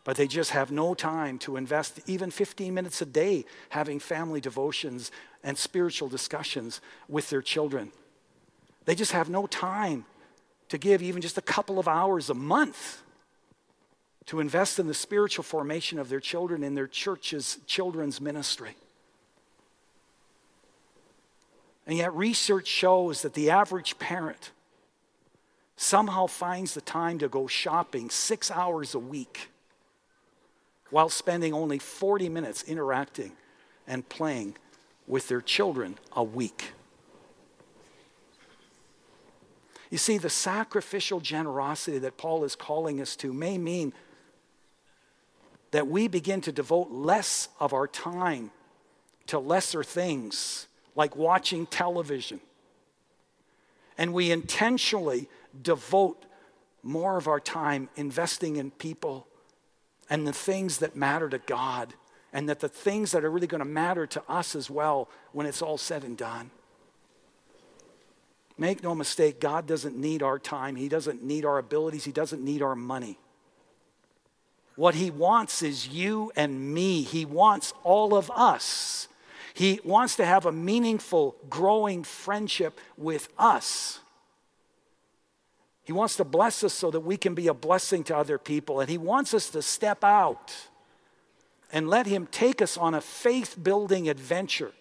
but 0.04 0.16
they 0.16 0.26
just 0.26 0.50
have 0.50 0.70
no 0.70 0.94
time 0.94 1.38
to 1.40 1.56
invest 1.56 2.00
even 2.06 2.30
15 2.30 2.72
minutes 2.72 3.02
a 3.02 3.06
day 3.06 3.44
having 3.70 3.98
family 3.98 4.40
devotions 4.40 5.10
and 5.42 5.58
spiritual 5.58 6.08
discussions 6.08 6.80
with 7.08 7.28
their 7.30 7.42
children. 7.42 7.90
They 8.84 8.94
just 8.94 9.12
have 9.12 9.28
no 9.28 9.46
time 9.46 10.04
to 10.68 10.78
give 10.78 11.02
even 11.02 11.20
just 11.20 11.36
a 11.36 11.42
couple 11.42 11.78
of 11.78 11.88
hours 11.88 12.30
a 12.30 12.34
month 12.34 13.02
to 14.26 14.40
invest 14.40 14.78
in 14.78 14.86
the 14.86 14.94
spiritual 14.94 15.42
formation 15.42 15.98
of 15.98 16.08
their 16.08 16.20
children 16.20 16.62
in 16.62 16.74
their 16.74 16.86
church's 16.86 17.58
children's 17.66 18.20
ministry. 18.20 18.76
And 21.86 21.98
yet, 21.98 22.14
research 22.14 22.66
shows 22.66 23.22
that 23.22 23.34
the 23.34 23.50
average 23.50 23.98
parent 23.98 24.52
somehow 25.76 26.26
finds 26.26 26.74
the 26.74 26.80
time 26.80 27.18
to 27.18 27.28
go 27.28 27.46
shopping 27.46 28.08
six 28.08 28.50
hours 28.50 28.94
a 28.94 28.98
week 28.98 29.48
while 30.90 31.08
spending 31.08 31.52
only 31.52 31.78
40 31.78 32.28
minutes 32.28 32.62
interacting 32.62 33.32
and 33.86 34.08
playing 34.08 34.56
with 35.06 35.28
their 35.28 35.42
children 35.42 35.98
a 36.12 36.24
week. 36.24 36.72
You 39.90 39.98
see, 39.98 40.18
the 40.18 40.30
sacrificial 40.30 41.20
generosity 41.20 41.98
that 41.98 42.16
Paul 42.16 42.44
is 42.44 42.56
calling 42.56 43.00
us 43.00 43.14
to 43.16 43.32
may 43.32 43.58
mean 43.58 43.92
that 45.74 45.88
we 45.88 46.06
begin 46.06 46.40
to 46.40 46.52
devote 46.52 46.92
less 46.92 47.48
of 47.58 47.72
our 47.72 47.88
time 47.88 48.52
to 49.26 49.40
lesser 49.40 49.82
things 49.82 50.68
like 50.94 51.16
watching 51.16 51.66
television. 51.66 52.38
And 53.98 54.14
we 54.14 54.30
intentionally 54.30 55.28
devote 55.60 56.26
more 56.84 57.16
of 57.16 57.26
our 57.26 57.40
time 57.40 57.88
investing 57.96 58.54
in 58.54 58.70
people 58.70 59.26
and 60.08 60.24
the 60.24 60.32
things 60.32 60.78
that 60.78 60.94
matter 60.94 61.28
to 61.28 61.38
God, 61.38 61.94
and 62.32 62.48
that 62.48 62.60
the 62.60 62.68
things 62.68 63.10
that 63.10 63.24
are 63.24 63.30
really 63.30 63.48
going 63.48 63.58
to 63.58 63.64
matter 63.64 64.06
to 64.06 64.22
us 64.28 64.54
as 64.54 64.70
well 64.70 65.08
when 65.32 65.44
it's 65.44 65.60
all 65.60 65.76
said 65.76 66.04
and 66.04 66.16
done. 66.16 66.52
Make 68.56 68.80
no 68.80 68.94
mistake, 68.94 69.40
God 69.40 69.66
doesn't 69.66 69.96
need 69.96 70.22
our 70.22 70.38
time, 70.38 70.76
He 70.76 70.88
doesn't 70.88 71.24
need 71.24 71.44
our 71.44 71.58
abilities, 71.58 72.04
He 72.04 72.12
doesn't 72.12 72.44
need 72.44 72.62
our 72.62 72.76
money. 72.76 73.18
What 74.76 74.94
he 74.94 75.10
wants 75.10 75.62
is 75.62 75.88
you 75.88 76.32
and 76.34 76.74
me. 76.74 77.02
He 77.02 77.24
wants 77.24 77.72
all 77.84 78.14
of 78.14 78.30
us. 78.34 79.08
He 79.54 79.80
wants 79.84 80.16
to 80.16 80.24
have 80.24 80.46
a 80.46 80.52
meaningful, 80.52 81.36
growing 81.48 82.02
friendship 82.02 82.80
with 82.96 83.28
us. 83.38 84.00
He 85.84 85.92
wants 85.92 86.16
to 86.16 86.24
bless 86.24 86.64
us 86.64 86.72
so 86.72 86.90
that 86.90 87.00
we 87.00 87.16
can 87.16 87.34
be 87.34 87.46
a 87.46 87.54
blessing 87.54 88.02
to 88.04 88.16
other 88.16 88.38
people. 88.38 88.80
And 88.80 88.90
He 88.90 88.98
wants 88.98 89.32
us 89.32 89.50
to 89.50 89.62
step 89.62 90.02
out 90.02 90.52
and 91.72 91.88
let 91.88 92.06
Him 92.06 92.26
take 92.26 92.60
us 92.60 92.76
on 92.76 92.94
a 92.94 93.00
faith 93.00 93.56
building 93.62 94.08
adventure 94.08 94.72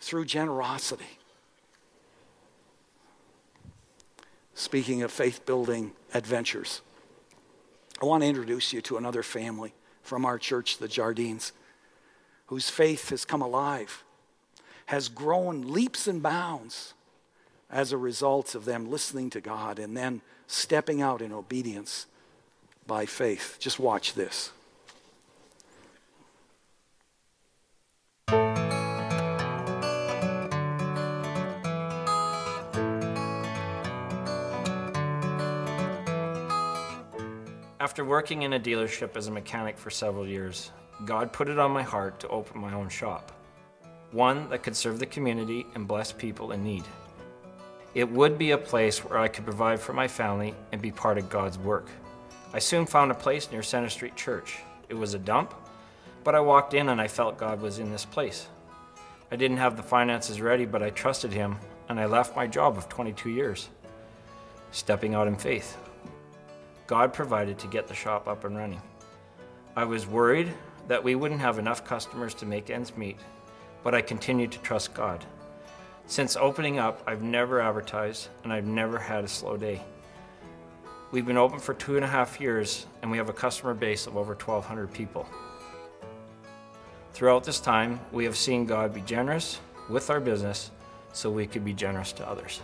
through 0.00 0.24
generosity. 0.24 1.18
Speaking 4.54 5.02
of 5.02 5.10
faith 5.10 5.44
building 5.44 5.92
adventures, 6.14 6.80
I 8.00 8.06
want 8.06 8.22
to 8.22 8.28
introduce 8.28 8.72
you 8.72 8.80
to 8.82 8.96
another 8.96 9.22
family 9.22 9.74
from 10.02 10.24
our 10.24 10.38
church, 10.38 10.78
the 10.78 10.88
Jardines, 10.88 11.52
whose 12.46 12.70
faith 12.70 13.10
has 13.10 13.24
come 13.24 13.42
alive, 13.42 14.04
has 14.86 15.08
grown 15.08 15.72
leaps 15.72 16.06
and 16.08 16.22
bounds 16.22 16.94
as 17.70 17.92
a 17.92 17.98
result 17.98 18.54
of 18.54 18.64
them 18.64 18.90
listening 18.90 19.30
to 19.30 19.40
God 19.40 19.78
and 19.78 19.96
then 19.96 20.22
stepping 20.46 21.00
out 21.00 21.22
in 21.22 21.32
obedience 21.32 22.06
by 22.86 23.06
faith. 23.06 23.56
Just 23.60 23.78
watch 23.78 24.14
this. 24.14 24.50
Working 38.04 38.42
in 38.42 38.52
a 38.52 38.60
dealership 38.60 39.16
as 39.16 39.26
a 39.26 39.30
mechanic 39.30 39.78
for 39.78 39.88
several 39.88 40.26
years, 40.26 40.70
God 41.06 41.32
put 41.32 41.48
it 41.48 41.58
on 41.58 41.70
my 41.70 41.82
heart 41.82 42.20
to 42.20 42.28
open 42.28 42.60
my 42.60 42.74
own 42.74 42.90
shop, 42.90 43.32
one 44.12 44.50
that 44.50 44.62
could 44.62 44.76
serve 44.76 44.98
the 44.98 45.06
community 45.06 45.64
and 45.74 45.88
bless 45.88 46.12
people 46.12 46.52
in 46.52 46.62
need. 46.62 46.84
It 47.94 48.06
would 48.10 48.36
be 48.36 48.50
a 48.50 48.58
place 48.58 49.02
where 49.02 49.18
I 49.18 49.28
could 49.28 49.44
provide 49.44 49.80
for 49.80 49.94
my 49.94 50.06
family 50.06 50.54
and 50.72 50.82
be 50.82 50.90
part 50.90 51.16
of 51.16 51.30
God's 51.30 51.58
work. 51.58 51.88
I 52.52 52.58
soon 52.58 52.84
found 52.84 53.12
a 53.12 53.14
place 53.14 53.50
near 53.50 53.62
Center 53.62 53.88
Street 53.88 54.14
Church. 54.14 54.58
It 54.90 54.94
was 54.94 55.14
a 55.14 55.18
dump, 55.18 55.54
but 56.22 56.34
I 56.34 56.40
walked 56.40 56.74
in 56.74 56.90
and 56.90 57.00
I 57.00 57.08
felt 57.08 57.38
God 57.38 57.62
was 57.62 57.78
in 57.78 57.90
this 57.90 58.04
place. 58.04 58.48
I 59.32 59.36
didn't 59.36 59.56
have 59.56 59.78
the 59.78 59.82
finances 59.82 60.42
ready, 60.42 60.66
but 60.66 60.82
I 60.82 60.90
trusted 60.90 61.32
Him 61.32 61.56
and 61.88 61.98
I 61.98 62.04
left 62.04 62.36
my 62.36 62.46
job 62.46 62.76
of 62.76 62.90
22 62.90 63.30
years, 63.30 63.70
stepping 64.70 65.14
out 65.14 65.26
in 65.26 65.36
faith. 65.36 65.78
God 66.90 67.12
provided 67.12 67.56
to 67.60 67.68
get 67.68 67.86
the 67.86 67.94
shop 67.94 68.26
up 68.26 68.42
and 68.42 68.56
running. 68.56 68.82
I 69.76 69.84
was 69.84 70.08
worried 70.08 70.52
that 70.88 71.04
we 71.04 71.14
wouldn't 71.14 71.40
have 71.40 71.60
enough 71.60 71.84
customers 71.84 72.34
to 72.34 72.46
make 72.46 72.68
ends 72.68 72.96
meet, 72.96 73.16
but 73.84 73.94
I 73.94 74.02
continued 74.02 74.50
to 74.50 74.58
trust 74.58 74.92
God. 74.92 75.24
Since 76.08 76.34
opening 76.34 76.80
up, 76.80 77.00
I've 77.06 77.22
never 77.22 77.60
advertised 77.60 78.26
and 78.42 78.52
I've 78.52 78.64
never 78.64 78.98
had 78.98 79.22
a 79.22 79.28
slow 79.28 79.56
day. 79.56 79.80
We've 81.12 81.24
been 81.24 81.36
open 81.36 81.60
for 81.60 81.74
two 81.74 81.94
and 81.94 82.04
a 82.04 82.08
half 82.08 82.40
years 82.40 82.86
and 83.02 83.10
we 83.12 83.18
have 83.18 83.28
a 83.28 83.32
customer 83.32 83.72
base 83.72 84.08
of 84.08 84.16
over 84.16 84.34
1,200 84.34 84.92
people. 84.92 85.28
Throughout 87.12 87.44
this 87.44 87.60
time, 87.60 88.00
we 88.10 88.24
have 88.24 88.36
seen 88.36 88.66
God 88.66 88.92
be 88.92 89.02
generous 89.02 89.60
with 89.88 90.10
our 90.10 90.18
business 90.18 90.72
so 91.12 91.30
we 91.30 91.46
could 91.46 91.64
be 91.64 91.72
generous 91.72 92.10
to 92.14 92.28
others. 92.28 92.60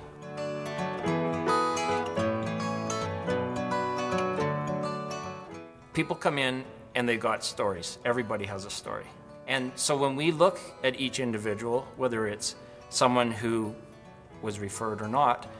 People 5.96 6.14
come 6.14 6.36
in 6.36 6.62
and 6.94 7.08
they've 7.08 7.18
got 7.18 7.42
stories. 7.42 7.96
Everybody 8.04 8.44
has 8.44 8.66
a 8.66 8.70
story. 8.70 9.06
And 9.48 9.72
so 9.76 9.96
when 9.96 10.14
we 10.14 10.30
look 10.30 10.60
at 10.84 11.00
each 11.00 11.20
individual, 11.20 11.88
whether 11.96 12.26
it's 12.26 12.54
someone 12.90 13.30
who 13.30 13.74
was 14.42 14.58
referred 14.58 15.00
or 15.00 15.08
not, 15.08 15.50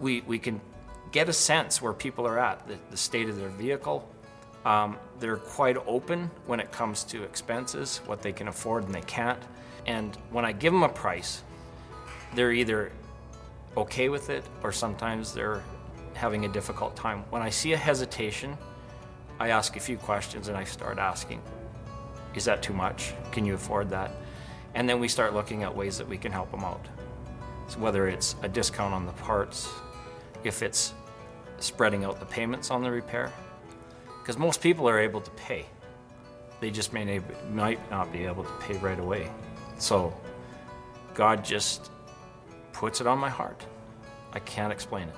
we, 0.00 0.22
we 0.22 0.40
can 0.40 0.60
get 1.12 1.28
a 1.28 1.32
sense 1.32 1.80
where 1.80 1.92
people 1.92 2.26
are 2.26 2.36
at, 2.36 2.66
the, 2.66 2.76
the 2.90 2.96
state 2.96 3.28
of 3.28 3.38
their 3.38 3.50
vehicle. 3.50 4.10
Um, 4.64 4.96
they're 5.20 5.36
quite 5.36 5.76
open 5.86 6.32
when 6.46 6.58
it 6.58 6.72
comes 6.72 7.04
to 7.04 7.22
expenses, 7.22 7.98
what 8.06 8.22
they 8.22 8.32
can 8.32 8.48
afford 8.48 8.86
and 8.86 8.92
they 8.92 9.02
can't. 9.02 9.40
And 9.86 10.16
when 10.32 10.44
I 10.44 10.50
give 10.50 10.72
them 10.72 10.82
a 10.82 10.88
price, 10.88 11.44
they're 12.34 12.50
either 12.50 12.90
okay 13.76 14.08
with 14.08 14.30
it 14.30 14.42
or 14.64 14.72
sometimes 14.72 15.32
they're 15.32 15.62
having 16.14 16.44
a 16.44 16.48
difficult 16.48 16.96
time. 16.96 17.22
When 17.30 17.40
I 17.40 17.50
see 17.50 17.72
a 17.72 17.76
hesitation, 17.76 18.58
I 19.38 19.50
ask 19.50 19.76
a 19.76 19.80
few 19.80 19.98
questions 19.98 20.48
and 20.48 20.56
I 20.56 20.64
start 20.64 20.98
asking, 20.98 21.42
is 22.34 22.46
that 22.46 22.62
too 22.62 22.72
much? 22.72 23.12
Can 23.32 23.44
you 23.44 23.54
afford 23.54 23.90
that? 23.90 24.12
And 24.74 24.88
then 24.88 24.98
we 24.98 25.08
start 25.08 25.34
looking 25.34 25.62
at 25.62 25.74
ways 25.74 25.98
that 25.98 26.08
we 26.08 26.16
can 26.16 26.32
help 26.32 26.50
them 26.50 26.64
out. 26.64 26.86
So 27.68 27.78
whether 27.80 28.08
it's 28.08 28.36
a 28.42 28.48
discount 28.48 28.94
on 28.94 29.04
the 29.04 29.12
parts, 29.12 29.68
if 30.44 30.62
it's 30.62 30.94
spreading 31.58 32.04
out 32.04 32.18
the 32.18 32.26
payments 32.26 32.70
on 32.70 32.82
the 32.82 32.90
repair, 32.90 33.32
because 34.20 34.38
most 34.38 34.60
people 34.60 34.88
are 34.88 34.98
able 34.98 35.20
to 35.20 35.30
pay. 35.32 35.66
They 36.60 36.70
just 36.70 36.92
may 36.92 37.20
might 37.52 37.90
not 37.90 38.12
be 38.12 38.24
able 38.24 38.44
to 38.44 38.52
pay 38.60 38.78
right 38.78 38.98
away. 38.98 39.30
So 39.78 40.14
God 41.14 41.44
just 41.44 41.90
puts 42.72 43.00
it 43.00 43.06
on 43.06 43.18
my 43.18 43.28
heart. 43.28 43.66
I 44.32 44.38
can't 44.40 44.72
explain 44.72 45.08
it. 45.08 45.14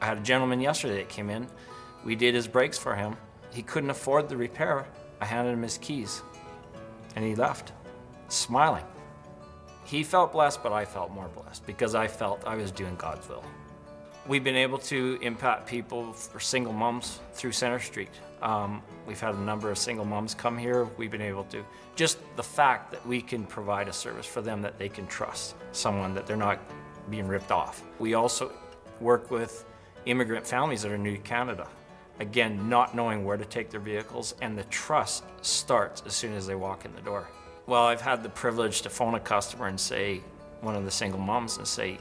I 0.00 0.06
had 0.06 0.18
a 0.18 0.22
gentleman 0.22 0.60
yesterday 0.60 0.96
that 0.96 1.08
came 1.08 1.30
in. 1.30 1.46
We 2.04 2.16
did 2.16 2.34
his 2.34 2.48
brakes 2.48 2.78
for 2.78 2.94
him 2.94 3.16
he 3.52 3.62
couldn't 3.62 3.90
afford 3.90 4.28
the 4.28 4.36
repair. 4.36 4.86
I 5.20 5.24
handed 5.24 5.52
him 5.52 5.62
his 5.62 5.78
keys 5.78 6.22
and 7.16 7.24
he 7.24 7.34
left, 7.34 7.72
smiling. 8.28 8.84
He 9.84 10.04
felt 10.04 10.32
blessed, 10.32 10.62
but 10.62 10.72
I 10.72 10.84
felt 10.84 11.10
more 11.10 11.28
blessed 11.28 11.66
because 11.66 11.94
I 11.94 12.06
felt 12.06 12.46
I 12.46 12.54
was 12.56 12.70
doing 12.70 12.94
God's 12.96 13.28
will. 13.28 13.44
We've 14.26 14.44
been 14.44 14.56
able 14.56 14.78
to 14.78 15.18
impact 15.22 15.66
people 15.66 16.12
for 16.12 16.38
single 16.38 16.72
moms 16.72 17.18
through 17.32 17.52
Center 17.52 17.80
Street. 17.80 18.10
Um, 18.42 18.82
we've 19.06 19.20
had 19.20 19.34
a 19.34 19.40
number 19.40 19.70
of 19.70 19.78
single 19.78 20.04
moms 20.04 20.34
come 20.34 20.56
here. 20.56 20.84
We've 20.96 21.10
been 21.10 21.20
able 21.20 21.44
to, 21.44 21.64
just 21.96 22.18
the 22.36 22.42
fact 22.42 22.92
that 22.92 23.04
we 23.06 23.20
can 23.20 23.44
provide 23.44 23.88
a 23.88 23.92
service 23.92 24.26
for 24.26 24.42
them 24.42 24.62
that 24.62 24.78
they 24.78 24.88
can 24.88 25.06
trust, 25.08 25.56
someone 25.72 26.14
that 26.14 26.26
they're 26.26 26.36
not 26.36 26.60
being 27.10 27.26
ripped 27.26 27.50
off. 27.50 27.82
We 27.98 28.14
also 28.14 28.52
work 29.00 29.30
with 29.30 29.64
immigrant 30.06 30.46
families 30.46 30.82
that 30.82 30.92
are 30.92 30.98
new 30.98 31.16
to 31.16 31.22
Canada 31.22 31.66
again, 32.20 32.68
not 32.68 32.94
knowing 32.94 33.24
where 33.24 33.38
to 33.38 33.44
take 33.44 33.70
their 33.70 33.80
vehicles, 33.80 34.34
and 34.40 34.56
the 34.56 34.64
trust 34.64 35.24
starts 35.40 36.02
as 36.06 36.14
soon 36.14 36.34
as 36.34 36.46
they 36.46 36.54
walk 36.54 36.84
in 36.84 36.94
the 36.94 37.00
door. 37.00 37.26
Well, 37.66 37.84
I've 37.84 38.02
had 38.02 38.22
the 38.22 38.28
privilege 38.28 38.82
to 38.82 38.90
phone 38.90 39.14
a 39.14 39.20
customer 39.20 39.66
and 39.66 39.80
say, 39.80 40.20
one 40.60 40.76
of 40.76 40.84
the 40.84 40.90
single 40.90 41.18
moms, 41.18 41.56
and 41.56 41.66
say, 41.66 41.98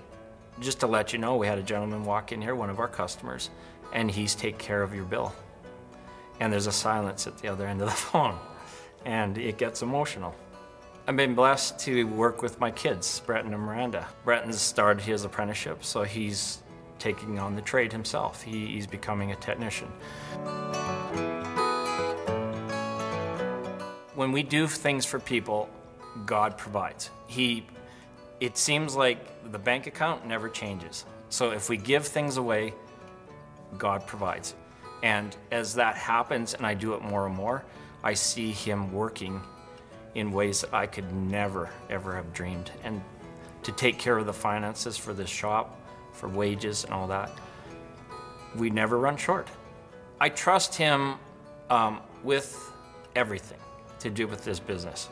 just 0.59 0.81
to 0.81 0.87
let 0.87 1.13
you 1.13 1.19
know, 1.19 1.37
we 1.37 1.47
had 1.47 1.57
a 1.57 1.63
gentleman 1.63 2.03
walk 2.03 2.33
in 2.33 2.41
here, 2.41 2.53
one 2.53 2.69
of 2.69 2.79
our 2.79 2.87
customers, 2.87 3.49
and 3.93 4.11
he's 4.11 4.35
take 4.35 4.57
care 4.57 4.83
of 4.83 4.93
your 4.93 5.05
bill. 5.05 5.33
And 6.41 6.51
there's 6.51 6.67
a 6.67 6.71
silence 6.71 7.25
at 7.25 7.37
the 7.37 7.47
other 7.47 7.65
end 7.65 7.81
of 7.81 7.87
the 7.87 7.95
phone, 7.95 8.37
and 9.05 9.37
it 9.37 9.57
gets 9.57 9.81
emotional. 9.81 10.35
I've 11.07 11.15
been 11.15 11.33
blessed 11.33 11.79
to 11.79 12.03
work 12.03 12.41
with 12.41 12.59
my 12.59 12.71
kids, 12.71 13.21
Breton 13.25 13.53
and 13.53 13.63
Miranda. 13.63 14.05
Breton's 14.25 14.59
started 14.59 15.01
his 15.01 15.23
apprenticeship, 15.23 15.83
so 15.83 16.03
he's 16.03 16.61
taking 16.99 17.39
on 17.39 17.55
the 17.55 17.61
trade 17.61 17.91
himself. 17.91 18.41
He, 18.41 18.67
he's 18.67 18.87
becoming 18.87 19.31
a 19.31 19.35
technician. 19.35 19.87
When 24.15 24.31
we 24.31 24.43
do 24.43 24.67
things 24.67 25.05
for 25.05 25.19
people, 25.19 25.69
God 26.25 26.57
provides. 26.57 27.09
He, 27.27 27.65
it 28.39 28.57
seems 28.57 28.95
like 28.95 29.51
the 29.51 29.59
bank 29.59 29.87
account 29.87 30.25
never 30.25 30.49
changes. 30.49 31.05
So 31.29 31.51
if 31.51 31.69
we 31.69 31.77
give 31.77 32.05
things 32.05 32.37
away, 32.37 32.73
God 33.77 34.05
provides. 34.05 34.55
And 35.03 35.35
as 35.51 35.75
that 35.75 35.95
happens 35.95 36.53
and 36.53 36.65
I 36.65 36.73
do 36.73 36.93
it 36.95 37.01
more 37.01 37.25
and 37.25 37.35
more, 37.35 37.63
I 38.03 38.13
see 38.13 38.51
Him 38.51 38.91
working 38.91 39.41
in 40.15 40.31
ways 40.31 40.61
that 40.61 40.73
I 40.73 40.87
could 40.87 41.11
never, 41.13 41.69
ever 41.89 42.15
have 42.15 42.33
dreamed. 42.33 42.71
And 42.83 43.01
to 43.63 43.71
take 43.71 43.99
care 43.99 44.17
of 44.17 44.25
the 44.25 44.33
finances 44.33 44.97
for 44.97 45.13
this 45.13 45.29
shop, 45.29 45.79
for 46.19 46.27
wages 46.27 46.83
and 46.83 46.93
all 46.93 47.07
that. 47.07 47.31
We 48.55 48.69
never 48.69 48.97
run 48.97 49.15
short. 49.15 49.47
I 50.19 50.29
trust 50.29 50.75
him 50.75 51.15
um, 51.69 52.01
with 52.23 52.71
everything 53.15 53.59
to 53.99 54.09
do 54.09 54.27
with 54.27 54.43
this 54.43 54.59
business 54.59 55.09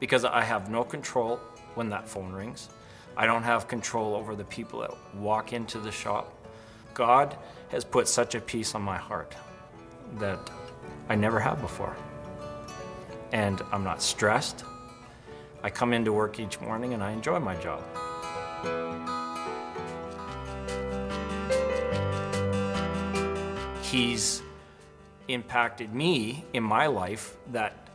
because 0.00 0.24
I 0.24 0.42
have 0.42 0.70
no 0.70 0.82
control 0.82 1.38
when 1.74 1.90
that 1.90 2.08
phone 2.08 2.32
rings. 2.32 2.70
I 3.16 3.26
don't 3.26 3.42
have 3.42 3.68
control 3.68 4.14
over 4.14 4.34
the 4.34 4.44
people 4.44 4.80
that 4.80 4.92
walk 5.14 5.52
into 5.52 5.78
the 5.78 5.92
shop. 5.92 6.32
God 6.94 7.36
has 7.68 7.84
put 7.84 8.08
such 8.08 8.34
a 8.34 8.40
peace 8.40 8.74
on 8.74 8.82
my 8.82 8.96
heart 8.96 9.34
that 10.18 10.50
I 11.08 11.14
never 11.14 11.38
have 11.40 11.60
before. 11.60 11.96
And 13.32 13.60
I'm 13.72 13.84
not 13.84 14.00
stressed. 14.00 14.64
I 15.62 15.70
come 15.70 15.92
into 15.92 16.12
work 16.12 16.38
each 16.40 16.60
morning 16.60 16.94
and 16.94 17.02
I 17.02 17.12
enjoy 17.12 17.40
my 17.40 17.56
job. 17.56 17.82
He's 23.86 24.42
impacted 25.28 25.94
me 25.94 26.44
in 26.52 26.62
my 26.62 26.86
life 26.86 27.36
that 27.52 27.88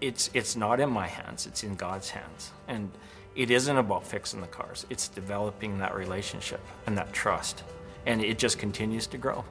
it's 0.00 0.30
it's 0.34 0.54
not 0.54 0.80
in 0.80 0.90
my 0.90 1.06
hands 1.06 1.46
it's 1.46 1.62
in 1.62 1.74
god's 1.74 2.10
hands. 2.10 2.52
And 2.68 2.90
it 3.34 3.50
isn't 3.50 3.76
about 3.76 4.06
fixing 4.06 4.40
the 4.40 4.46
cars 4.46 4.86
it's 4.90 5.08
developing 5.08 5.78
that 5.78 5.94
relationship 5.94 6.60
and 6.86 6.96
that 6.98 7.12
trust. 7.12 7.62
And 8.06 8.22
it 8.22 8.38
just 8.38 8.58
continues 8.58 9.06
to 9.08 9.18
grow. 9.18 9.44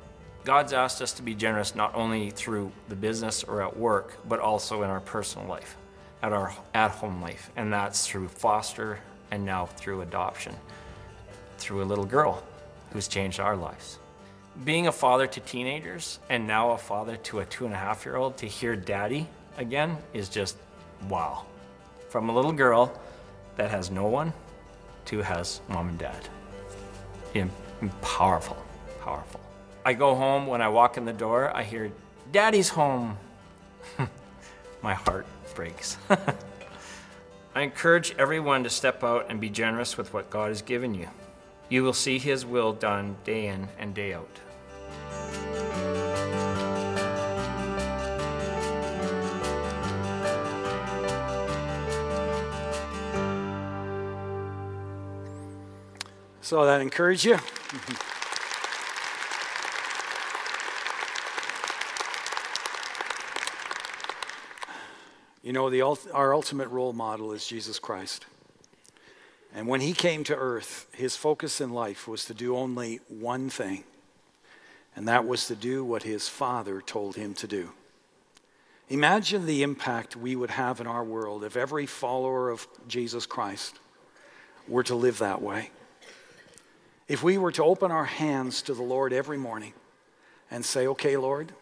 God's 0.44 0.74
asked 0.74 1.02
us 1.02 1.12
to 1.14 1.24
be 1.24 1.34
generous 1.34 1.74
not 1.74 1.96
only 1.96 2.30
through 2.30 2.72
the 2.88 2.96
business 2.96 3.44
or 3.44 3.64
at 3.64 3.76
work 3.76 4.18
but 4.28 4.40
also 4.40 4.84
in 4.84 4.90
our 4.90 5.02
personal 5.02 5.48
life 5.48 5.76
at 6.22 6.34
our 6.34 6.54
at 6.74 6.92
home 6.92 7.22
life. 7.22 7.52
And 7.56 7.74
that's 7.74 8.08
through 8.08 8.28
foster 8.28 9.00
and 9.32 9.44
now 9.44 9.66
through 9.66 10.02
adoption 10.02 10.56
through 11.58 11.82
a 11.82 11.88
little 11.92 12.06
girl 12.06 12.44
who's 12.92 13.08
changed 13.08 13.40
our 13.40 13.56
lives 13.56 13.98
being 14.64 14.88
a 14.88 14.92
father 14.92 15.28
to 15.28 15.40
teenagers 15.40 16.20
and 16.30 16.46
now 16.46 16.72
a 16.72 16.78
father 16.78 17.18
to 17.18 17.40
a 17.40 17.46
two 17.46 17.66
and 17.66 17.74
a 17.74 17.78
half 17.78 18.06
year 18.06 18.16
old 18.16 18.38
to 18.38 18.46
hear 18.48 18.76
daddy 18.76 19.28
again 19.58 19.98
is 20.14 20.30
just 20.30 20.58
wow. 21.10 21.46
From 22.10 22.30
a 22.30 22.34
little 22.34 22.52
girl 22.52 23.00
that 23.56 23.72
has 23.72 23.90
no 23.90 24.08
one 24.08 24.34
to 25.06 25.22
has 25.22 25.62
mom 25.68 25.90
and 25.90 25.98
dad. 25.98 26.30
In, 27.34 27.50
powerful, 28.02 28.58
powerful. 29.02 29.42
I 29.86 29.94
go 29.94 30.16
home, 30.16 30.48
when 30.48 30.62
I 30.62 30.70
walk 30.70 30.98
in 30.98 31.06
the 31.06 31.14
door, 31.14 31.56
I 31.56 31.64
hear, 31.64 31.92
Daddy's 32.32 32.70
home. 32.70 33.18
My 34.82 34.94
heart 34.94 35.26
breaks. 35.56 35.98
I 37.56 37.62
encourage 37.62 38.16
everyone 38.18 38.64
to 38.64 38.70
step 38.70 39.04
out 39.04 39.26
and 39.30 39.42
be 39.42 39.50
generous 39.50 39.98
with 39.98 40.14
what 40.14 40.30
God 40.30 40.50
has 40.50 40.62
given 40.62 40.94
you. 40.94 41.10
You 41.70 41.84
will 41.84 41.94
see 41.94 42.18
His 42.18 42.46
will 42.46 42.74
done 42.74 43.18
day 43.24 43.48
in 43.48 43.68
and 43.78 43.94
day 43.94 44.14
out. 44.14 44.40
So 56.54 56.66
that 56.66 56.82
encourage 56.82 57.26
you? 57.26 57.40
you 65.42 65.52
know, 65.52 65.72
the, 65.72 65.82
our 66.14 66.34
ultimate 66.36 66.68
role 66.68 66.94
model 66.94 67.32
is 67.32 67.48
Jesus 67.48 67.80
Christ. 67.80 68.28
And 69.56 69.68
when 69.68 69.82
he 69.82 69.94
came 69.94 70.24
to 70.26 70.36
earth, 70.36 70.86
his 70.92 71.16
focus 71.16 71.60
in 71.60 71.72
life 71.72 72.08
was 72.08 72.26
to 72.26 72.36
do 72.36 72.56
only 72.56 73.00
one 73.08 73.50
thing 73.50 73.84
and 74.96 75.08
that 75.08 75.28
was 75.28 75.48
to 75.48 75.56
do 75.56 75.84
what 75.84 76.04
his 76.04 76.30
Father 76.30 76.82
told 76.82 77.16
him 77.16 77.34
to 77.36 77.48
do. 77.48 77.72
Imagine 78.90 79.46
the 79.46 79.64
impact 79.64 80.16
we 80.16 80.36
would 80.36 80.52
have 80.52 80.80
in 80.80 80.88
our 80.88 81.04
world 81.04 81.44
if 81.44 81.58
every 81.58 81.86
follower 81.86 82.50
of 82.50 82.68
Jesus 82.88 83.26
Christ 83.26 83.80
were 84.68 84.84
to 84.84 84.96
live 84.96 85.20
that 85.20 85.42
way. 85.42 85.72
If 87.08 87.24
we 87.24 87.38
were 87.38 87.52
to 87.54 87.64
open 87.64 87.92
our 87.92 88.06
hands 88.06 88.62
to 88.64 88.74
the 88.74 88.84
Lord 88.84 89.14
every 89.14 89.38
morning 89.38 89.74
and 90.52 90.64
say, 90.64 90.88
Okay, 90.88 91.18
Lord, 91.18 91.54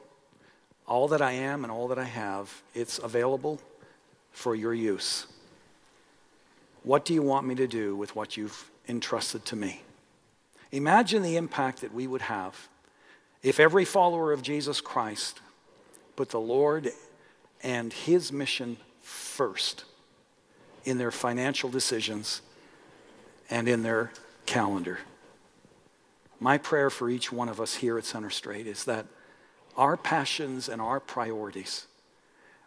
all 0.88 1.08
that 1.10 1.22
I 1.22 1.32
am 1.34 1.64
and 1.64 1.72
all 1.72 1.88
that 1.88 2.00
I 2.00 2.04
have, 2.04 2.62
it's 2.74 3.00
available 3.00 3.62
for 4.32 4.56
your 4.56 4.74
use. 4.74 5.28
What 6.84 7.06
do 7.06 7.14
you 7.14 7.22
want 7.22 7.48
me 7.48 7.56
to 7.56 7.68
do 7.68 7.96
with 7.96 8.16
what 8.16 8.36
you've 8.36 8.70
entrusted 8.88 9.46
to 9.46 9.56
me? 9.56 9.84
Imagine 10.72 11.22
the 11.22 11.38
impact 11.38 11.82
that 11.82 11.94
we 11.94 12.08
would 12.08 12.24
have 12.24 12.70
if 13.44 13.60
every 13.60 13.86
follower 13.86 14.32
of 14.32 14.42
Jesus 14.42 14.82
Christ 14.82 15.40
put 16.16 16.30
the 16.30 16.40
Lord 16.40 16.92
and 17.64 17.92
his 17.92 18.32
mission 18.32 18.78
first 19.02 19.86
in 20.84 20.98
their 20.98 21.12
financial 21.12 21.70
decisions 21.70 22.42
and 23.50 23.68
in 23.68 23.84
their 23.84 24.12
calendar. 24.46 25.00
My 26.40 26.58
prayer 26.58 26.90
for 26.90 27.10
each 27.10 27.32
one 27.32 27.50
of 27.50 27.62
us 27.62 27.76
here 27.76 27.98
at 27.98 28.06
Center 28.06 28.30
Street 28.30 28.66
is 28.66 28.86
that 28.86 29.06
our 29.78 29.96
passions 29.96 30.68
and 30.68 30.82
our 30.82 31.00
priorities 31.00 31.86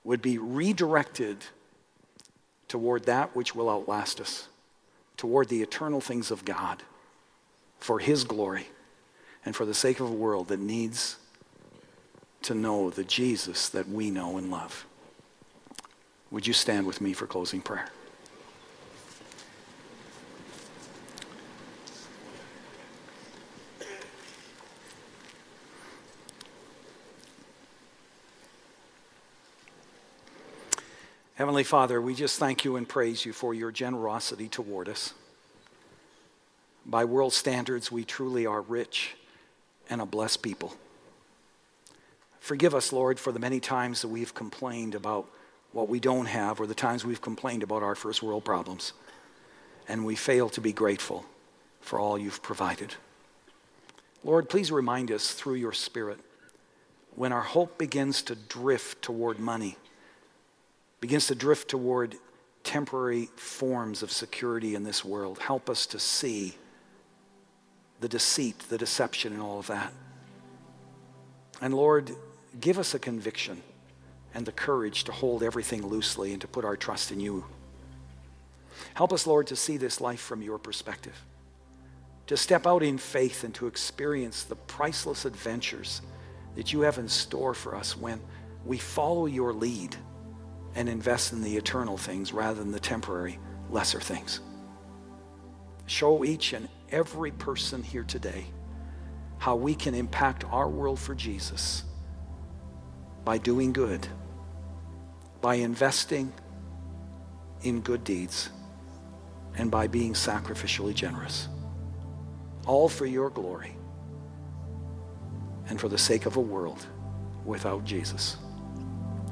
would 0.05 0.23
be 0.23 0.39
redirected 0.39 1.39
toward 2.69 3.05
that 3.05 3.35
which 3.35 3.55
will 3.55 3.69
outlast 3.69 4.21
us, 4.21 4.49
toward 5.17 5.49
the 5.49 5.63
eternal 5.63 6.01
things 6.01 6.31
of 6.31 6.45
God, 6.45 6.83
for 7.79 7.99
His 7.99 8.25
glory, 8.25 8.69
and 9.45 9.55
for 9.55 9.67
the 9.67 9.75
sake 9.75 10.01
of 10.01 10.09
a 10.09 10.13
world 10.13 10.49
that 10.49 10.61
needs 10.61 11.17
to 12.43 12.55
know 12.55 12.91
the 12.91 13.05
Jesus 13.05 13.69
that 13.69 13.89
we 13.89 14.11
know 14.11 14.39
and 14.39 14.51
love. 14.51 14.87
Would 16.31 16.47
you 16.47 16.53
stand 16.53 16.87
with 16.87 17.01
me 17.01 17.13
for 17.13 17.27
closing 17.27 17.61
prayer? 17.61 17.89
Heavenly 31.35 31.65
Father, 31.65 32.01
we 32.01 32.15
just 32.15 32.39
thank 32.39 32.65
you 32.65 32.77
and 32.77 32.89
praise 32.89 33.27
you 33.27 33.33
for 33.33 33.53
your 33.53 33.73
generosity 33.73 34.49
toward 34.49 34.89
us. 34.89 35.15
By 36.87 37.05
world 37.05 37.33
standards, 37.33 37.91
we 37.91 38.05
truly 38.05 38.47
are 38.47 38.61
rich 38.61 39.17
and 39.91 40.01
a 40.01 40.07
blessed 40.07 40.43
people. 40.43 40.75
Forgive 42.41 42.75
us, 42.75 42.93
Lord, 42.93 43.19
for 43.19 43.33
the 43.33 43.39
many 43.39 43.61
times 43.61 44.03
that 44.03 44.09
we've 44.09 44.35
complained 44.35 44.95
about 44.95 45.27
what 45.73 45.89
we 45.89 45.99
don't 45.99 46.27
have 46.27 46.61
or 46.61 46.67
the 46.67 46.75
times 46.75 47.05
we've 47.05 47.23
complained 47.23 47.63
about 47.63 47.83
our 47.83 47.95
first 47.95 48.23
world 48.23 48.45
problems. 48.45 48.93
And 49.89 50.05
we 50.05 50.15
fail 50.15 50.49
to 50.51 50.61
be 50.61 50.73
grateful 50.73 51.25
for 51.81 51.99
all 51.99 52.19
you've 52.19 52.43
provided. 52.43 52.95
Lord, 54.23 54.49
please 54.49 54.71
remind 54.71 55.11
us 55.11 55.33
through 55.33 55.55
your 55.55 55.73
Spirit 55.73 56.19
when 57.15 57.33
our 57.33 57.43
hope 57.43 57.79
begins 57.79 58.23
to 58.23 58.35
drift 58.35 59.03
toward 59.03 59.39
money 59.39 59.77
begins 61.05 61.27
to 61.27 61.35
drift 61.35 61.69
toward 61.69 62.17
temporary 62.63 63.29
forms 63.37 64.03
of 64.03 64.11
security 64.11 64.75
in 64.75 64.85
this 64.85 65.05
world. 65.05 65.39
Help 65.39 65.69
us 65.69 65.85
to 65.85 65.99
see 65.99 66.55
the 68.01 68.09
deceit, 68.09 68.59
the 68.69 68.79
deception, 68.79 69.33
and 69.33 69.43
all 69.43 69.59
of 69.59 69.67
that. 69.69 69.93
And 71.61 71.75
Lord, 71.75 72.11
give 72.61 72.79
us 72.79 72.95
a 72.95 72.99
conviction 72.99 73.63
and 74.35 74.45
the 74.45 74.53
courage 74.53 75.05
to 75.05 75.13
hold 75.13 75.43
everything 75.43 75.87
loosely 75.87 76.33
and 76.33 76.41
to 76.41 76.49
put 76.49 76.65
our 76.65 76.77
trust 76.77 77.13
in 77.13 77.21
you. 77.21 77.45
Help 78.95 79.13
us, 79.13 79.27
Lord, 79.27 79.47
to 79.49 79.57
see 79.57 79.77
this 79.77 80.01
life 80.01 80.21
from 80.21 80.43
your 80.43 80.59
perspective, 80.59 81.25
to 82.27 82.37
step 82.37 82.67
out 82.67 82.83
in 82.83 82.99
faith 82.99 83.45
and 83.45 83.55
to 83.55 83.67
experience 83.67 84.45
the 84.45 84.57
priceless 84.57 85.25
adventures 85.25 86.03
that 86.57 86.73
you 86.73 86.83
have 86.83 86.99
in 86.99 87.09
store 87.09 87.55
for 87.55 87.75
us 87.75 87.97
when 87.97 88.21
we 88.65 88.79
follow 88.79 89.27
your 89.27 89.53
lead 89.53 89.97
and 90.75 90.89
invest 90.89 91.33
in 91.33 91.43
the 91.43 91.57
eternal 91.57 91.97
things 91.97 92.33
rather 92.33 92.61
than 92.61 92.73
the 92.73 92.81
temporary, 92.81 93.39
lesser 93.71 94.01
things. 94.01 94.41
Show 95.87 96.25
each 96.25 96.53
and 96.53 96.69
every 96.91 97.31
person 97.31 97.83
here 97.83 98.05
today 98.05 98.47
how 99.39 99.57
we 99.57 99.75
can 99.75 99.95
impact 99.95 100.45
our 100.51 100.69
world 100.69 100.99
for 100.99 101.15
Jesus 101.15 101.85
by 103.25 103.37
doing 103.37 103.73
good, 103.73 104.07
by 105.41 105.57
investing 105.57 106.33
in 107.63 107.81
good 107.81 108.05
deeds, 108.05 108.51
and 109.57 109.71
by 109.71 109.87
being 109.87 110.15
sacrificially 110.15 110.95
generous. 110.95 111.49
All 112.67 112.89
for 112.89 113.07
your 113.07 113.29
glory 113.31 113.77
and 115.69 115.79
for 115.79 115.89
the 115.89 115.99
sake 115.99 116.27
of 116.27 116.37
a 116.37 116.41
world 116.41 116.87
without 117.45 117.85
Jesus. 117.85 118.37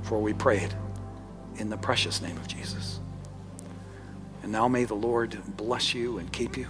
For 0.02 0.20
we 0.20 0.32
pray 0.34 0.58
it 0.58 0.74
in 1.56 1.70
the 1.70 1.76
precious 1.76 2.20
name 2.20 2.36
of 2.36 2.46
Jesus. 2.46 3.00
And 4.42 4.52
now 4.52 4.68
may 4.68 4.84
the 4.84 4.94
Lord 4.94 5.38
bless 5.56 5.94
you 5.94 6.18
and 6.18 6.30
keep 6.32 6.56
you. 6.56 6.68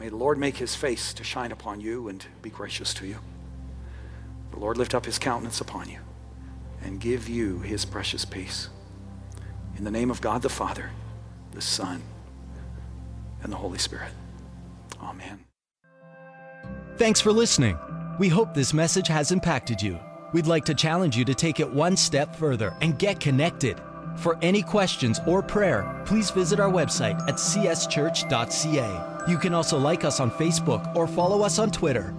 May 0.00 0.08
the 0.08 0.16
Lord 0.16 0.38
make 0.38 0.56
his 0.56 0.74
face 0.74 1.12
to 1.12 1.22
shine 1.22 1.52
upon 1.52 1.82
you 1.82 2.08
and 2.08 2.24
be 2.40 2.48
gracious 2.48 2.94
to 2.94 3.06
you. 3.06 3.18
The 4.50 4.58
Lord 4.58 4.78
lift 4.78 4.94
up 4.94 5.04
his 5.04 5.18
countenance 5.18 5.60
upon 5.60 5.90
you 5.90 5.98
and 6.82 6.98
give 6.98 7.28
you 7.28 7.58
his 7.58 7.84
precious 7.84 8.24
peace. 8.24 8.70
In 9.76 9.84
the 9.84 9.90
name 9.90 10.10
of 10.10 10.22
God 10.22 10.40
the 10.40 10.48
Father, 10.48 10.88
the 11.52 11.60
Son, 11.60 12.00
and 13.42 13.52
the 13.52 13.58
Holy 13.58 13.76
Spirit. 13.76 14.10
Amen. 15.02 15.44
Thanks 16.96 17.20
for 17.20 17.30
listening. 17.30 17.78
We 18.18 18.30
hope 18.30 18.54
this 18.54 18.72
message 18.72 19.08
has 19.08 19.32
impacted 19.32 19.82
you. 19.82 20.00
We'd 20.32 20.46
like 20.46 20.64
to 20.64 20.74
challenge 20.74 21.14
you 21.14 21.26
to 21.26 21.34
take 21.34 21.60
it 21.60 21.70
one 21.70 21.94
step 21.94 22.34
further 22.34 22.74
and 22.80 22.98
get 22.98 23.20
connected. 23.20 23.78
For 24.16 24.38
any 24.40 24.62
questions 24.62 25.20
or 25.26 25.42
prayer, 25.42 26.02
please 26.06 26.30
visit 26.30 26.58
our 26.58 26.70
website 26.70 27.20
at 27.28 27.34
cschurch.ca. 27.34 29.09
You 29.28 29.38
can 29.38 29.54
also 29.54 29.78
like 29.78 30.04
us 30.04 30.20
on 30.20 30.30
Facebook 30.30 30.94
or 30.96 31.06
follow 31.06 31.42
us 31.42 31.58
on 31.58 31.70
Twitter. 31.70 32.14